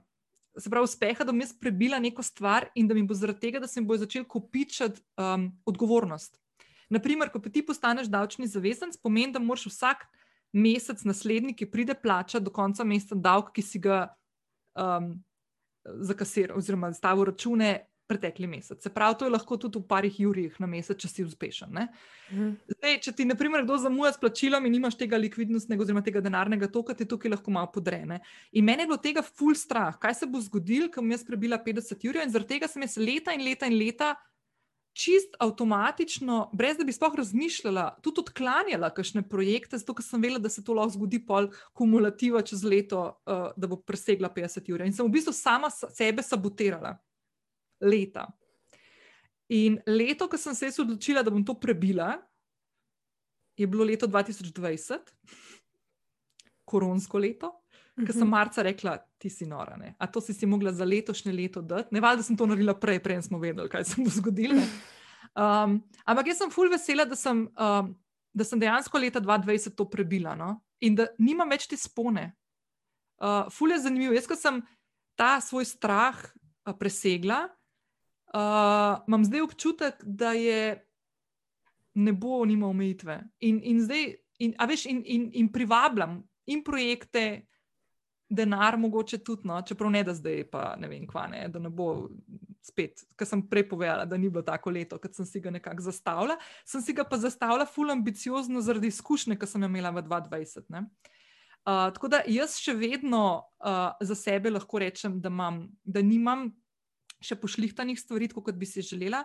se 0.58 0.70
pravi, 0.70 0.84
uspeha, 0.84 1.24
da 1.24 1.32
bom 1.32 1.40
jaz 1.40 1.52
prebila 1.58 1.98
neko 1.98 2.22
stvar 2.22 2.68
in 2.74 2.88
da 2.88 2.94
mi 2.94 3.02
bo 3.02 3.14
zaradi 3.14 3.40
tega, 3.40 3.60
da 3.60 3.66
se 3.66 3.80
mi 3.80 3.86
bo 3.86 3.96
začel 3.96 4.24
kopičati 4.24 5.00
um, 5.16 5.48
odgovornost. 5.66 6.38
Naprimer, 6.92 7.30
ko 7.32 7.40
ti 7.40 7.64
postaneš 7.64 8.10
davčni 8.12 8.46
zavezanec, 8.46 8.98
pomeni, 9.00 9.32
da 9.32 9.40
moraš 9.40 9.70
vsak 9.70 10.04
mesec 10.52 11.04
naslednji, 11.04 11.56
ki 11.56 11.70
pride 11.70 11.94
plačati 11.94 12.44
do 12.44 12.52
konca 12.54 12.84
meseca 12.84 13.16
davek, 13.16 13.52
ki 13.56 13.62
si 13.62 13.80
ga 13.82 14.04
um, 14.78 15.14
zakasiral, 15.82 16.58
oziroma 16.58 16.92
stavil 16.94 17.30
račune, 17.32 17.72
pretekli 18.12 18.46
mesec. 18.46 18.82
Se 18.82 18.90
pravi, 18.92 19.16
to 19.18 19.24
je 19.24 19.32
lahko 19.32 19.56
tudi 19.56 19.80
v 19.80 19.86
parih 19.88 20.16
jurjih 20.20 20.56
na 20.60 20.68
mesec, 20.68 20.98
če 21.00 21.08
si 21.08 21.24
uspešen. 21.24 21.78
Mhm. 22.32 22.50
Zdaj, 22.74 22.98
če 23.06 23.14
ti, 23.16 23.26
na 23.28 23.36
primer, 23.38 23.64
kdo 23.64 23.78
zamuja 23.80 24.12
s 24.12 24.20
plačilom 24.20 24.66
in 24.68 24.76
nimaš 24.76 24.98
tega 25.00 25.20
likvidnostnega 25.20 25.86
oziroma 25.86 26.04
tega 26.04 26.20
denarnega 26.24 26.68
toka, 26.72 26.96
ti 26.98 27.06
tukaj 27.08 27.32
lahko 27.32 27.54
malo 27.54 27.70
podrene. 27.72 28.20
In 28.52 28.66
meni 28.68 28.84
je 28.84 28.90
bilo 28.90 29.00
tega 29.00 29.24
ful 29.24 29.56
strah, 29.56 29.96
kaj 30.02 30.18
se 30.20 30.28
bo 30.28 30.42
zgodilo, 30.44 30.90
ko 30.92 31.00
bom 31.00 31.14
jaz 31.14 31.24
prebila 31.24 31.60
50 31.62 32.04
jurjev 32.04 32.26
in 32.26 32.34
zaradi 32.34 32.56
tega 32.56 32.68
sem 32.68 32.84
jaz 32.84 32.98
leta 33.00 33.36
in 33.36 33.46
leta 33.46 33.70
in 33.70 33.78
leta. 33.78 34.12
Čist 34.92 35.38
avtomatično, 35.40 36.50
brez 36.52 36.76
da 36.76 36.84
bi 36.84 36.92
sploh 36.92 37.14
razmišljala, 37.16 37.86
tudi 38.04 38.20
odklanjala 38.20 38.90
kakšne 38.92 39.22
projekte, 39.28 39.78
zato 39.80 39.94
ker 39.96 40.04
sem 40.04 40.20
vedela, 40.20 40.42
da 40.42 40.50
se 40.52 40.64
to 40.64 40.76
lahko 40.76 40.98
zgodi 40.98 41.22
pol 41.26 41.48
kumulativa 41.72 42.42
čez 42.44 42.64
leto, 42.64 43.06
uh, 43.24 43.46
da 43.56 43.70
bo 43.70 43.80
presegla 43.80 44.28
50 44.34 44.68
ur. 44.74 44.84
In 44.84 44.92
sem 44.92 45.08
v 45.08 45.14
bistvu 45.16 45.32
sama 45.32 45.70
sebe 45.72 46.22
sabotirala 46.22 46.98
leta. 47.80 48.26
In 49.52 49.80
leto, 49.88 50.28
ko 50.28 50.36
sem 50.36 50.54
se 50.56 50.70
odločila, 50.84 51.24
da 51.24 51.32
bom 51.32 51.44
to 51.44 51.56
prebila, 51.60 52.14
je 53.56 53.66
bilo 53.66 53.84
leto 53.84 54.06
2020, 54.06 55.12
koronsko 56.64 57.18
leto, 57.18 57.48
mm 57.48 57.52
-hmm. 58.02 58.06
ker 58.06 58.12
sem 58.12 58.22
mhm. 58.22 58.30
marca 58.30 58.62
rekla, 58.62 58.98
ti 59.22 59.30
si 59.30 59.46
nora. 59.46 59.76
Ne? 59.78 59.94
A 60.02 60.10
to 60.10 60.20
si 60.20 60.34
si 60.34 60.46
mogla 60.50 60.72
za 60.74 60.84
letošnje 60.84 61.32
leto 61.32 61.62
dati? 61.62 61.94
Ne 61.94 62.02
valjda, 62.02 62.22
da 62.22 62.26
sem 62.26 62.36
to 62.36 62.46
naredila 62.50 62.74
prej, 62.74 62.98
prej 63.02 63.22
smo 63.28 63.38
vedeli, 63.38 63.70
kaj 63.70 63.84
se 63.92 64.02
bo 64.02 64.10
zgodilo. 64.10 64.58
Um, 65.32 65.78
ampak 66.04 66.32
jaz 66.32 66.42
sem 66.42 66.50
full 66.50 66.72
vesela, 66.72 67.06
da 67.06 67.16
sem, 67.16 67.46
um, 67.46 67.92
da 68.34 68.44
sem 68.44 68.60
dejansko 68.60 68.98
leta 68.98 69.22
2020 69.22 69.76
to 69.78 69.86
prebila 69.88 70.34
no? 70.36 70.56
in 70.82 70.98
da 70.98 71.06
nimam 71.22 71.54
več 71.54 71.68
te 71.70 71.78
spone. 71.78 72.32
Uh, 73.22 73.46
ful 73.54 73.70
je 73.70 73.78
zanimivo. 73.84 74.16
Jaz, 74.18 74.26
ko 74.26 74.34
sem 74.34 74.58
ta 75.14 75.36
svoj 75.38 75.68
strah 75.70 76.18
uh, 76.18 76.74
presegla, 76.74 77.44
uh, 78.34 78.98
imam 79.06 79.22
zdaj 79.28 79.46
občutek, 79.46 80.02
da 80.02 80.34
je 80.34 80.74
ne 82.02 82.12
bo 82.12 82.42
nima 82.48 82.66
omejitve. 82.66 83.20
In, 83.46 83.62
in 83.62 83.78
zdaj, 83.86 84.08
in, 84.42 84.58
a 84.58 84.66
veš, 84.66 84.88
in, 84.90 85.04
in, 85.06 85.30
in 85.38 85.52
privabljam 85.54 86.18
in 86.50 86.64
projekte, 86.66 87.44
denar, 88.32 88.78
mogoče 88.80 89.18
tudi, 89.24 89.48
no, 89.48 89.60
čeprav 89.66 89.90
ne 89.92 90.02
da 90.06 90.14
zdaj, 90.16 90.44
pa 90.50 90.72
ne 90.80 90.88
vem, 90.88 91.06
kva 91.08 91.26
ne, 91.30 91.44
da 91.52 91.60
ne 91.62 91.70
bo 91.72 92.08
spet, 92.62 93.02
kar 93.18 93.28
sem 93.28 93.42
prej 93.50 93.66
povedala, 93.70 94.06
da 94.08 94.16
ni 94.16 94.30
bilo 94.30 94.44
tako 94.46 94.72
leto, 94.72 94.98
kot 95.02 95.16
sem 95.18 95.26
si 95.28 95.42
ga 95.42 95.50
nekako 95.52 95.84
zastavila. 95.84 96.38
Sem 96.68 96.82
si 96.84 96.94
ga 96.96 97.04
pa 97.08 97.18
zastavila 97.20 97.66
ful 97.66 97.90
ambiciozno 97.92 98.62
zaradi 98.62 98.92
izkušnje, 98.92 99.36
ki 99.38 99.48
sem 99.50 99.66
jo 99.66 99.70
imela 99.70 99.92
v 99.94 100.04
2020. 100.06 100.70
Ne. 100.72 100.86
Uh, 101.62 101.90
tako 101.94 102.10
da 102.10 102.22
jaz 102.26 102.56
še 102.58 102.74
vedno 102.74 103.22
uh, 103.62 103.94
za 104.02 104.16
sebe 104.18 104.50
lahko 104.50 104.80
rečem, 104.82 105.20
da, 105.22 105.30
imam, 105.30 105.64
da 105.84 106.02
nimam 106.02 106.48
še 107.22 107.38
pošlihtanih 107.38 107.98
stvari, 108.00 108.30
kot 108.34 108.56
bi 108.58 108.66
si 108.66 108.82
želela. 108.82 109.22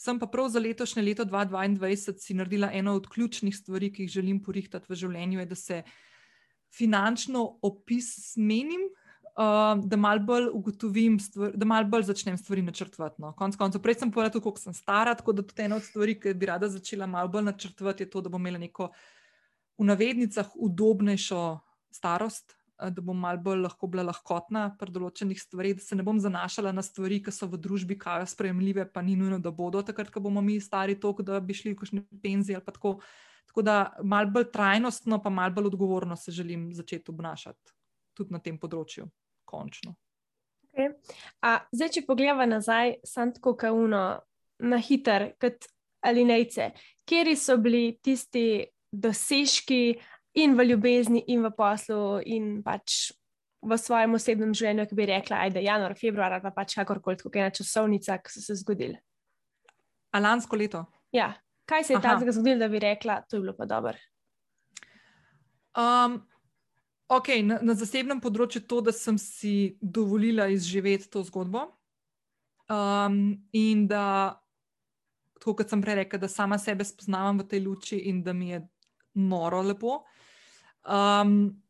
Sem 0.00 0.16
pa 0.16 0.30
prav 0.30 0.48
za 0.48 0.62
letošnje 0.62 1.02
leto 1.04 1.26
2022 1.28 2.14
si 2.22 2.36
naredila 2.38 2.70
eno 2.72 2.94
od 2.96 3.08
ključnih 3.10 3.56
stvari, 3.56 3.90
ki 3.92 4.06
jih 4.06 4.14
želim 4.20 4.38
porihtati 4.42 4.88
v 4.88 4.96
življenju, 4.96 5.42
je, 5.42 5.48
da 5.50 5.58
se 5.58 5.82
finančno 6.76 7.44
opismenim, 7.62 8.86
uh, 9.36 9.84
da 9.84 9.96
mal 9.96 10.20
bolj 10.24 10.50
ugotovim, 10.52 11.18
stvar, 11.20 11.54
da 11.56 11.66
mal 11.66 11.86
bolj 11.90 12.08
začnem 12.10 12.38
stvari 12.38 12.62
načrtovati. 12.62 13.22
No. 13.22 13.32
Konec 13.38 13.58
koncev, 13.58 13.82
prej 13.82 14.00
sem 14.00 14.12
povedala, 14.12 14.42
koliko 14.42 14.60
sem 14.60 14.76
stara, 14.76 15.14
tako 15.14 15.32
da 15.32 15.46
tudi 15.46 15.66
ena 15.66 15.80
od 15.80 15.86
stvari, 15.86 16.18
ki 16.20 16.34
bi 16.34 16.50
rada 16.50 16.68
začela 16.68 17.08
mal 17.10 17.28
bolj 17.28 17.48
načrtovati, 17.50 18.06
je 18.06 18.10
to, 18.10 18.22
da 18.24 18.32
bom 18.32 18.40
imela 18.42 18.60
neko 18.62 18.90
v 19.80 19.88
navednicah 19.88 20.56
udobnejšo 20.56 21.42
starost. 21.90 22.56
da 22.80 23.02
bom 23.04 23.18
malo 23.18 23.36
bolj 23.44 23.58
lahko 23.60 23.88
bila 23.92 24.06
lahkotna 24.08 24.62
pri 24.80 24.88
določenih 24.88 25.36
stvarih, 25.36 25.74
da 25.76 25.82
se 25.84 25.96
ne 25.98 26.00
bom 26.02 26.16
zanašala 26.16 26.70
na 26.72 26.80
stvari, 26.80 27.18
ki 27.20 27.28
so 27.28 27.44
v 27.44 27.58
družbi 27.60 27.98
kaj 28.00 28.24
sprejemljive, 28.32 28.86
pa 28.88 29.02
ni 29.04 29.18
nujno, 29.20 29.36
da 29.36 29.52
bodo 29.52 29.82
takrat, 29.84 30.08
ko 30.08 30.22
bomo 30.24 30.40
mi 30.40 30.56
stari 30.64 30.96
toliko, 30.96 31.20
da 31.22 31.42
bi 31.44 31.52
šli 31.52 31.74
v 31.74 31.76
kakšne 31.76 32.00
penzije 32.22 32.56
ali 32.56 32.64
pa 32.64 32.72
tako. 32.72 32.94
Tako 33.50 33.62
da 33.66 33.76
malo 34.06 34.30
bolj 34.30 34.50
trajnostno, 34.54 35.18
pa 35.22 35.30
malo 35.30 35.54
bolj 35.54 35.72
odgovorno 35.72 36.16
se 36.16 36.32
želim 36.32 36.70
začeti 36.74 37.10
obnašati 37.10 37.74
tudi 38.14 38.34
na 38.34 38.40
tem 38.42 38.58
področju, 38.60 39.08
končno. 39.48 39.94
Okay. 40.70 40.92
A, 41.42 41.56
zdaj, 41.74 41.94
če 41.96 42.06
pogledamo 42.06 42.46
nazaj, 42.46 43.00
sem 43.06 43.32
tako 43.34 43.56
kauno, 43.58 44.02
na 44.60 44.78
hiter, 44.82 45.32
kot 45.40 45.66
ali 46.04 46.24
nejce, 46.24 46.70
kje 47.08 47.34
so 47.36 47.56
bili 47.60 47.98
tisti 48.04 48.66
dosežki 48.92 49.98
in 50.40 50.54
v 50.56 50.70
ljubezni, 50.70 51.24
in 51.32 51.42
v 51.44 51.50
poslu, 51.56 52.20
in 52.24 52.60
pač 52.64 53.10
v 53.60 53.76
svojem 53.76 54.16
osebnem 54.16 54.54
življenju, 54.56 54.86
ki 54.88 54.96
bi 54.96 55.08
rekla, 55.10 55.42
da 55.52 55.60
je 55.60 55.68
januar, 55.68 55.94
februar 55.98 56.32
ali 56.32 56.44
pa 56.44 56.52
pač 56.54 56.78
kakorkoli, 56.78 57.20
kot 57.20 57.36
je 57.36 57.42
ena 57.42 57.52
časovnica, 57.52 58.18
ki 58.22 58.32
so 58.32 58.44
se 58.44 58.56
zgodili. 58.62 58.96
A 60.16 60.22
lansko 60.22 60.56
leto? 60.56 60.84
Ja, 61.14 61.32
kaj 61.70 61.86
se 61.86 61.94
je 61.94 62.02
tam 62.02 62.24
zgodilo, 62.26 62.58
da 62.58 62.68
bi 62.68 62.82
rekla, 62.82 63.20
to 63.22 63.36
je 63.36 63.40
bilo 63.44 63.54
pa 63.56 63.66
dobro? 63.70 63.94
Um, 65.78 66.18
okay, 67.08 67.44
na, 67.46 67.60
na 67.62 67.76
zasebnem 67.78 68.18
področju 68.22 68.64
je 68.64 68.66
to, 68.66 68.80
da 68.82 68.94
sem 68.94 69.18
si 69.22 69.54
dovolila 69.80 70.48
izživeti 70.50 71.10
to 71.12 71.22
zgodbo. 71.28 71.68
Um, 72.70 73.40
in 73.54 73.86
da, 73.90 74.38
tako 75.38 75.56
kot 75.60 75.70
sem 75.70 75.82
prej 75.82 76.02
rekla, 76.02 76.22
da 76.22 76.30
sama 76.30 76.58
sebe 76.58 76.86
spoznavam 76.86 77.42
v 77.42 77.48
tej 77.50 77.64
luči 77.66 78.02
in 78.10 78.22
da 78.26 78.34
mi 78.34 78.52
je 78.52 78.62
noro 79.18 79.62
lepo. 79.66 80.02
Um, 80.86 81.62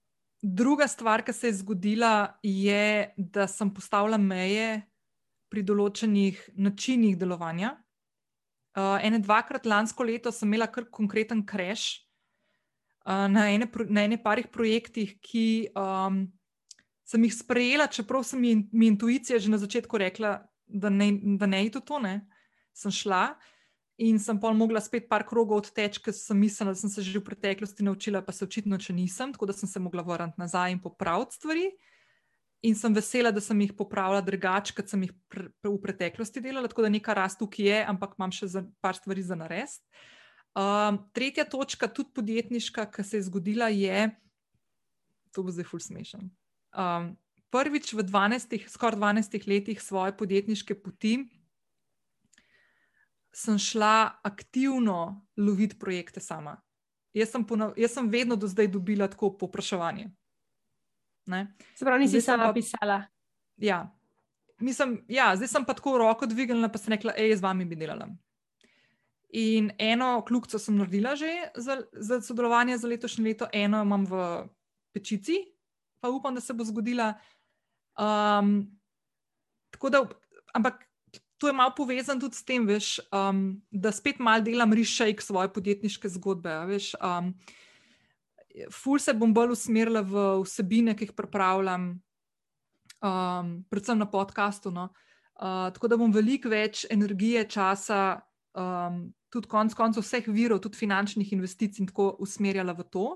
druga 0.42 0.88
stvar, 0.88 1.24
ki 1.24 1.32
se 1.36 1.52
je 1.52 1.60
zgodila, 1.60 2.38
je, 2.42 3.12
da 3.16 3.48
sem 3.48 3.72
postavila 3.74 4.20
meje 4.20 4.80
pri 5.50 5.64
določenih 5.66 6.40
načinih 6.56 7.16
delovanja. 7.20 7.74
Uh, 8.70 9.00
ene 9.02 9.18
dvakrat 9.18 9.66
lansko 9.66 10.04
leto 10.06 10.30
sem 10.30 10.46
imela 10.46 10.68
kar 10.70 10.84
konkreten 10.94 11.42
crash 11.42 12.04
uh, 13.02 13.26
na, 13.26 13.48
ene, 13.50 13.66
na 13.90 14.04
ene 14.06 14.18
parih 14.22 14.46
projektih, 14.46 15.16
ki 15.18 15.72
um, 15.74 16.22
sem 17.02 17.24
jih 17.26 17.34
sprejela, 17.34 17.88
čeprav 17.90 18.22
sem 18.26 18.38
mi, 18.40 18.52
mi 18.70 18.90
intuicija 18.92 19.40
že 19.42 19.50
na 19.50 19.58
začetku 19.58 19.98
rekla, 19.98 20.36
da 20.70 20.90
ne, 20.90 21.10
da 21.38 21.50
ne 21.50 21.64
je 21.64 21.80
to, 21.80 21.98
ne. 21.98 22.20
Sem 22.76 22.94
šla. 22.94 23.34
In 24.00 24.16
sem 24.22 24.38
pa 24.40 24.52
mogla 24.56 24.80
spet 24.80 25.10
par 25.10 25.26
krogov 25.28 25.60
odteči, 25.60 26.00
ker 26.00 26.14
sem 26.16 26.38
mislila, 26.40 26.72
da 26.72 26.78
sem 26.78 26.88
se 26.88 27.02
že 27.04 27.18
v 27.18 27.26
preteklosti 27.26 27.84
naučila, 27.84 28.22
pa 28.24 28.32
se 28.32 28.46
očitno, 28.46 28.78
če 28.78 28.94
nisem, 28.96 29.34
tako 29.34 29.50
da 29.50 29.52
sem 29.52 29.68
se 29.68 29.82
mogla 29.82 30.06
vrniti 30.06 30.40
nazaj 30.40 30.72
in 30.72 30.80
popraviti 30.80 31.36
stvari. 31.36 31.66
In 32.62 32.76
sem 32.76 32.92
vesela, 32.92 33.30
da 33.32 33.40
sem 33.40 33.60
jih 33.64 33.72
popravila 33.76 34.20
drugače, 34.20 34.74
kot 34.76 34.90
sem 34.92 35.06
jih 35.06 35.12
pr 35.32 35.48
pr 35.62 35.70
v 35.72 35.78
preteklosti 35.80 36.42
delala, 36.44 36.68
tako 36.68 36.84
da 36.84 36.92
neka 36.92 37.14
rast 37.16 37.40
tukaj 37.40 37.64
je, 37.66 37.78
ampak 37.88 38.18
imam 38.18 38.34
še 38.34 38.50
za 38.52 38.64
par 38.84 38.98
stvari 38.98 39.24
za 39.24 39.38
narediti. 39.38 39.80
Um, 40.50 40.98
tretja 41.14 41.46
točka, 41.46 41.88
tudi 41.88 42.10
podjetniška, 42.12 42.84
ki 42.90 43.04
se 43.06 43.16
je 43.16 43.26
zgodila, 43.30 43.70
je, 43.72 44.10
to 45.32 45.46
bo 45.46 45.54
zdaj 45.54 45.68
ful 45.70 45.80
smešen. 45.80 46.28
Um, 46.74 47.14
prvič 47.54 47.94
v 47.94 48.04
12, 48.04 48.66
skoraj 48.68 48.98
12 48.98 49.46
letih 49.48 49.80
svoje 49.80 50.12
podjetniške 50.18 50.74
poti 50.82 51.30
sem 53.32 53.58
šla 53.58 54.20
aktivno 54.22 55.26
loviti 55.36 55.78
projekte 55.78 56.20
sama. 56.20 56.58
Jaz 57.14 57.30
sem, 57.30 57.44
ponav, 57.46 57.74
jaz 57.78 57.94
sem 57.94 58.10
vedno 58.10 58.36
do 58.36 58.46
zdaj 58.46 58.68
dobila 58.70 59.08
tako 59.10 59.32
popraševanje. 59.38 60.10
Se 61.74 61.84
pravi, 61.84 62.04
nisi 62.04 62.20
sama 62.20 62.50
pa, 62.50 62.56
pisala. 62.56 63.02
Ja. 63.56 63.84
Mislim, 64.60 64.98
ja, 65.08 65.32
zdaj 65.36 65.48
sem 65.48 65.64
pa 65.64 65.74
tako 65.76 65.98
roko 66.02 66.28
dvignila, 66.28 66.68
pa 66.68 66.78
sem 66.78 66.92
rekla, 66.94 67.14
hej, 67.16 67.36
z 67.38 67.44
vami 67.44 67.64
bi 67.64 67.78
delala. 67.80 68.08
In 69.40 69.70
eno 69.78 70.24
kljubco 70.26 70.58
sem 70.58 70.74
naredila 70.76 71.14
že 71.16 71.30
za, 71.54 71.78
za 71.92 72.18
sodelovanje 72.20 72.78
za 72.82 72.88
letošnje 72.88 73.24
leto, 73.24 73.46
eno 73.52 73.82
imam 73.82 74.04
v 74.10 74.22
pečici, 74.92 75.38
pa 76.00 76.10
upam, 76.10 76.34
da 76.34 76.40
se 76.40 76.54
bo 76.54 76.64
zgodila. 76.64 77.14
Um, 78.00 78.66
tako 79.70 79.90
da, 79.90 80.04
ampak 80.54 80.84
to 81.38 81.48
je 81.48 81.52
malo 81.52 81.72
povezano 81.76 82.20
tudi 82.20 82.36
s 82.36 82.44
tem, 82.44 82.66
veš, 82.66 82.98
um, 83.12 83.62
da 83.70 83.92
spet 83.92 84.18
malo 84.18 84.44
delam 84.44 84.72
rešejk 84.72 85.22
svoje 85.22 85.48
podjetniške 85.52 86.08
zgodbe. 86.08 86.52
Veš, 86.68 86.92
um, 87.00 87.32
ful 88.72 88.98
se 88.98 89.14
bom 89.14 89.34
bolj 89.34 89.54
usmerila 89.54 90.02
v 90.06 90.24
vsebine, 90.44 90.94
ki 90.96 91.08
jih 91.08 91.14
pripravljam, 91.16 91.92
um, 93.00 93.52
predvsem 93.70 93.98
na 93.98 94.08
podkastu. 94.10 94.70
No. 94.70 94.90
Uh, 95.40 95.70
tako 95.74 95.88
da 95.88 95.98
bom 96.00 96.12
veliko 96.12 96.50
več 96.52 96.84
energije, 96.90 97.46
časa, 97.48 98.20
um, 98.58 99.06
tudi 99.32 99.48
konec 99.48 99.74
koncev 99.74 100.04
vseh 100.04 100.26
virov, 100.28 100.60
tudi 100.64 100.78
finančnih 100.80 101.32
investicij, 101.32 101.86
tako 101.88 102.12
usmerjala 102.20 102.74
v 102.76 102.88
to. 102.90 103.06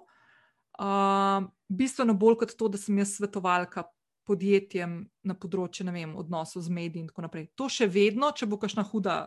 Uh, 0.75 1.45
bistveno 1.69 2.17
bolj 2.19 2.41
kot 2.43 2.57
to, 2.59 2.71
da 2.73 2.81
sem 2.81 2.99
jaz 2.99 3.19
svetovalka 3.19 3.85
podjetjem 4.25 5.03
na 5.29 5.35
področju 5.37 5.87
vem, 5.93 6.17
odnosov 6.17 6.65
z 6.65 6.73
mediji 6.73 7.05
in 7.05 7.09
tako 7.11 7.27
naprej. 7.27 7.51
To 7.61 7.69
še 7.69 7.87
vedno, 7.87 8.33
če 8.33 8.49
bo 8.49 8.59
kakšna 8.59 8.87
huda 8.89 9.19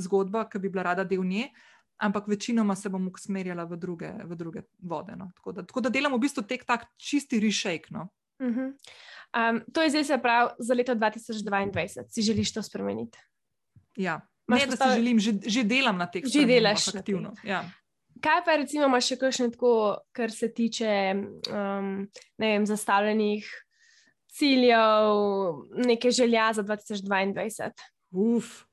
zgodba, 0.00 0.46
ki 0.48 0.62
bi 0.62 0.70
bila 0.72 0.86
rada 0.88 1.04
del 1.04 1.24
nje, 1.24 1.50
ampak 2.02 2.28
večinoma 2.28 2.74
se 2.76 2.88
bom 2.88 3.06
usmerjala 3.08 3.64
v 3.64 3.76
druge, 3.76 4.10
v 4.24 4.36
druge 4.36 4.62
vode. 4.78 5.16
No. 5.16 5.30
Tako, 5.36 5.52
da, 5.52 5.66
tako 5.66 5.80
da 5.80 5.92
delam 5.94 6.14
v 6.16 6.22
bistvu 6.24 6.42
tek 6.48 6.64
tak 6.66 6.88
čisti 6.98 7.40
rešejk. 7.40 7.90
No. 7.90 8.08
Uh 8.42 8.46
-huh. 8.46 8.72
um, 9.38 9.62
to 9.72 9.82
je 9.82 9.90
zdaj 9.90 10.04
se 10.04 10.18
pravi 10.18 10.50
za 10.58 10.74
leto 10.74 10.94
2022. 10.94 12.04
Si 12.08 12.22
želiš 12.22 12.52
to 12.52 12.62
spremeniti? 12.62 13.18
Ja, 13.96 14.20
ne, 14.48 14.66
da 14.66 14.76
si 14.76 14.94
želim, 14.94 15.18
že, 15.18 15.32
že 15.46 15.64
delam 15.64 15.98
na 15.98 16.06
teh 16.06 16.24
stvareh. 16.26 16.48
Že 16.48 16.54
delaš 16.54 16.94
aktivno. 16.94 17.32
Ja. 17.44 17.70
Kaj 18.20 18.44
pa 18.44 18.56
recimo 18.56 18.86
imaš 18.86 19.06
še 19.06 19.16
kakšne 19.16 19.50
tako, 19.50 19.98
kar 20.12 20.30
se 20.30 20.48
tiče 20.54 21.14
um, 21.50 22.08
vem, 22.38 22.66
zastavljenih 22.66 23.46
ciljev, 24.32 25.16
neke 25.86 26.10
želja 26.10 26.52
za 26.52 26.62
2022? 26.62 27.70
Uf. 28.10 28.64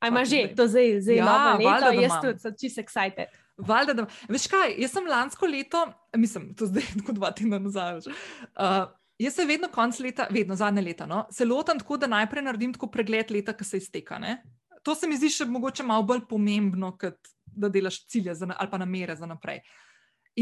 Aj 0.00 0.10
ima 0.10 0.24
že, 0.24 0.42
to 0.56 0.66
zdaj, 0.68 1.00
zdaj 1.00 1.16
ja, 1.16 1.24
novo 1.24 1.68
leto, 1.68 1.92
jaz 2.00 2.16
tudi 2.22 2.38
sem 2.38 2.56
čisto 2.60 2.82
excited. 2.82 3.30
Valjda, 3.56 3.94
da, 3.94 4.06
veš 4.28 4.48
kaj, 4.50 4.74
jaz 4.82 4.92
sem 4.92 5.06
lansko 5.06 5.46
leto, 5.46 5.84
mislim, 6.16 6.50
to 6.58 6.66
zdaj 6.66 6.88
tako 6.98 7.14
dva 7.20 7.30
tedna 7.36 7.60
nazaj. 7.62 8.02
Uh, 8.02 8.90
jaz 9.18 9.38
se 9.38 9.46
vedno 9.46 9.70
konc 9.72 10.00
leta, 10.00 10.26
vedno 10.30 10.56
zadnje 10.56 10.82
leta, 10.82 11.06
no, 11.06 11.24
se 11.30 11.44
lotam 11.44 11.78
tako, 11.78 11.96
da 11.96 12.10
najprej 12.10 12.42
naredim 12.42 12.74
tako 12.74 12.90
pregled 12.90 13.30
leta, 13.30 13.54
ki 13.56 13.64
se 13.64 13.80
izteka. 13.80 14.18
Ne? 14.18 14.42
To 14.84 14.94
se 14.94 15.08
mi 15.08 15.16
zdi 15.16 15.30
še 15.32 15.46
mogoče 15.48 15.86
malo 15.86 16.04
bolj 16.04 16.26
pomembno, 16.28 16.92
kot 17.00 17.32
da 17.54 17.70
delaš 17.70 18.02
cilje 18.10 18.34
za, 18.34 18.50
ali 18.50 18.70
pa 18.70 18.78
namere 18.78 19.16
za 19.16 19.26
naprej. 19.30 19.62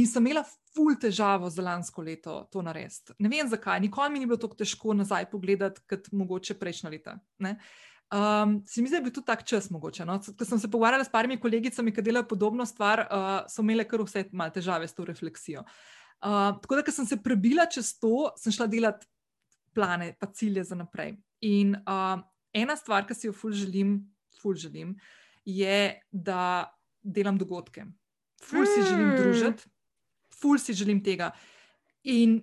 In 0.00 0.06
sem 0.08 0.24
imela 0.24 0.40
ful 0.72 0.94
težavo 0.96 1.50
za 1.52 1.62
lansko 1.62 2.02
leto 2.02 2.38
to 2.52 2.62
narediti. 2.64 3.12
Ne 3.20 3.28
vem 3.28 3.48
zakaj, 3.48 3.80
nikoli 3.84 4.10
mi 4.10 4.22
ni 4.22 4.26
bilo 4.26 4.40
tako 4.40 4.56
težko 4.62 4.94
nazaj 4.96 5.28
pogledati, 5.30 5.84
kot 5.88 6.08
mogoče 6.16 6.56
prejšnja 6.56 6.90
leta. 6.90 7.18
Um, 8.12 8.58
se 8.68 8.82
mi 8.82 8.90
zdi, 8.90 8.96
da 8.96 9.00
je 9.00 9.06
bil 9.06 9.14
tudi 9.14 9.26
tak 9.26 9.44
čas 9.48 9.70
mogoče. 9.72 10.04
No? 10.04 10.18
Ko 10.20 10.44
sem 10.44 10.60
se 10.60 10.70
pogovarjala 10.70 11.04
s 11.04 11.12
parimi 11.12 11.38
kolegicami, 11.40 11.94
ki 11.94 12.04
delajo 12.04 12.28
podobno 12.28 12.66
stvar, 12.68 13.06
uh, 13.06 13.30
so 13.48 13.64
imele 13.64 13.86
kar 13.88 14.04
vse 14.04 14.26
malo 14.32 14.52
težave 14.52 14.88
s 14.88 14.96
to 14.96 15.06
refleksijo. 15.08 15.64
Uh, 16.22 16.52
tako 16.60 16.78
da, 16.78 16.84
ker 16.86 16.94
sem 16.94 17.08
se 17.08 17.18
prebila 17.22 17.66
čez 17.66 17.94
to, 17.98 18.28
sem 18.38 18.52
šla 18.52 18.68
delati 18.70 19.08
plane, 19.72 20.12
pa 20.20 20.28
cilje 20.28 20.64
za 20.68 20.76
naprej. 20.76 21.16
In 21.48 21.74
uh, 21.80 22.20
ena 22.52 22.76
stvar, 22.76 23.08
ki 23.08 23.16
si 23.16 23.30
jo 23.30 23.34
ful 23.34 23.56
želim, 23.56 23.96
ful 24.42 24.54
želim, 24.60 24.92
je, 25.48 25.96
da 26.12 26.68
delam 27.02 27.40
dogodke. 27.40 27.88
Ful 28.42 28.68
si 28.68 28.84
želim 28.84 29.08
hmm. 29.08 29.20
družiti 29.22 29.72
ful 30.42 30.58
si 30.58 30.74
želim 30.74 31.02
tega. 31.04 31.30
In 32.10 32.40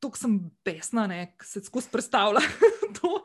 tako 0.00 0.18
sem 0.18 0.38
besna, 0.64 1.06
da 1.10 1.26
se 1.44 1.60
skozi 1.64 1.92
predstavlja 1.92 2.40
to, 2.96 3.20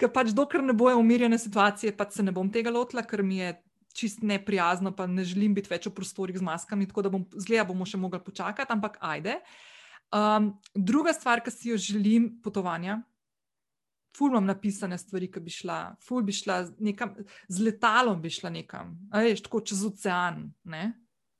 ker 0.00 0.10
pač 0.12 0.32
dokler 0.36 0.64
ne 0.64 0.74
bojo 0.76 0.98
umirjene 1.00 1.38
situacije, 1.38 1.94
pač 1.96 2.18
se 2.18 2.26
ne 2.26 2.34
bom 2.34 2.50
tega 2.52 2.72
lotila, 2.74 3.04
ker 3.06 3.22
mi 3.26 3.40
je 3.40 3.54
čist 3.96 4.22
neprijazno, 4.26 4.92
pa 4.96 5.06
ne 5.08 5.24
želim 5.24 5.54
biti 5.56 5.72
več 5.72 5.88
v 5.88 5.94
prostorih 5.96 6.36
z 6.36 6.44
maskami, 6.44 6.88
tako 6.88 7.06
da 7.06 7.12
bom, 7.12 7.24
zgleda, 7.32 7.64
bomo 7.68 7.86
še 7.88 8.00
mogli 8.00 8.20
počakati, 8.20 8.72
ampak 8.72 8.98
ajde. 9.00 9.38
Um, 10.14 10.52
druga 10.74 11.14
stvar, 11.16 11.40
ki 11.42 11.52
si 11.54 11.72
jo 11.72 11.80
želim, 11.80 12.34
potovanja. 12.44 13.00
Ful 14.16 14.32
imam 14.32 14.46
napisane 14.48 14.96
stvari, 15.00 15.30
ki 15.32 15.40
bi 15.44 15.52
šla, 15.52 15.80
ful 16.04 16.22
bi 16.24 16.32
šla 16.32 16.62
nekam, 16.84 17.16
z 17.48 17.64
letalom 17.64 18.20
bi 18.20 18.32
šla 18.32 18.52
nekam, 18.52 18.94
veš, 19.12 19.42
tako 19.48 19.64
čez 19.64 19.82
ocean. 19.88 20.46
Ne? 20.68 20.92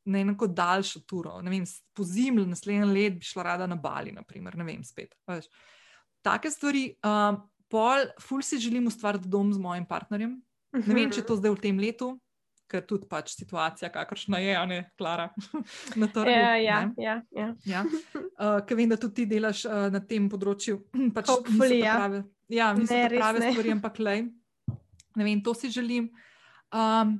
na 0.06 0.24
neko 0.24 0.46
daljšo 0.46 1.00
turo. 1.00 1.40
Vem, 1.42 1.64
po 1.94 2.04
zimlju, 2.04 2.46
naslednji 2.46 2.84
let 2.84 3.18
bi 3.18 3.26
šla 3.26 3.42
rada 3.42 3.66
na 3.66 3.74
Bali, 3.74 4.12
naprimer, 4.12 4.56
ne 4.56 4.64
vem, 4.64 4.84
spet. 4.84 5.14
Veš. 5.26 5.48
Take 6.22 6.50
stvari. 6.50 6.88
Um, 7.02 7.40
pol, 7.72 8.06
ful 8.22 8.42
si 8.42 8.58
želim 8.62 8.86
ustvariti 8.86 9.28
dom 9.28 9.52
z 9.52 9.58
mojim 9.62 9.86
partnerjem. 9.88 10.36
Ne 10.76 10.94
vem, 10.94 11.10
če 11.10 11.22
je 11.22 11.26
to 11.26 11.36
zdaj 11.38 11.54
v 11.54 11.62
tem 11.62 11.78
letu, 11.80 12.10
ker 12.70 12.82
tudi 12.82 13.06
pač 13.08 13.32
situacija, 13.36 13.90
kakršna 13.94 14.40
je, 14.42 14.54
ne, 14.68 14.78
Klara, 14.98 15.28
na 16.00 16.08
trgu. 16.10 16.32
Ja, 16.32 16.56
ja, 16.58 16.78
ne. 16.86 16.94
ja, 17.02 17.16
ja. 17.30 17.50
Ja. 17.64 17.84
Uh, 18.36 18.58
ker 18.68 18.76
vem, 18.76 18.90
da 18.90 18.98
tudi 19.00 19.22
ti 19.22 19.24
delaš 19.30 19.62
uh, 19.64 19.86
na 19.88 19.96
tem 20.04 20.26
področju. 20.28 20.82
Pač 21.16 21.30
Hopefully, 21.32 21.78
ja. 21.80 21.94
prave, 21.96 22.18
ja, 22.52 22.66
ne, 22.76 22.84
res 22.84 23.16
prave 23.16 23.40
ne. 23.40 23.52
stvari, 23.54 23.70
ampak 23.72 23.96
le. 24.04 24.16
Ne 25.16 25.24
vem, 25.24 25.40
to 25.40 25.54
si 25.56 25.70
želim. 25.72 26.10
Um, 26.68 27.14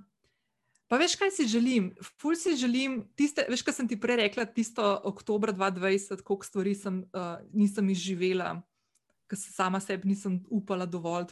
pa 0.93 0.99
veš, 1.01 1.15
kaj 1.17 1.33
si 1.33 1.47
želim? 1.49 1.89
Ful 2.21 2.37
si 2.37 2.53
želim, 2.61 2.99
tiste, 3.17 3.47
veš, 3.49 3.65
kaj 3.65 3.79
sem 3.79 3.89
ti 3.89 3.97
prej 3.97 4.27
rekla, 4.27 4.45
tisto 4.45 4.85
oktober 5.09 5.55
2020, 5.57 6.21
koliko 6.21 6.51
stvari 6.51 6.77
sem, 6.77 7.01
uh, 7.17 7.39
nisem 7.57 7.89
izživela, 7.97 8.59
ker 9.29 9.41
sama 9.41 9.81
sebi 9.81 10.13
nisem 10.13 10.41
upala 10.51 10.87
dovolj. 10.87 11.31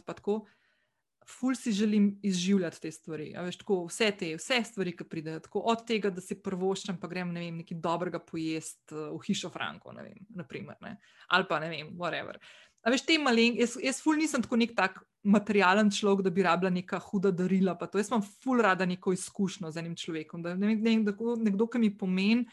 Ful 1.25 1.55
si 1.57 1.71
želim 1.73 2.19
izživljati 2.23 2.81
te 2.81 2.91
stvari. 2.91 3.31
a 3.35 3.41
Veš, 3.41 3.57
tako, 3.57 3.79
vse 3.89 4.11
te, 4.19 4.35
vse 4.37 4.59
stvari, 4.63 4.91
ki 4.93 5.07
pridejo. 5.09 5.39
Tako, 5.47 5.63
od 5.71 5.81
tega, 5.87 6.11
da 6.13 6.21
si 6.21 6.37
prvoščem, 6.37 6.99
pa 7.01 7.09
grem 7.09 7.31
ne 7.33 7.41
vem, 7.41 7.63
nekaj 7.63 7.79
dobrega 7.81 8.19
pojest 8.21 8.93
uh, 8.93 9.09
v 9.15 9.23
hišo 9.25 9.49
Franko, 9.49 9.93
ne 9.95 10.05
vem, 10.05 10.19
naprimer, 10.37 10.77
ne? 10.85 10.99
ali 11.33 11.49
pa 11.49 11.59
ne 11.63 11.71
vem, 11.71 11.89
whatever. 11.97 12.37
A 12.85 12.93
veš, 12.93 13.07
te 13.07 13.17
malen, 13.17 13.57
jaz, 13.57 13.73
jaz 13.81 14.03
ful 14.05 14.21
nisem 14.21 14.43
tako 14.45 14.59
nek 14.61 14.75
tak 14.77 15.01
materialen 15.25 15.89
človek, 15.89 16.21
da 16.27 16.29
bi 16.29 16.45
rabila 16.45 16.69
neka 16.69 16.99
huda 17.01 17.31
darila. 17.33 17.73
Jaz 17.81 18.11
imam 18.11 18.21
ful 18.21 18.61
rada 18.61 18.85
neko 18.85 19.15
izkušnjo 19.15 19.71
z 19.73 19.81
enim 19.81 19.95
človekom. 19.97 20.45
Da, 20.45 20.53
ne 20.53 20.69
vem, 20.69 20.77
ne 20.77 20.91
vem, 20.93 21.07
da, 21.07 21.15
nekdo, 21.41 21.65
ki 21.65 21.81
mi 21.81 21.89
pomeni, 21.97 22.45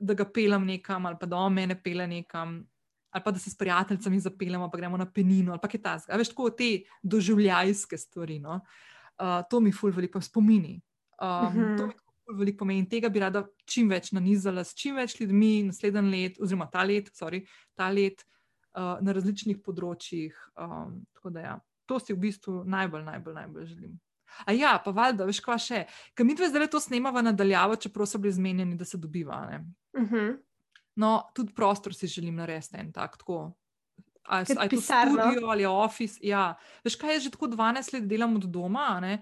da 0.00 0.16
ga 0.16 0.24
pelem 0.24 0.64
nekam, 0.64 1.06
ali 1.06 1.20
pa 1.20 1.28
da 1.28 1.36
on 1.44 1.52
mene 1.52 1.76
pele 1.82 2.06
nekam, 2.08 2.62
ali 3.18 3.24
pa 3.24 3.34
da 3.34 3.42
se 3.42 3.50
s 3.50 3.58
prijateljicami 3.58 4.20
zapeljemo, 4.20 4.70
pa 4.70 4.78
gremo 4.78 4.96
na 4.96 5.06
penino, 5.10 5.52
ali 5.52 5.60
pa 5.62 5.68
kaj 5.68 5.82
tasga. 5.82 6.18
Veš, 6.18 6.32
tako 6.32 6.50
te 6.50 6.70
doživljajske 7.02 7.98
stvari. 7.98 8.38
No? 8.38 8.60
Uh, 9.18 9.42
to 9.50 9.60
mi 9.60 9.72
ful 9.72 9.90
veliko 9.90 10.20
spomini. 10.20 10.80
Um, 11.18 11.50
Mhm. 11.50 11.76
To 11.76 11.86
mi 11.86 11.92
ful 12.24 12.38
veliko 12.38 12.58
pomeni 12.58 12.88
tega 12.88 13.08
bi 13.08 13.18
rada 13.18 13.46
čim 13.66 13.88
več 13.88 14.12
nanizala 14.12 14.64
s 14.64 14.74
čim 14.74 14.96
več 14.96 15.20
ljudmi 15.20 15.62
naslednji 15.72 16.10
let, 16.10 16.40
oziroma 16.40 16.68
ta 16.70 16.84
let, 16.84 17.10
sorry, 17.16 17.44
ta 17.74 17.88
let 17.90 18.22
uh, 18.76 18.98
na 19.00 19.12
različnih 19.12 19.58
področjih. 19.64 20.36
Um, 20.56 21.00
tako 21.14 21.30
da 21.30 21.40
ja, 21.40 21.56
to 21.86 21.98
si 21.98 22.12
v 22.12 22.20
bistvu 22.28 22.62
najbolj, 22.68 23.04
najbolj, 23.04 23.34
najbolj 23.34 23.66
želim. 23.66 23.96
A 24.46 24.52
ja, 24.52 24.76
pa 24.84 24.92
valjda, 24.94 25.26
veš, 25.26 25.40
kva 25.42 25.56
še. 25.58 25.86
Ker 26.14 26.26
mi 26.26 26.36
dve 26.36 26.50
zdaj 26.52 26.68
to 26.70 26.80
snemava 26.80 27.22
nadaljavo, 27.24 27.78
čeprav 27.80 28.06
so 28.06 28.20
bili 28.20 28.36
zmenjeni, 28.36 28.76
da 28.78 28.84
se 28.84 29.00
dobiva. 29.00 29.40
Ne? 29.50 29.64
Uh 29.96 30.10
-huh. 30.10 30.36
No, 30.98 31.22
tudi 31.34 31.54
prostor 31.54 31.94
si 31.94 32.10
želim 32.10 32.36
narediti 32.40 32.76
en 32.76 32.92
tak. 32.92 33.18
Tako. 33.18 33.52
A, 34.28 34.44
Kot 34.44 34.58
a 34.58 34.66
je 34.66 34.68
to 34.68 34.80
studio 34.80 35.48
ali 35.48 35.66
office. 35.66 36.18
Ja. 36.22 36.58
Veš, 36.84 36.98
kaj 37.00 37.14
je 37.14 37.20
že 37.20 37.30
tako 37.30 37.46
12 37.46 37.94
let 37.94 38.08
delam 38.08 38.36
od 38.36 38.48
doma, 38.50 38.86
a 38.96 39.00
ne? 39.00 39.18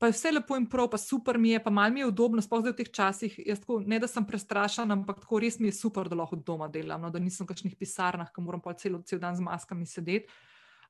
pa 0.00 0.08
je 0.08 0.14
vse 0.16 0.30
lepo 0.32 0.56
in 0.56 0.64
prav, 0.64 0.86
pa 0.88 0.96
super 0.98 1.36
mi 1.38 1.50
je, 1.50 1.58
pa 1.60 1.70
malo 1.70 1.92
mi 1.92 2.00
je 2.00 2.06
udobno, 2.08 2.40
sploh 2.40 2.62
zdaj 2.62 2.72
v 2.72 2.76
teh 2.78 2.88
časih. 2.88 3.34
Jaz 3.44 3.60
Tako, 3.60 3.82
ne, 3.84 3.98
da 4.00 4.08
sem 4.08 4.24
prestrašen, 4.24 4.88
ampak 4.94 5.18
tako 5.20 5.42
res 5.44 5.58
mi 5.60 5.68
je 5.68 5.76
super, 5.76 6.08
da 6.08 6.16
lahko 6.16 6.38
od 6.38 6.44
doma 6.46 6.70
delam, 6.72 7.04
no, 7.04 7.10
da 7.12 7.20
nisem 7.20 7.44
v 7.44 7.50
kakšnih 7.52 7.74
pisarnah, 7.76 8.30
ki 8.32 8.40
moram 8.40 8.62
pa 8.64 8.72
cel, 8.80 8.96
cel 9.04 9.20
dan 9.20 9.36
z 9.36 9.44
maskami 9.44 9.84
sedeti. 9.84 10.32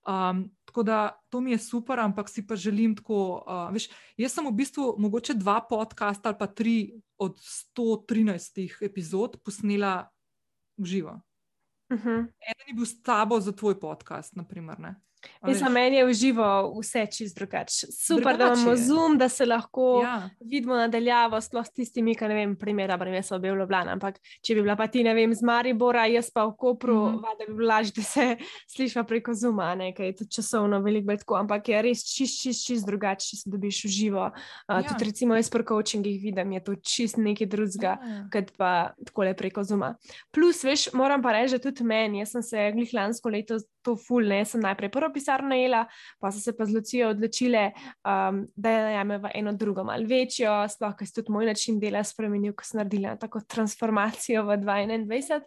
Um, 0.07 0.45
tako 0.65 0.87
da 0.87 1.01
to 1.29 1.41
mi 1.43 1.51
je 1.51 1.59
super, 1.59 1.99
ampak 1.99 2.31
si 2.31 2.47
pa 2.47 2.55
želim 2.55 2.95
tako. 2.97 3.43
Uh, 3.43 3.67
veš, 3.75 3.91
jaz 4.15 4.39
sem 4.39 4.47
v 4.47 4.55
bistvu 4.63 4.95
mogoče 5.03 5.35
dva 5.43 5.59
podcasta 5.67 6.31
ali 6.31 6.39
pa 6.39 6.47
tri 6.47 6.77
od 7.19 7.35
113 7.77 8.79
epizod 8.87 9.41
posnela 9.43 10.07
v 10.81 10.85
živo. 10.85 11.21
Uh 11.93 11.99
-huh. 11.99 12.19
Eden 12.21 12.69
je 12.69 12.75
bil 12.75 12.87
s 12.87 13.03
tabo 13.03 13.41
za 13.41 13.53
tvoj 13.53 13.81
podcast, 13.81 14.37
naprimer. 14.37 14.79
Ne? 14.79 15.01
A 15.41 15.47
veš? 15.47 15.55
Mislim, 15.55 15.73
meni 15.73 15.97
je 15.97 16.05
v 16.07 16.13
živo 16.13 16.49
vse 16.81 17.07
čist 17.07 17.37
drugače. 17.37 17.87
Super, 17.93 18.37
da 18.37 18.45
Drugače 18.45 18.61
imamo 18.61 18.71
je. 18.71 18.85
zoom, 18.85 19.19
da 19.19 19.29
se 19.29 19.47
lahko 19.47 20.01
Ja, 20.03 20.31
vidimo 20.41 20.77
nadaljavo, 20.77 21.41
sploh 21.41 21.67
s 21.67 21.73
tistimi, 21.73 22.15
ki 22.15 22.29
ne 22.29 22.35
vem, 22.35 22.57
primer, 22.57 22.89
da 22.89 22.97
ne 23.05 23.23
so 23.23 23.39
bili 23.39 23.55
v 23.55 23.61
Ljubljani, 23.63 23.95
ampak 23.95 24.19
če 24.43 24.55
bi 24.55 24.63
bila 24.63 24.77
pa 24.77 24.87
ti, 24.87 25.05
ne 25.05 25.15
vem, 25.15 25.35
z 25.35 25.43
Maribora, 25.43 26.07
jaz 26.07 26.31
pa 26.35 26.45
v 26.45 26.57
Kopru, 26.57 26.97
mm. 26.97 27.17
-hmm. 27.17 27.39
da 27.39 27.47
bi 27.47 27.55
bilo 27.55 27.69
lažje, 27.69 27.93
da 27.97 28.03
se 28.03 28.37
slišva 28.75 29.05
preko 29.05 29.35
zuma, 29.35 29.75
ne, 29.75 29.93
ker 29.95 30.07
je 30.07 30.17
tudi 30.17 30.31
časovno 30.31 30.81
veliko 30.81 31.07
bolj 31.07 31.19
tako, 31.19 31.35
ampak 31.35 31.69
je 31.69 31.83
res 31.83 32.05
čist, 32.05 32.43
čist, 32.43 32.67
čist 32.67 32.87
drugače, 32.87 33.27
če 33.27 33.37
se 33.37 33.51
dobiš 33.51 33.85
v 33.85 33.89
živo. 33.89 34.31
Uh, 34.69 34.81
Ja. 34.81 34.89
Tudi 34.89 35.05
recimo 35.05 35.35
jaz 35.37 35.51
pri 35.51 35.65
coachingih 35.69 36.23
vidim, 36.23 36.53
je 36.53 36.65
to 36.65 36.75
čist 36.75 37.17
nekaj 37.17 37.47
drugega. 37.47 37.99
ja. 38.01 38.29
Kot 38.33 38.53
pa 38.57 38.95
tako 39.07 39.27
preko 39.37 39.65
zuma. 39.65 39.95
Plus, 40.33 40.65
veš, 40.65 40.93
moram 40.93 41.23
pa 41.23 41.33
reči, 41.33 41.59
da 41.59 41.59
tudi 41.59 41.85
meni, 41.85 42.19
jaz 42.19 42.33
sem 42.33 42.43
se 42.43 42.73
glih 42.75 42.95
lansko 42.95 43.29
leto 43.29 43.59
to 43.83 43.97
ful, 43.97 44.25
ne, 44.27 44.43
jaz 44.43 44.55
sem 44.55 44.65
najprej 44.65 44.91
prvo 44.93 45.10
pisarno 45.13 45.49
najela, 45.55 45.85
pa 46.21 46.33
so 46.33 46.41
se 46.41 46.57
pa 46.57 46.67
z 46.67 46.75
Lucijo 46.75 47.11
odločile, 47.11 47.71
um, 48.05 48.47
da 48.57 48.71
je 48.71 48.83
najameva 48.83 49.31
eno 49.35 49.53
drugo, 49.53 49.85
malo 49.85 50.07
večjo, 50.07 50.69
sploh, 50.69 50.97
ker 50.97 51.09
se 51.09 51.15
tudi 51.21 51.33
moj 51.33 51.47
način 51.47 51.81
dela 51.81 52.05
spremenil, 52.05 52.55
ko 52.55 52.65
sem 52.65 52.79
naredila 52.79 53.17
tako 53.17 53.41
transformacijo 53.41 54.45
v 54.49 54.59
2021. 54.65 55.41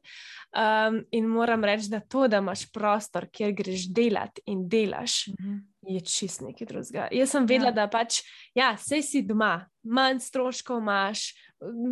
Um, 0.54 1.04
in 1.12 1.28
moram 1.28 1.64
reči, 1.64 1.90
da 1.90 2.00
to, 2.00 2.28
da 2.28 2.38
imaš 2.44 2.68
prostor, 2.72 3.28
kjer 3.32 3.54
greš 3.58 3.90
delat 3.94 4.40
in 4.46 4.68
delaš, 4.70 5.28
Mhm. 5.40 5.73
Je 5.88 6.02
čist 6.02 6.42
nekaj 6.42 6.68
drugega. 6.68 7.08
Jaz 7.12 7.30
sem 7.32 7.46
vedela, 7.46 7.70
Ja. 7.70 7.72
da 7.72 7.88
pač, 7.88 8.22
ja, 8.56 8.78
sej 8.78 9.02
si 9.02 9.22
doma, 9.22 9.66
manj 9.84 10.20
stroškov 10.20 10.80
imaš, 10.80 11.34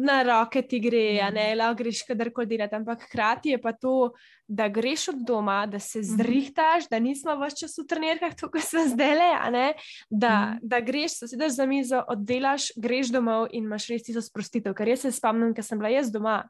na 0.03 0.23
roke 0.23 0.61
ti 0.67 0.79
gre, 0.79 1.19
a 1.23 1.29
ne, 1.31 1.55
lahko 1.55 1.77
greš 1.83 2.01
kadarkoli 2.07 2.45
delati, 2.47 2.75
ampak 2.75 3.05
hkrati 3.07 3.49
je 3.49 3.57
pa 3.61 3.71
to, 3.71 4.11
da 4.47 4.67
greš 4.67 5.07
od 5.09 5.21
doma, 5.27 5.65
da 5.65 5.79
se 5.79 6.01
zrihtaš, 6.03 6.89
da 6.91 6.99
nismo 6.99 7.35
več 7.39 7.59
čas 7.63 7.77
v 7.79 7.85
trenirkah, 7.87 8.35
tako 8.35 8.51
kot 8.57 8.67
smo 8.67 8.83
zdaj 8.87 9.13
le, 9.15 9.73
da, 10.09 10.33
Mhm. 10.55 10.67
da 10.67 10.79
greš, 10.81 11.11
se 11.19 11.27
sedeš 11.27 11.55
za 11.55 11.65
mizo, 11.65 12.03
oddelaš, 12.07 12.71
greš 12.75 13.11
domov 13.11 13.47
in 13.51 13.63
imaš 13.63 13.87
res 13.87 14.03
tisto 14.03 14.21
sprostitev. 14.21 14.73
Ker 14.75 14.87
jaz 14.87 15.01
se 15.01 15.11
spomnim, 15.11 15.53
ker 15.55 15.63
sem 15.63 15.79
bila 15.79 15.89
jaz 15.89 16.11
doma. 16.11 16.43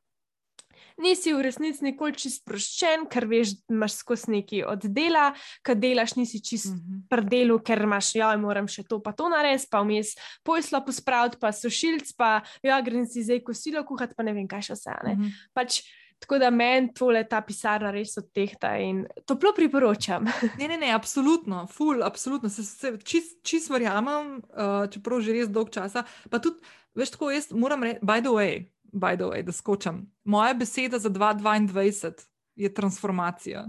Nisi 0.97 1.33
v 1.33 1.41
resnici 1.41 1.83
nikoli 1.83 2.13
čist 2.13 2.41
sproščen, 2.41 3.05
ker 3.09 3.25
veš, 3.25 3.53
imaš 3.69 3.95
skozi 4.01 4.31
neki 4.31 4.63
oddela, 4.67 5.31
kad 5.63 5.79
delaš, 5.79 6.15
nisi 6.15 6.41
čist 6.43 6.73
Mhm. 6.75 7.05
pri 7.09 7.21
delu, 7.25 7.59
ker 7.59 7.81
imaš, 7.81 8.15
ja, 8.15 8.35
moram 8.37 8.67
še 8.67 8.83
to, 8.83 8.99
pa 8.99 9.11
to 9.11 9.29
narediti, 9.29 9.67
pa 9.71 9.81
vmes 9.81 10.15
pojsla 10.43 10.81
pospraviti, 10.85 11.37
pa 11.39 11.51
sušilc, 11.51 12.13
pa 12.17 12.41
ja, 12.63 12.81
grem 12.81 13.05
si 13.05 13.23
zdaj 13.23 13.39
kosilo 13.43 13.83
kuhati, 13.83 14.15
pa 14.15 14.23
ne 14.23 14.33
vem, 14.33 14.47
kaj 14.47 14.61
še 14.61 14.73
vse. 14.73 14.95
ne. 15.03 15.15
Mhm. 15.15 15.29
Pač, 15.53 15.81
tako 16.21 16.37
da 16.37 16.51
meni 16.51 16.91
tole 16.93 17.23
ta 17.27 17.41
pisarna 17.41 17.89
res 17.91 18.13
odtehta 18.17 18.75
in 18.77 19.07
toplo 19.25 19.53
priporočam. 19.57 20.25
Ne, 20.59 20.67
ne, 20.67 20.77
ne, 20.77 20.91
absolutno, 20.93 21.67
ful, 21.67 22.03
absolutno. 22.03 22.49
Se, 22.49 22.63
se 22.63 22.97
čist, 23.03 23.39
čist 23.43 23.69
verjamem, 23.69 24.37
uh, 24.53 24.85
čeprav 24.87 25.21
že 25.21 25.33
res 25.33 25.49
dolg 25.49 25.71
časa. 25.73 26.03
Pa 26.29 26.37
tudi, 26.37 26.61
veš, 26.95 27.15
tako 27.15 27.31
jaz 27.31 27.49
moram 27.51 27.81
reči, 27.83 27.99
by 28.05 28.21
the 28.21 28.29
way, 28.29 28.67
by 28.91 29.15
the 29.17 29.23
way, 29.23 29.43
da 29.43 29.51
skočam. 29.51 30.05
Moja 30.23 30.53
beseda 30.53 30.99
za 30.99 31.09
2022 31.09 32.25
je 32.55 32.73
transformacija. 32.73 33.65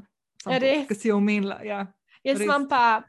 Res? 0.47 0.89
Ki 0.89 0.95
si 0.95 1.09
jo 1.09 1.16
omenila. 1.16 1.61
Ja. 1.64 1.87
Jaz 2.25 2.39
Res. 2.39 2.47
imam 2.47 2.68
pa 2.68 3.03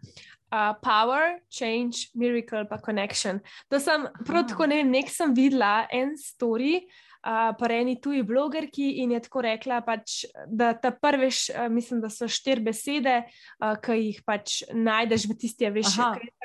uh, 0.53 0.73
power, 0.81 1.39
change, 1.49 2.09
miracle, 2.13 2.65
pa 2.69 2.77
connection. 2.77 3.39
To 3.69 3.79
sem 3.79 4.07
prav 4.25 4.43
Aha. 4.43 4.49
tako, 4.53 4.67
ne 4.69 4.81
vem, 4.81 4.93
nek 4.93 5.09
sem 5.09 5.33
videla 5.33 5.87
en 5.91 6.15
story. 6.17 6.83
Uh, 7.23 7.55
pa 7.55 7.67
eni 7.71 7.95
tuji 7.95 8.19
blogerki 8.21 8.97
in 8.99 9.11
je 9.11 9.19
tako 9.21 9.41
rekla, 9.41 9.77
pač, 9.81 10.25
da 10.45 10.73
ta 10.73 10.91
prviš, 10.91 11.49
uh, 11.49 11.69
mislim, 11.69 12.01
da 12.01 12.09
so 12.09 12.27
štiri 12.27 12.59
besede, 12.61 13.23
uh, 13.23 13.77
ki 13.77 13.93
jih 13.93 14.17
pač 14.23 14.57
najdeš 14.69 15.25
v 15.25 15.35
tisti, 15.35 15.69
veš, 15.69 15.93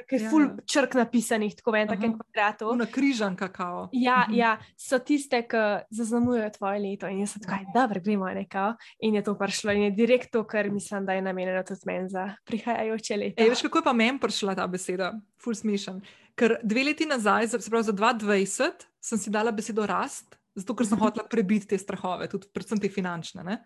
ki 0.06 0.14
je 0.14 0.20
ja, 0.20 0.30
full 0.30 0.44
ja. 0.44 0.54
črk 0.64 0.94
napisanih, 0.94 1.50
tako 1.52 1.72
v 1.72 1.76
enem 1.76 1.88
takem 1.88 2.14
kvadratu. 2.14 2.76
Na 2.76 2.86
križan 2.86 3.34
kakao. 3.34 3.88
Ja, 3.92 4.20
Mhm. 4.20 4.34
ja, 4.34 4.52
so 4.76 4.98
tiste, 5.00 5.42
ki 5.42 5.64
zaznamujejo 5.90 6.50
tvoje 6.52 6.78
leto. 6.80 7.08
In 7.08 7.18
jaz 7.20 7.32
sem 7.32 7.42
tako, 7.42 7.58
da 7.74 7.88
gremo 7.98 8.28
nekaj. 8.28 8.72
In 9.00 9.14
je 9.14 9.22
to 9.24 9.34
prišlo, 9.34 9.72
in 9.72 9.82
je 9.82 9.90
direkt 9.92 10.30
to, 10.30 10.44
kar 10.44 10.70
mislim, 10.70 11.02
da 11.02 11.12
je 11.12 11.22
namenjeno 11.22 11.62
tudi 11.64 11.80
meni 11.84 12.08
za 12.08 12.36
prihajajoče 12.44 13.16
leto. 13.16 13.42
Ej, 13.42 13.50
veš, 13.50 13.62
kako 13.62 13.78
je 13.78 13.84
pa 13.84 13.92
meni 13.92 14.14
prišla 14.16 14.54
ta 14.54 14.66
beseda, 14.68 15.10
ful 15.36 15.54
smešen. 15.54 15.98
Ker 16.32 16.54
dve 16.62 16.84
leti 16.84 17.02
nazaj, 17.04 17.46
za- 17.48 17.58
se 17.58 17.66
pravi 17.66 17.82
za 17.82 17.92
2020, 17.92 18.86
sem 19.00 19.18
si 19.18 19.26
dala 19.28 19.50
besedo 19.50 19.82
rast, 19.82 20.37
zato 20.58 20.74
ker 20.76 20.88
sem 20.88 21.00
hotela 21.00 21.26
prebiti 21.30 21.70
te 21.72 21.78
strahove, 21.78 22.28
tudi 22.30 22.50
predvsem 22.54 22.80
te 22.82 22.90
finančne. 22.92 23.44
ne. 23.46 23.60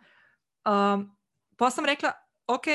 Um, 0.68 1.09
pa 1.59 1.70
sem 1.72 1.86
rekla, 1.88 2.12
ok, 2.51 2.68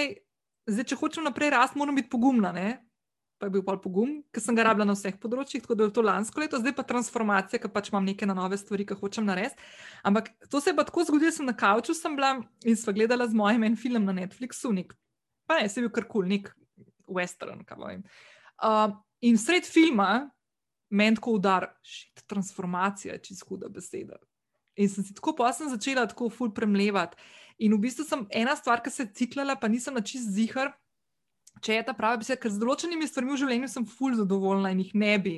zdaj, 0.67 0.89
če 0.91 0.99
hočem 0.99 1.25
naprej 1.27 1.53
rast, 1.55 1.77
moram 1.79 1.95
biti 1.97 2.11
pogumna. 2.11 2.51
Ne? 2.55 2.77
Pa 3.37 3.47
je 3.47 3.53
bil 3.53 3.63
pol 3.65 3.77
pogum, 3.81 4.13
ker 4.33 4.41
sem 4.41 4.57
ga 4.57 4.65
rabila 4.65 4.87
na 4.89 4.95
vseh 4.97 5.17
področjih, 5.21 5.61
tako 5.61 5.77
da 5.77 5.85
je 5.85 5.93
to 5.93 6.03
lansko 6.05 6.41
leto, 6.41 6.57
zdaj 6.57 6.73
pa 6.73 6.85
transformacija, 6.89 7.61
ker 7.61 7.69
pač 7.73 7.91
imam 7.91 8.07
neke 8.07 8.25
na 8.25 8.33
nove 8.37 8.57
stvari, 8.57 8.87
ki 8.87 8.97
hočem 8.97 9.27
narediti. 9.29 9.61
Ampak 10.07 10.31
to 10.49 10.61
se 10.63 10.73
je 10.73 10.77
pa 10.77 10.87
tako 10.87 11.05
zgodilo, 11.05 11.33
sem 11.35 11.45
na 11.45 11.53
kavču 11.57 11.93
sem 11.93 12.17
bila 12.17 12.39
in 12.65 12.79
sva 12.79 12.95
gledala 12.97 13.29
z 13.29 13.37
mojim 13.37 13.67
en 13.69 13.77
film 13.77 14.09
na 14.09 14.15
Netflixu, 14.17 14.73
nek, 14.73 14.95
pa 15.45 15.61
ne, 15.61 15.69
se 15.69 15.77
je 15.77 15.85
bil 15.85 15.93
kar 15.93 16.07
kul, 16.09 16.25
cool, 16.25 16.31
nek 16.33 16.49
western, 17.05 17.61
kaj 17.67 17.77
vem. 17.83 18.01
Uh, 18.57 18.97
in 19.21 19.37
sred 19.37 19.69
filma 19.69 20.25
meni 20.89 21.15
tako 21.15 21.31
udar, 21.37 21.67
šit, 21.83 22.23
transformacija 22.27 23.13
je 23.13 23.23
čisto 23.29 23.45
huda 23.49 23.69
beseda. 23.69 24.17
In 24.75 24.89
sem 24.89 25.03
si 25.03 25.13
tako 25.13 25.33
posem 25.35 25.69
začela 25.69 26.05
tako 26.07 26.29
ful 26.29 26.51
premlevati. 26.53 27.17
In 27.59 27.73
v 27.73 27.79
bistvu 27.81 28.05
sem 28.05 28.27
ena 28.29 28.55
stvar, 28.55 28.81
ki 28.83 28.89
se 28.93 29.03
je 29.03 29.13
ciklala, 29.13 29.55
pa 29.55 29.67
nisem 29.67 29.93
na 29.93 30.01
čist 30.01 30.29
zihar, 30.29 30.71
če 31.61 31.73
je 31.73 31.85
ta 31.85 31.93
prava 31.97 32.17
beseda, 32.21 32.37
ker 32.39 32.51
z 32.53 32.61
določenimi 32.61 33.07
stvarmi 33.09 33.33
v 33.33 33.39
življenju 33.41 33.69
sem 33.71 33.85
ful 33.85 34.13
zadovoljna 34.13 34.71
in 34.71 34.83
jih 34.85 34.91
ne 34.95 35.15
bi 35.17 35.35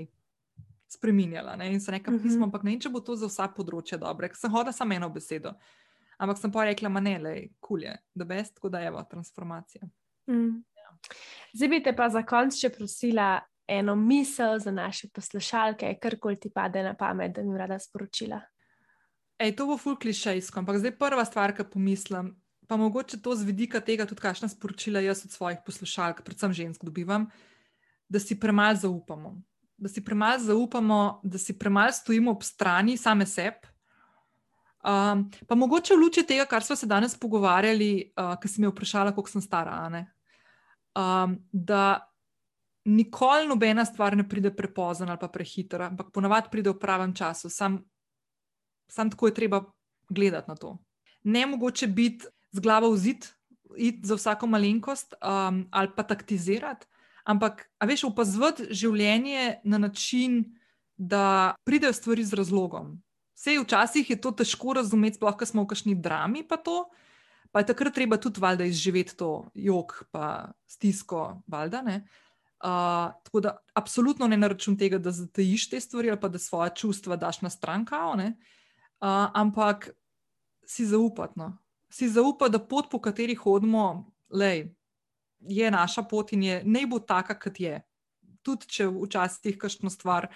spremenjala. 0.90 1.56
Ne? 1.56 1.70
In 1.74 1.80
se 1.80 1.92
nekaj 1.92 2.14
Mhm. 2.14 2.24
pismo, 2.24 2.44
ampak 2.46 2.64
ne 2.64 2.72
vem, 2.72 2.80
če 2.80 2.90
bo 2.90 3.00
to 3.00 3.16
za 3.16 3.28
vsa 3.28 3.48
področja 3.48 3.98
dobro. 3.98 4.28
Ker 4.28 4.36
Sem 4.36 4.52
hodila 4.52 4.74
samo 4.74 4.94
eno 4.94 5.10
besedo. 5.10 5.54
Ampak 6.20 6.38
sem 6.38 6.52
pa 6.52 6.66
rekla, 6.66 6.90
ma 6.90 7.00
ne, 7.00 7.18
le, 7.18 7.48
kulje, 7.62 7.94
da 8.16 8.26
best, 8.26 8.56
tako 8.56 8.70
da 8.70 8.80
je 8.80 8.92
transformacija. 9.10 9.88
Mm. 10.28 10.64
Zdaj 11.54 11.68
bi 11.70 11.84
te 11.84 11.96
pa 11.96 12.10
za 12.10 12.24
konec 12.24 12.58
še 12.60 12.70
prosila 12.70 13.40
eno 13.70 13.96
misel 13.96 14.58
za 14.60 14.72
naše 14.72 15.08
poslušalke, 15.14 15.94
karkoli 16.02 16.40
ti 16.40 16.50
pade 16.50 16.84
na 16.84 16.96
pamet, 16.98 17.36
da 17.36 17.42
bi 17.42 17.48
mi 17.48 17.58
rada 17.58 17.80
sporočila. 17.80 18.42
Ej, 19.40 19.56
to 19.56 19.70
bo 19.70 19.78
ful 19.80 19.96
klišejsko, 19.96 20.60
ampak 20.60 20.82
zdaj 20.82 20.98
prva 21.00 21.24
stvar, 21.26 21.54
ki 21.56 21.64
pomislim, 21.72 22.34
pa 22.68 22.78
mogoče 22.78 23.22
to 23.24 23.36
z 23.38 23.48
vidika 23.48 23.80
tega, 23.80 24.06
tudi 24.10 24.26
kakšna 24.26 24.50
sporočila 24.52 25.00
jaz 25.06 25.24
od 25.26 25.32
svojih 25.32 25.62
poslušalk, 25.66 26.26
predvsem 26.26 26.54
žensk, 26.54 26.84
dobivam, 26.84 27.30
da 28.10 28.20
si 28.20 28.40
premalo 28.40 28.76
zaupamo. 28.76 29.38
Da 29.78 29.88
si 29.88 30.04
premalo 30.04 30.42
zaupamo, 30.44 31.22
da 31.24 31.38
si 31.38 31.56
premalo 31.56 31.94
stojimo 31.96 32.32
ob 32.36 32.44
strani 32.44 32.98
same 32.98 33.26
sebi. 33.26 33.70
Um, 34.80 35.26
pa 35.48 35.56
mogoče 35.56 35.96
v 35.96 36.00
luči 36.00 36.24
tega, 36.24 36.46
kar 36.48 36.64
smo 36.64 36.76
se 36.76 36.88
danes 36.88 37.16
pogovarjali, 37.20 38.12
uh, 38.16 38.36
ki 38.40 38.48
si 38.48 38.62
me 38.62 38.72
vprašala, 38.72 39.12
koliko 39.16 39.32
sem 39.32 39.44
stara. 39.44 40.06
Um, 40.96 41.40
da 41.52 42.09
nikoli 42.86 43.48
nobena 43.48 43.86
stvar 43.86 44.18
ne 44.18 44.30
pride 44.30 44.56
prepozno 44.56 45.08
ali 45.10 45.20
pa 45.20 45.28
prehitro, 45.28 45.86
ampak 45.86 46.12
ponavadi 46.12 46.48
pride 46.52 46.70
v 46.70 46.80
pravem 46.80 47.16
času. 47.16 47.50
Sam 47.50 47.84
Sam 48.90 49.10
tako 49.10 49.28
je 49.28 49.34
treba 49.34 49.64
gledati 50.10 50.50
na 50.50 50.56
to. 50.56 50.78
Ne 51.24 51.46
mogoče 51.46 51.88
biti 51.88 52.26
z 52.52 52.60
glavo 52.60 52.92
v 52.92 52.98
zid, 52.98 53.26
iti 53.78 54.08
za 54.08 54.16
vsako 54.16 54.48
malenkost 54.48 55.14
um, 55.14 55.68
ali 55.72 55.90
pa 55.96 56.04
taktizirati, 56.04 56.88
ampak, 57.24 57.70
veš, 57.86 58.04
opazovati 58.04 58.74
življenje 58.74 59.60
na 59.64 59.78
način, 59.78 60.56
da 60.98 61.56
pridejo 61.64 61.94
stvari 61.94 62.24
z 62.26 62.34
razlogom. 62.34 62.98
Vse 63.38 63.60
včasih 63.62 64.10
je 64.10 64.18
to 64.22 64.32
težko 64.32 64.74
razumeti, 64.74 65.16
sploh, 65.16 65.38
ko 65.38 65.46
smo 65.46 65.64
v 65.64 65.70
kakšni 65.70 65.96
drami, 65.96 66.44
pa 66.48 66.58
to. 66.58 66.90
Pa 67.52 67.62
je 67.62 67.70
takrat 67.72 67.96
treba 67.96 68.18
tudi 68.18 68.42
valjda 68.42 68.66
izživeti 68.68 69.16
to 69.18 69.48
jog, 69.54 69.94
pa 70.12 70.52
stisko, 70.68 71.42
valjda. 71.48 71.82
ne. 71.82 71.96
Uh, 71.96 72.29
tako 72.60 73.40
da, 73.40 73.58
absolutno 73.74 74.28
ne 74.28 74.38
na 74.38 74.48
račun 74.48 74.78
tega, 74.78 74.98
da 74.98 75.12
zatajiš 75.12 75.70
te 75.70 75.80
stvari 75.80 76.10
ali 76.10 76.20
pa 76.20 76.28
da 76.28 76.40
svoje 76.40 76.72
čustva 76.76 77.16
daš 77.16 77.42
na 77.42 77.50
stran, 77.50 77.86
kao. 77.86 78.14
Uh, 78.14 78.32
ampak 79.34 79.90
si 80.68 80.86
zaupati. 80.86 81.40
No. 81.40 81.58
Si 81.90 82.10
zaupati, 82.10 82.52
da 82.52 82.60
pot, 82.60 82.92
po 82.92 83.00
kateri 83.02 83.36
hodimo, 83.36 84.12
lej, 84.30 84.76
je 85.40 85.72
naša 85.72 86.04
pot 86.04 86.34
in 86.34 86.44
je 86.44 86.62
naj 86.66 86.86
bo 86.88 87.00
taka, 87.00 87.40
kot 87.40 87.60
je. 87.60 87.82
Tudi 88.44 88.68
če 88.68 88.88
včasih 88.88 89.58
kakšno 89.58 89.90
stvar. 89.90 90.30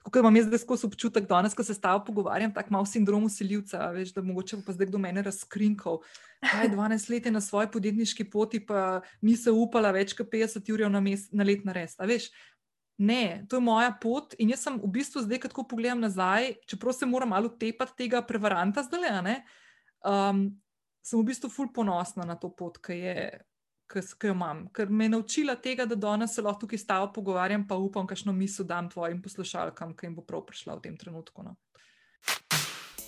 Kot 0.00 0.16
imam 0.16 0.36
jaz 0.36 0.46
zdaj 0.48 0.62
skozi 0.62 0.86
občutek, 0.88 1.26
danes, 1.28 1.52
ko 1.54 1.64
se 1.64 1.74
s 1.76 1.80
tabo 1.80 2.00
pogovarjam, 2.06 2.52
tako 2.54 2.72
malo 2.72 2.86
sindrom 2.88 3.26
usiljivca, 3.28 3.90
veš, 3.92 4.14
da 4.16 4.22
mogoče 4.24 4.62
pa 4.66 4.72
zdaj 4.72 4.88
kdo 4.88 4.98
mene 4.98 5.22
razkrinkal. 5.22 6.00
Kaj 6.40 6.70
12 6.72 7.10
let 7.12 7.26
je 7.28 7.32
na 7.32 7.40
svoji 7.44 7.68
podjetniški 7.72 8.24
poti, 8.32 8.62
pa 8.66 9.02
nisem 9.20 9.58
upala 9.60 9.92
več 9.92 10.14
kot 10.16 10.32
50 10.32 10.72
ur 10.72 10.86
na, 10.88 11.02
na 11.04 11.44
let 11.44 11.68
narediti. 11.68 12.08
Veš, 12.08 12.30
ne, 12.96 13.44
to 13.48 13.60
je 13.60 13.66
moja 13.66 13.92
pot 14.00 14.32
in 14.40 14.54
jaz 14.54 14.64
sem 14.64 14.80
v 14.80 14.88
bistvu 14.96 15.26
zdaj, 15.26 15.42
ko 15.42 15.52
tako 15.52 15.66
pogledam 15.74 16.00
nazaj, 16.00 16.54
čeprav 16.64 16.96
se 16.96 17.08
moram 17.08 17.34
malo 17.36 17.52
tepati 17.52 18.04
tega 18.04 18.24
prevaranta 18.24 18.86
zdaj, 18.88 19.36
um, 20.00 20.46
sem 21.04 21.20
v 21.20 21.28
bistvu 21.28 21.52
ful 21.52 21.68
ponosna 21.76 22.24
na 22.24 22.40
to 22.40 22.48
pot, 22.48 22.80
ki 22.80 22.96
je. 23.04 23.20
Ki 23.90 24.28
jo 24.28 24.34
imam, 24.36 24.68
ker 24.70 24.90
me 24.90 25.08
je 25.08 25.12
naučila 25.16 25.56
tega, 25.58 25.82
da 25.86 25.96
danes 25.98 26.36
se 26.36 26.42
lahko 26.42 26.62
tukaj 26.62 26.78
s 26.78 26.86
tabo 26.86 27.08
pogovarjam, 27.12 27.64
pa 27.66 27.74
upam, 27.74 28.06
kakšno 28.06 28.32
misel 28.32 28.66
dam 28.66 28.90
tvojim 28.90 29.18
poslušalkam, 29.22 29.96
ki 29.98 30.06
jim 30.06 30.14
bo 30.14 30.22
prav 30.22 30.44
prišla 30.46 30.76
v 30.78 30.84
tem 30.84 30.98
trenutku. 31.00 31.42
No. 31.42 31.56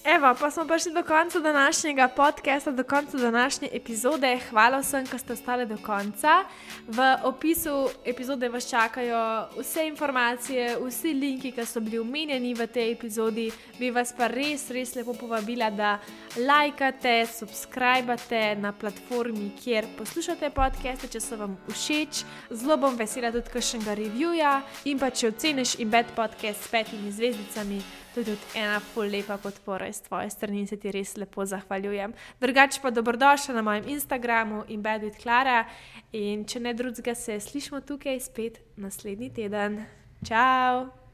Evo, 0.05 0.35
pa 0.41 0.51
smo 0.51 0.65
prišli 0.65 0.93
do 0.93 1.03
konca 1.03 1.39
današnjega 1.41 2.09
podcasta, 2.09 2.71
do 2.71 2.85
konca 2.85 3.19
današnje 3.19 3.69
epizode. 3.73 4.39
Hvala 4.51 4.79
vsem, 4.79 5.07
ki 5.07 5.19
ste 5.19 5.33
ostali 5.33 5.67
do 5.67 5.77
konca. 5.87 6.45
V 6.89 7.17
opisu 7.23 7.89
epizode 8.05 8.49
vas 8.49 8.71
čakajo 8.71 9.47
vse 9.59 9.87
informacije, 9.87 10.79
vsi 10.87 11.15
linki, 11.15 11.53
ki 11.53 11.67
so 11.67 11.81
bili 11.81 11.99
omenjeni 11.99 12.55
v 12.55 12.67
tej 12.67 12.93
epizodi. 12.93 13.51
Bi 13.79 13.91
vas 13.91 14.13
pa 14.13 14.27
res, 14.27 14.71
res 14.71 14.95
lepo 14.95 15.15
povabila, 15.15 15.71
da 15.71 15.99
lajkate, 16.37 17.27
subskrbate 17.27 18.57
na 18.59 18.73
platformi, 18.73 19.53
kjer 19.65 19.87
poslušate 19.99 20.51
podcaste, 20.51 21.07
če 21.09 21.21
so 21.21 21.39
vam 21.39 21.57
všeč. 21.71 22.25
Zelo 22.51 22.77
bom 22.77 22.99
vesela 22.99 23.31
tudi 23.31 23.55
kakšnega 23.55 23.95
reviewja 23.95 24.61
in 24.85 24.99
pa 24.99 25.15
če 25.15 25.31
oceniš 25.31 25.79
embed 25.79 26.11
podcast 26.17 26.65
s 26.65 26.75
petimi 26.75 27.13
zvezdicami. 27.13 28.02
To 28.15 28.21
je 28.21 28.25
tudi 28.25 28.41
ena 28.55 28.81
ful 28.81 29.09
lepa 29.09 29.39
podpora 29.41 29.87
iz 29.89 30.03
tvoje 30.03 30.31
strani 30.31 30.61
in 30.61 30.67
se 30.67 30.77
ti 30.77 30.93
res 30.93 31.17
lepo 31.17 31.47
zahvaljujem. 31.49 32.13
Drugače 32.41 32.81
pa 32.83 32.91
dobrodošla 32.91 33.55
na 33.55 33.63
mojem 33.63 33.89
Instagramu 33.89 34.65
in 34.69 34.83
Bedwit 34.83 35.17
Klara. 35.23 35.65
In 36.13 36.45
če 36.45 36.61
ne 36.61 36.75
drugega, 36.75 37.15
se 37.15 37.41
slišmo 37.41 37.81
tukaj 37.81 38.21
spet 38.21 38.61
naslednji 38.77 39.33
teden. 39.33 39.85
Ciao! 40.25 41.02